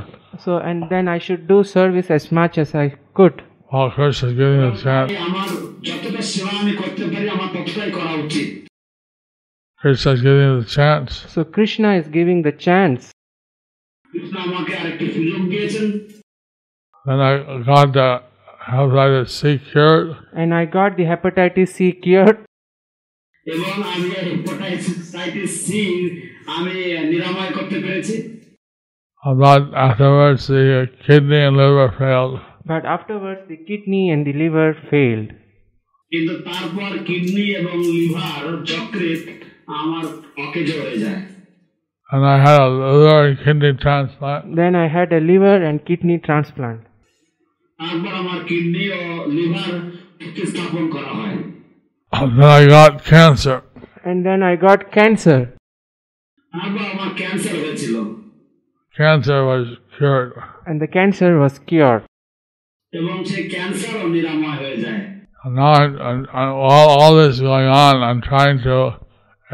So, 0.46 0.52
and 0.70 0.80
then 0.92 1.06
I 1.08 1.20
should 1.26 1.44
do 1.54 1.58
service 1.78 2.10
as 2.18 2.24
much 2.32 2.54
as 2.64 2.70
I 2.76 2.88
could. 3.18 3.36
while 3.72 3.90
Krishna 3.96 4.28
is 4.30 4.36
giving 4.40 4.60
me 4.62 4.68
a 4.70 4.78
chance. 4.86 5.10
আমার 5.28 5.48
যতটা 5.88 6.22
সেবা 6.32 6.52
আমি 6.62 6.74
করতে 6.82 7.04
পারি 7.14 7.28
আমার 7.36 7.50
ততটাই 7.56 7.90
করা 7.98 8.12
উচিত 8.26 8.48
Krishna 9.82 10.10
is 10.12 10.22
giving 10.22 10.48
me 10.48 10.58
the 10.64 10.70
chance. 10.80 11.12
So, 11.34 11.40
Krishna 11.56 11.90
is 12.00 12.08
giving 12.10 12.40
the 12.42 12.56
chance. 12.68 13.02
Krishna 14.14 14.36
আমাকে 14.48 14.72
আরেকটি 14.80 15.06
সুযোগ 15.16 15.42
দিয়েছেন 15.52 15.88
Then 17.06 17.20
I 17.22 17.34
got 17.64 17.88
the 17.94 18.10
hepatitis 18.68 19.30
C 19.38 19.42
cured. 19.70 20.08
And 20.34 20.50
I 20.54 20.64
got 20.68 20.92
the 20.98 21.06
hepatitis 21.12 21.70
C 21.76 21.78
cured. 22.04 22.38
এবং 23.48 23.74
আমি 23.94 24.08
হেপাটাইটিস 24.28 25.52
সি 25.66 25.82
আমি 26.56 26.76
নিরাময় 27.12 27.52
করতে 27.58 27.78
পেরেছি 27.84 28.16
But 29.24 29.64
afterwards, 29.88 30.42
the 30.48 30.64
kidney 31.06 31.42
and 31.48 31.56
liver 31.58 31.90
failed. 31.92 32.36
But 32.66 32.84
afterwards, 32.86 33.42
the 33.52 33.58
kidney 33.68 34.04
and 34.10 34.22
the 34.28 34.34
liver 34.34 34.70
failed. 34.92 35.30
কিন্তু 36.12 36.34
তারপর 36.48 36.92
kidney 37.08 37.46
এবং 37.62 37.78
liver 37.96 38.44
যকৃত 38.72 39.24
আমার 39.80 40.04
অকেজ 40.44 40.68
হয়ে 40.80 40.98
যায় 41.04 41.22
And 42.12 42.26
I 42.26 42.38
had 42.40 42.60
a 42.62 42.70
liver 42.70 43.28
and 43.28 43.38
kidney 43.44 43.74
transplant. 43.74 44.56
Then 44.56 44.76
I 44.76 44.88
had 44.88 45.12
a 45.12 45.20
liver 45.20 45.58
and 45.68 45.78
kidney 45.88 46.18
transplant. 46.28 46.82
তারপর 47.80 48.12
আমার 48.22 48.40
kidney 48.50 48.84
ও 48.98 49.02
liver 49.38 49.72
প্রতিস্থাপন 50.20 50.84
করা 50.96 51.12
হয় 51.20 51.38
Then 52.38 52.50
I 52.60 52.64
got 52.78 52.94
cancer. 53.14 53.58
And 54.10 54.18
then 54.28 54.40
I 54.52 54.54
got 54.68 54.80
cancer. 54.98 55.40
তারপর 56.54 56.84
আমার 56.94 57.10
ক্যান্সার 57.20 57.56
হয়েছিল 57.64 57.96
Cancer 59.00 59.40
was 59.52 59.66
cured. 59.96 60.32
And 60.68 60.78
the 60.84 60.90
cancer 60.98 61.32
was 61.44 61.54
cured. 61.70 62.04
এবং 63.00 63.16
সেই 63.32 63.44
ক্যান্সারও 63.54 64.06
নিরাময় 64.16 64.58
হয়ে 64.62 64.78
যায় 64.86 65.04
And 65.44 65.56
now, 65.62 65.72
I, 65.82 65.86
I, 66.10 66.14
I, 66.42 66.44
while 66.64 66.90
all 67.00 67.14
this 67.20 67.36
is 67.36 67.42
going 67.52 67.70
on, 67.86 67.96
I'm 68.08 68.22
trying 68.32 68.58
to 68.70 68.78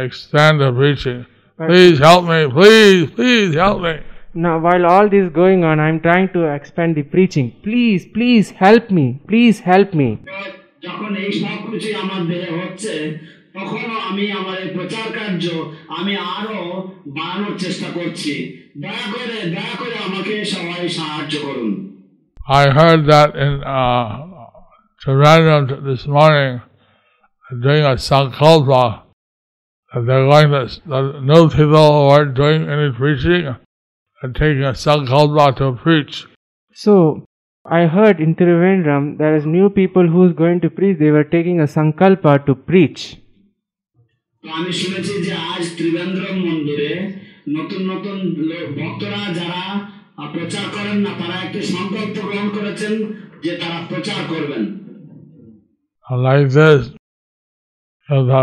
extend 0.05 0.53
the 0.63 0.71
preaching. 0.79 1.19
Please 1.59 1.97
help 1.99 2.23
me. 2.25 2.39
Please, 2.51 3.03
please 3.11 3.51
help 3.55 3.79
me. 3.81 3.95
Now, 4.35 4.55
while 4.59 4.85
all 4.85 5.07
this 5.07 5.25
is 5.25 5.31
going 5.43 5.63
on, 5.63 5.79
I'm 5.79 5.99
trying 6.07 6.29
to 6.29 6.41
expand 6.57 6.91
the 6.95 7.03
preaching. 7.03 7.47
Please, 7.63 8.01
please 8.17 8.45
help 8.65 8.85
me. 8.89 9.05
Please 9.31 9.57
help 9.71 9.89
me. 9.93 10.09
তো 10.23 10.37
যখন 10.87 11.11
এই 11.23 11.31
সব 11.41 11.59
কিছুই 11.71 11.95
আমার 12.03 12.21
দেহে 12.29 12.49
হচ্ছে 12.59 12.93
তখনও 13.55 13.97
আমি 14.09 14.25
আমার 14.39 14.57
এই 14.65 14.69
প্রচার 14.77 15.07
কার্য 15.17 15.43
আমি 15.99 16.13
আরো 16.35 16.59
বাড়ানোর 17.17 17.53
চেষ্টা 17.63 17.89
করছি 17.97 18.33
দয়া 18.83 19.05
করে 19.13 19.37
দয়া 19.55 19.75
করে 19.81 19.95
আমাকে 20.07 20.33
সবাই 20.53 20.81
সাহায্য 20.99 21.33
করুন 21.47 21.71
I 22.61 22.63
heard 22.79 23.01
that 23.13 23.29
in 23.45 23.53
uh, 23.79 24.05
Trivandrum 25.01 25.63
t- 25.69 25.81
this 25.89 26.03
morning, 26.07 26.53
doing 27.65 27.83
a 27.83 27.95
sankalpa, 28.09 28.83
that 28.83 29.06
they're 29.93 30.27
going 30.27 30.49
to, 30.49 30.61
the 30.87 31.01
new 31.21 31.43
people 31.49 31.67
who 31.89 32.03
aren't 32.09 32.33
doing 32.35 32.61
any 32.67 32.89
preaching 32.93 33.41
are 34.21 34.31
taking 34.33 34.63
a 34.63 34.73
sankalpa 34.75 35.55
to 35.57 35.73
preach. 35.77 36.13
So, 36.77 36.93
I 37.65 37.81
heard 37.87 38.19
in 38.19 38.35
Trivandrum 38.35 39.17
there 39.17 39.35
is 39.35 39.45
new 39.47 39.69
people 39.71 40.05
who's 40.07 40.33
going 40.33 40.59
to 40.61 40.69
preach. 40.69 40.97
They 40.97 41.11
were 41.11 41.23
taking 41.25 41.59
a 41.59 41.67
sankalpa 41.75 42.33
to 42.47 42.55
preach. 42.63 43.01
তো 44.43 44.49
আমি 44.59 44.71
শুনেছি 44.73 45.13
যে 45.27 45.33
আজ 45.51 45.63
ত্রিবেন্দ্রম 45.77 46.35
মন্দিরে 46.47 46.91
নতুন 47.57 47.81
নতুন 47.91 48.17
লো- 48.49 48.69
ভক্তরা 48.79 49.21
যারা 49.39 49.61
আহ, 50.17 50.27
প্রচার 50.33 50.65
করেন 50.75 50.97
না 51.05 51.11
তারা 51.21 51.35
একটি 51.45 51.61
সংকল্প 51.73 52.15
গ্রহণ 52.21 52.47
করেছেন 52.57 52.93
যে 53.43 53.51
তারা 53.61 53.77
প্রচার 53.91 54.19
করবেন 54.31 54.63
And 56.05 56.19
like 56.23 56.49
this, 56.51 56.81
so 58.09 58.15
the 58.25 58.41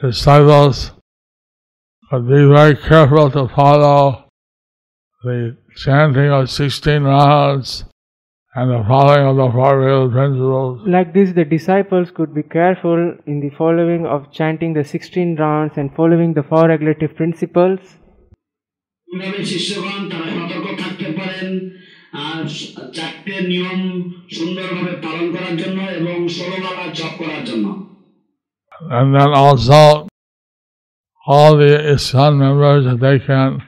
disciples 0.00 0.92
would 2.10 2.28
be 2.28 2.44
very 2.48 2.76
careful 2.78 3.30
to 3.30 3.48
follow 3.50 4.24
the 5.22 5.38
chanting 5.76 6.30
of 6.30 6.50
16 6.50 7.02
rounds 7.04 7.84
and 8.54 8.70
the 8.70 8.82
following 8.86 9.26
of 9.26 9.36
the 9.36 9.50
four 9.50 9.72
real 9.80 10.10
principles. 10.10 10.80
Like 10.86 11.12
this, 11.12 11.32
the 11.32 11.44
disciples 11.46 12.10
could 12.10 12.32
be 12.34 12.42
careful 12.42 13.00
in 13.26 13.40
the 13.40 13.50
following 13.50 14.06
of 14.06 14.32
chanting 14.32 14.72
the 14.72 14.84
16 14.84 15.36
rounds 15.36 15.74
and 15.76 15.94
following 15.94 16.34
the 16.34 16.42
four 16.42 16.64
regulative 16.68 17.12
principles. 17.16 17.80
কিভাবে 19.08 19.40
শিষ্যগণ 19.52 20.00
তারা 20.12 20.28
সতর্ক 20.38 20.66
থাকতে 20.82 21.08
পারেন 21.18 21.52
আহ, 22.20 22.40
চারটে 22.96 23.34
নিয়ম 23.50 23.80
সুন্দরভাবে 24.36 24.94
পালন 25.04 25.26
করার 25.34 25.54
জন্য 25.62 25.78
এবং 25.98 26.16
ষোলো 26.36 26.56
বেলা 26.64 26.84
জপ 26.98 27.12
করার 27.20 27.42
জন্য 27.48 27.66
And 28.90 29.14
then 29.14 29.30
also, 29.34 30.06
all 31.26 31.56
the 31.56 31.72
ISKCON 31.94 32.32
members, 32.38 32.86
if 32.86 33.00
they 33.00 33.18
can 33.20 33.62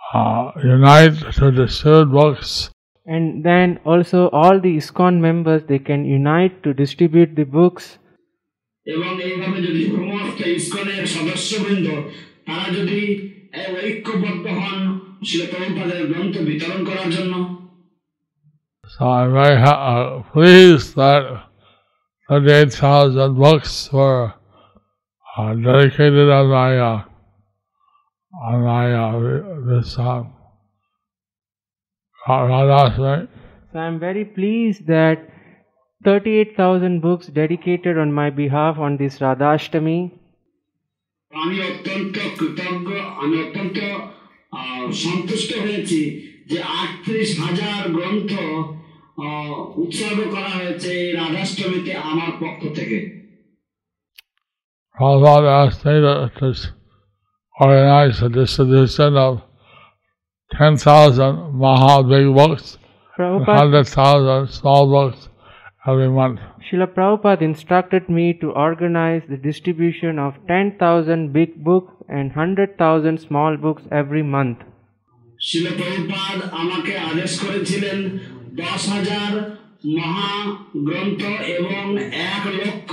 uh, 0.00 0.52
unite 0.62 1.14
to 1.38 1.50
distribute 1.52 2.10
books 2.10 2.70
And 3.06 3.44
then 3.44 3.68
also 3.84 4.18
all 4.30 4.60
the 4.60 4.72
ISKCON 4.76 5.20
members 5.20 5.60
they 5.64 5.78
can 5.78 6.04
unite 6.06 6.62
to 6.64 6.70
distribute 6.74 7.30
the 7.36 7.46
books 7.58 7.84
এবং 8.86 9.10
এইভাবে 9.28 9.58
যদি 9.66 9.82
সমস্ত 9.90 10.38
ইস্কনের 10.58 11.04
সদস্যবৃন্দ 11.14 11.86
তারা 12.46 12.66
যদি 12.78 13.00
এ 13.60 13.64
ঐক্যবদ্ধ 13.80 14.46
হন 14.60 14.80
শিল 15.28 15.42
প্রভুপাদের 15.50 16.00
গ্রন্থ 16.10 16.34
বিতরণ 16.48 16.80
করার 16.88 17.08
জন্য 17.16 17.34
So 18.84 19.02
I'm 19.18 19.30
very 19.40 19.58
ha- 19.64 19.82
uh, 19.92 20.08
pleased 20.32 20.90
that 21.02 21.22
38,000 22.28 23.34
books 23.36 23.92
were 23.92 24.32
uh, 25.26 25.54
dedicated 25.56 26.30
on 26.30 26.46
my 26.48 26.78
uh, 26.80 27.02
on 28.32 28.62
my 28.62 28.86
uh, 28.94 29.18
this 29.68 29.98
um, 29.98 30.32
Radhasmi. 32.20 33.28
So 33.72 33.78
I'm 33.78 33.98
very 33.98 34.24
pleased 34.26 34.86
that 34.86 35.18
38,000 36.04 37.00
books 37.00 37.26
dedicated 37.28 37.98
on 37.98 38.12
my 38.12 38.30
behalf 38.32 38.78
on 38.78 38.96
this 38.96 39.14
Radhashtami. 39.18 40.00
আমি 41.32 41.56
অত্যন্ত 41.70 42.16
কৃতজ্ঞ 42.38 42.88
আমি 43.22 43.36
অত্যন্ত 43.44 43.78
আহ, 44.52 44.82
সন্তুষ্ট 45.04 45.50
হয়েছি 45.58 46.00
যে 46.50 46.58
আটত্রিশ 46.80 47.28
হাজার 47.40 47.80
গ্রন্থ 47.96 48.30
আহ, 48.40 48.62
উৎসর্গ 49.82 50.18
করা 50.34 50.50
হয়েছে 50.58 50.88
এই 51.02 51.10
রাধাষ্টমীতে 51.22 51.92
আমার 52.10 52.30
পক্ষ 52.40 52.62
থেকে 52.78 52.98
Prabhupada 54.96 55.50
asked 55.62 55.84
me 55.84 55.96
to, 56.04 56.14
to 56.38 56.48
organize 57.58 58.16
a 58.22 58.28
distribution 58.30 59.16
of 59.16 59.32
10,000 60.52 61.52
Maha 61.52 62.02
big 62.04 62.32
books, 62.32 62.78
Prabhupada, 63.18 63.72
100,000 63.72 64.48
small 64.48 64.84
books 64.86 65.28
every 65.84 66.08
month. 66.08 66.38
Srila 66.64 66.86
Prabhupada 66.94 67.42
instructed 67.42 68.08
me 68.08 68.34
to 68.34 68.52
organize 68.52 69.22
the 69.28 69.36
distribution 69.36 70.18
of 70.18 70.34
10,000 70.46 71.32
big 71.32 71.50
books 71.62 71.92
and 72.08 72.30
100,000 72.30 73.18
small 73.18 73.56
books 73.56 73.82
every 73.90 74.22
month. 74.36 74.58
শিল 75.40 75.66
প্রভুপাদ 75.78 76.38
আমাকে 76.62 76.92
আদেশ 77.10 77.32
করেছিলেন 77.42 77.98
দশ 78.62 78.82
হাজার 78.94 79.30
মহা 79.96 80.32
গ্রন্থ 80.86 81.20
এবং 81.56 81.84
এক 82.32 82.42
লক্ষ 82.60 82.92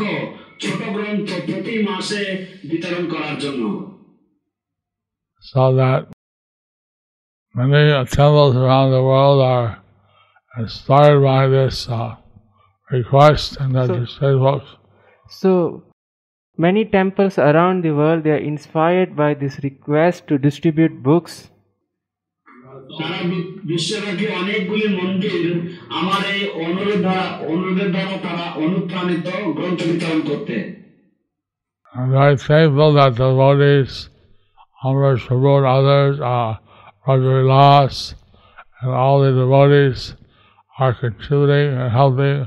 ছোট 0.62 0.82
গ্রন্থ 0.96 1.30
প্রতি 1.48 1.76
মাসে 1.90 2.24
বিতরণ 2.70 3.04
করার 3.14 3.36
জন্য 3.44 3.64
So 5.44 5.64
that 5.76 6.02
many 7.56 7.92
uh, 7.92 8.06
temples 8.06 8.54
around 8.56 8.88
the 8.92 9.04
world 9.04 9.40
are 9.54 9.68
inspired 10.58 11.20
by 11.24 11.42
this 11.48 11.76
uh, 11.90 12.16
request 12.90 13.58
and 13.62 13.70
that 13.76 13.88
So- 13.88 14.00
distribute 14.00 14.42
books. 14.48 14.70
So 15.42 15.52
many 16.58 16.84
temples 16.86 17.36
around 17.40 17.78
the 17.84 17.94
world 18.00 18.20
they 18.26 18.34
are 18.38 18.46
inspired 18.54 19.16
by 19.16 19.32
this 19.34 19.56
request 19.64 20.28
to 20.30 20.38
distribute 20.38 20.96
books. 21.02 21.34
Sara 22.98 23.20
B- 23.30 23.50
বিশ্বব্যাপী 23.66 24.26
অনেকগুলি 24.42 24.88
মন্দির 25.00 25.42
আমার 26.00 26.22
এই 26.34 26.42
অনুরোধ 26.66 27.00
দ্বারা 27.06 27.26
অনুরোধের 27.52 27.90
দ্বারা 27.96 28.16
তারা 28.26 28.46
অনুপ্রাণিত 28.64 29.26
গ্রন্থ 29.58 29.80
বিতরণ 29.90 30.20
করতে 30.30 30.56
I'm 31.94 32.10
very 32.14 32.38
thankful 32.42 32.90
that 32.94 33.12
the 33.16 33.28
devotees, 33.32 33.94
Amrish 34.82 35.24
Prabhu 35.28 35.52
and 35.60 35.68
others, 35.78 36.14
uh, 36.34 36.52
Raja 37.06 37.32
Vilas, 37.38 37.96
and 38.80 38.90
all 39.02 39.18
the 39.22 39.34
devotees 39.34 40.00
are 40.78 40.94
contributing 40.96 41.68
and 41.76 41.90
helping 41.92 42.38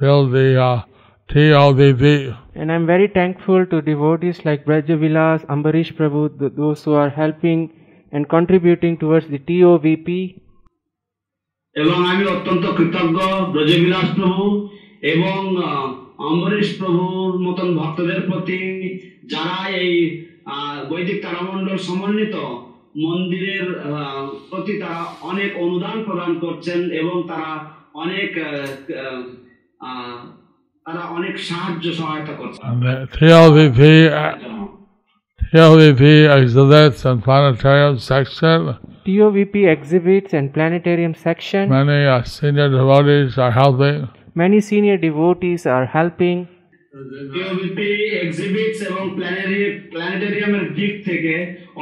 build 0.00 0.24
the 0.32 0.48
uh, 0.60 0.78
TLDB. 1.28 2.02
And 2.54 2.70
I'm 2.70 2.86
very 2.86 3.08
thankful 3.10 3.60
to 3.66 3.76
devotees 3.82 4.38
like 4.44 4.66
Braja 4.66 4.96
Vilas, 4.96 5.40
Ambarish 5.46 5.92
Prabhu, 5.94 6.22
th- 6.38 6.52
those 6.54 6.84
who 6.84 6.92
are 6.94 7.12
helping 7.22 7.58
and 8.13 8.23
contributing 8.27 8.97
towards 8.97 9.27
the 9.27 9.39
TOVP. 9.41 10.09
এবং 11.75 11.99
আমি 12.11 12.23
অত্যন্ত 12.27 12.65
কৃতজ্ঞ 12.77 13.17
ব্রজবিলাস 13.53 14.07
প্রভু 14.17 14.43
এবং 15.13 15.39
অম্বরীশ 16.27 16.69
প্রভুর 16.79 17.31
মতন 17.45 17.69
ভক্তদের 17.77 18.19
প্রতি 18.21 18.61
যারা 19.25 19.57
এই 19.81 19.91
বৈদিক 20.89 21.17
তারামণ্ডল 21.23 21.77
সমন্বিত 21.79 22.35
মন্দিরের 22.97 23.65
আহ, 23.79 23.89
প্রতি 24.49 24.73
তারা 24.81 24.99
অনেক 25.21 25.49
অনুদান 25.57 25.97
প্রদান 26.03 26.31
করছেন 26.39 26.79
এবং 27.01 27.15
তারা 27.27 27.51
অনেক 27.95 28.29
আহ, 28.39 28.51
আহ, 28.97 29.23
আহ, 29.81 30.19
তারা 30.85 31.03
অনেক 31.17 31.33
সাহায্য 31.49 31.85
সহায়তা 31.93 32.33
করছেন 32.33 32.65
TOVP 35.53 36.03
exhibits 36.37 37.05
and 37.05 37.23
planetarium 37.23 37.99
section. 37.99 38.77
TOVP 39.05 39.67
exhibits 39.69 40.33
and 40.33 40.53
planetarium 40.53 41.15
section. 41.15 41.69
Many 41.69 42.23
senior 42.25 42.69
devotees 42.69 43.37
are 43.37 43.51
helping. 43.51 44.09
Many 44.35 44.59
senior 44.59 44.97
devotees 44.97 45.65
are 45.65 45.85
helping. 45.85 46.49
TOVP 47.35 47.79
exhibits 48.25 48.79
এবং 48.89 49.05
And 49.95 50.67
দিক 50.79 50.93
থেকে 51.07 51.35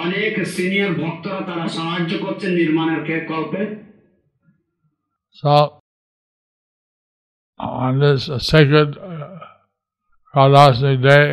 অনেক 0.03 0.34
সিনিয়র 0.55 0.91
ভক্তরা 1.01 1.39
তারা 1.49 1.66
সাহায্য 1.78 2.11
করছেন 2.26 2.51
নির্মাণের 2.61 3.01
প্রকল্পে 3.07 3.61
So, 5.39 5.53
on 7.59 7.93
this 7.99 8.22
sacred 8.49 8.91
uh, 8.97 9.39
Radhashtami 10.36 10.97
day, 11.07 11.26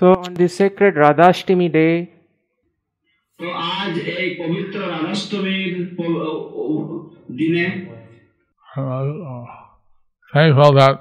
So 0.00 0.06
on 0.16 0.34
this 0.34 0.52
sacred 0.56 0.94
Radhashtami 0.96 1.68
day, 1.72 1.94
তো 3.40 3.46
আজ 3.72 3.92
এই 4.16 4.28
পবিত্র 4.40 4.78
রাধাষ্টমীর 4.88 5.72
প- 5.96 6.20
ও- 6.26 6.44
ও- 6.62 7.00
দিনে 7.32 7.66
I'm 8.76 8.86
uh, 9.24 9.44
thankful 10.32 10.70
that 10.74 10.94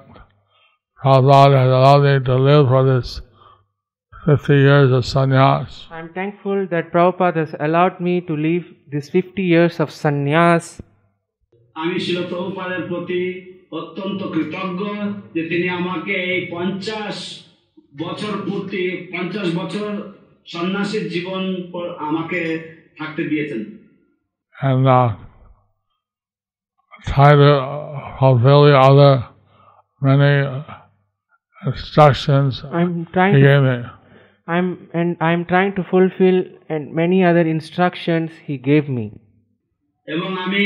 Prabhupada 0.99 1.57
has 1.57 1.71
allowed 1.71 2.03
me 2.03 2.19
to 2.21 2.35
live 2.41 2.63
for 2.67 2.83
this 2.83 3.07
50 4.13 4.53
years 4.59 4.89
of 4.91 5.03
sannyas. 5.05 5.71
I'm 5.91 6.09
thankful 6.09 6.67
that 6.67 6.91
Prabhupada 6.93 7.37
has 7.37 7.53
allowed 7.59 7.99
me 7.99 8.21
to 8.21 8.33
live 8.37 8.63
these 8.87 9.09
50 9.09 9.43
years 9.45 9.75
of 9.79 9.89
sannyas. 9.93 10.65
আমি 11.75 11.95
শিল 11.99 12.19
প্রভুপাদের 12.29 12.81
প্রতি 12.87 13.21
অত্যন্ত 13.71 14.21
কৃতজ্ঞ 14.33 14.81
যে 15.33 15.41
তিনি 15.49 15.67
আমাকে 15.69 16.13
এই 16.25 16.41
পঞ্চাশ 16.51 17.15
বছর 17.99 18.33
পূর্তি 18.47 18.81
পঞ্চাশ 19.13 19.47
বছর 19.55 19.87
সন্ন্যাসীর 20.45 21.05
জীবন 21.09 21.41
প- 21.71 21.93
আমাকে 21.99 22.39
থাকতে 22.99 23.23
দিয়েছেন 23.23 23.61
and 24.55 24.83
uh, 24.89 25.09
try 27.05 27.31
to 27.33 27.49
uh, 27.55 27.65
fulfill 28.19 28.61
the 28.65 28.77
other 28.89 29.13
many 30.01 30.33
uh, 30.47 30.61
instructions 31.61 32.51
I'm 32.71 32.91
he 32.95 33.13
trying 33.13 33.33
to, 33.33 33.41
gave 33.41 33.61
me. 33.63 33.77
I'm 34.47 34.67
and 34.93 35.09
I'm 35.19 35.45
trying 35.45 35.73
to 35.75 35.83
fulfill 35.83 36.37
and 36.69 36.93
many 36.93 37.23
other 37.23 37.45
instructions 37.47 38.29
he 38.47 38.55
gave 38.69 38.85
me. 38.89 39.05
এবং 40.07 40.29
আমি 40.37 40.63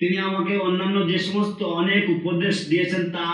তিনি 0.00 0.16
আমাকে 0.18 0.54
অন্যান্য 0.58 0.96
যে 1.06 1.18
সমস্ত 1.18 1.60
অনেক 1.80 2.02
উপদেশ 2.10 2.54
দিয়েছেন 2.68 3.02
তা 3.10 3.26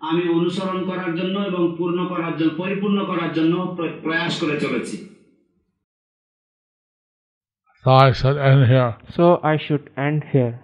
আমি 0.00 0.22
অনুসরণ 0.28 0.78
করার 0.90 1.12
জন্য 1.16 1.36
এবং 1.50 1.62
পূর্ণ 1.78 1.98
করার 2.08 2.34
জন্য 2.38 2.52
পরিপূর্ণ 2.56 2.98
করার 3.10 3.30
জন্য 3.34 3.54
প্র- 3.76 3.96
প্রয়াস 4.02 4.34
করে 4.42 4.56
চলেছি 4.60 4.96
So 7.84 7.92
I 8.06 8.10
should 8.20 8.38
end 8.50 8.62
here. 8.72 8.92
So 9.16 9.24
I 9.52 9.54
should 9.64 9.84
end 10.08 10.20
here. 10.32 10.54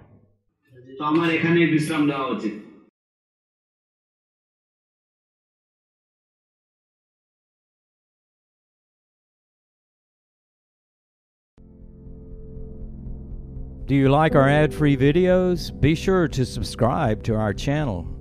তো 0.98 1.02
আমার 1.04 1.28
এখানে 1.36 1.58
বিশ্রাম 1.72 2.02
দেওয়া 2.10 2.26
উচিত 2.36 2.54
Do 13.86 13.94
you 13.96 14.08
like 14.08 14.34
our 14.34 14.48
ad 14.48 14.72
free 14.72 14.96
videos? 14.96 15.70
Be 15.70 15.94
sure 15.94 16.28
to 16.28 16.46
subscribe 16.46 17.22
to 17.24 17.34
our 17.34 17.52
channel. 17.52 18.06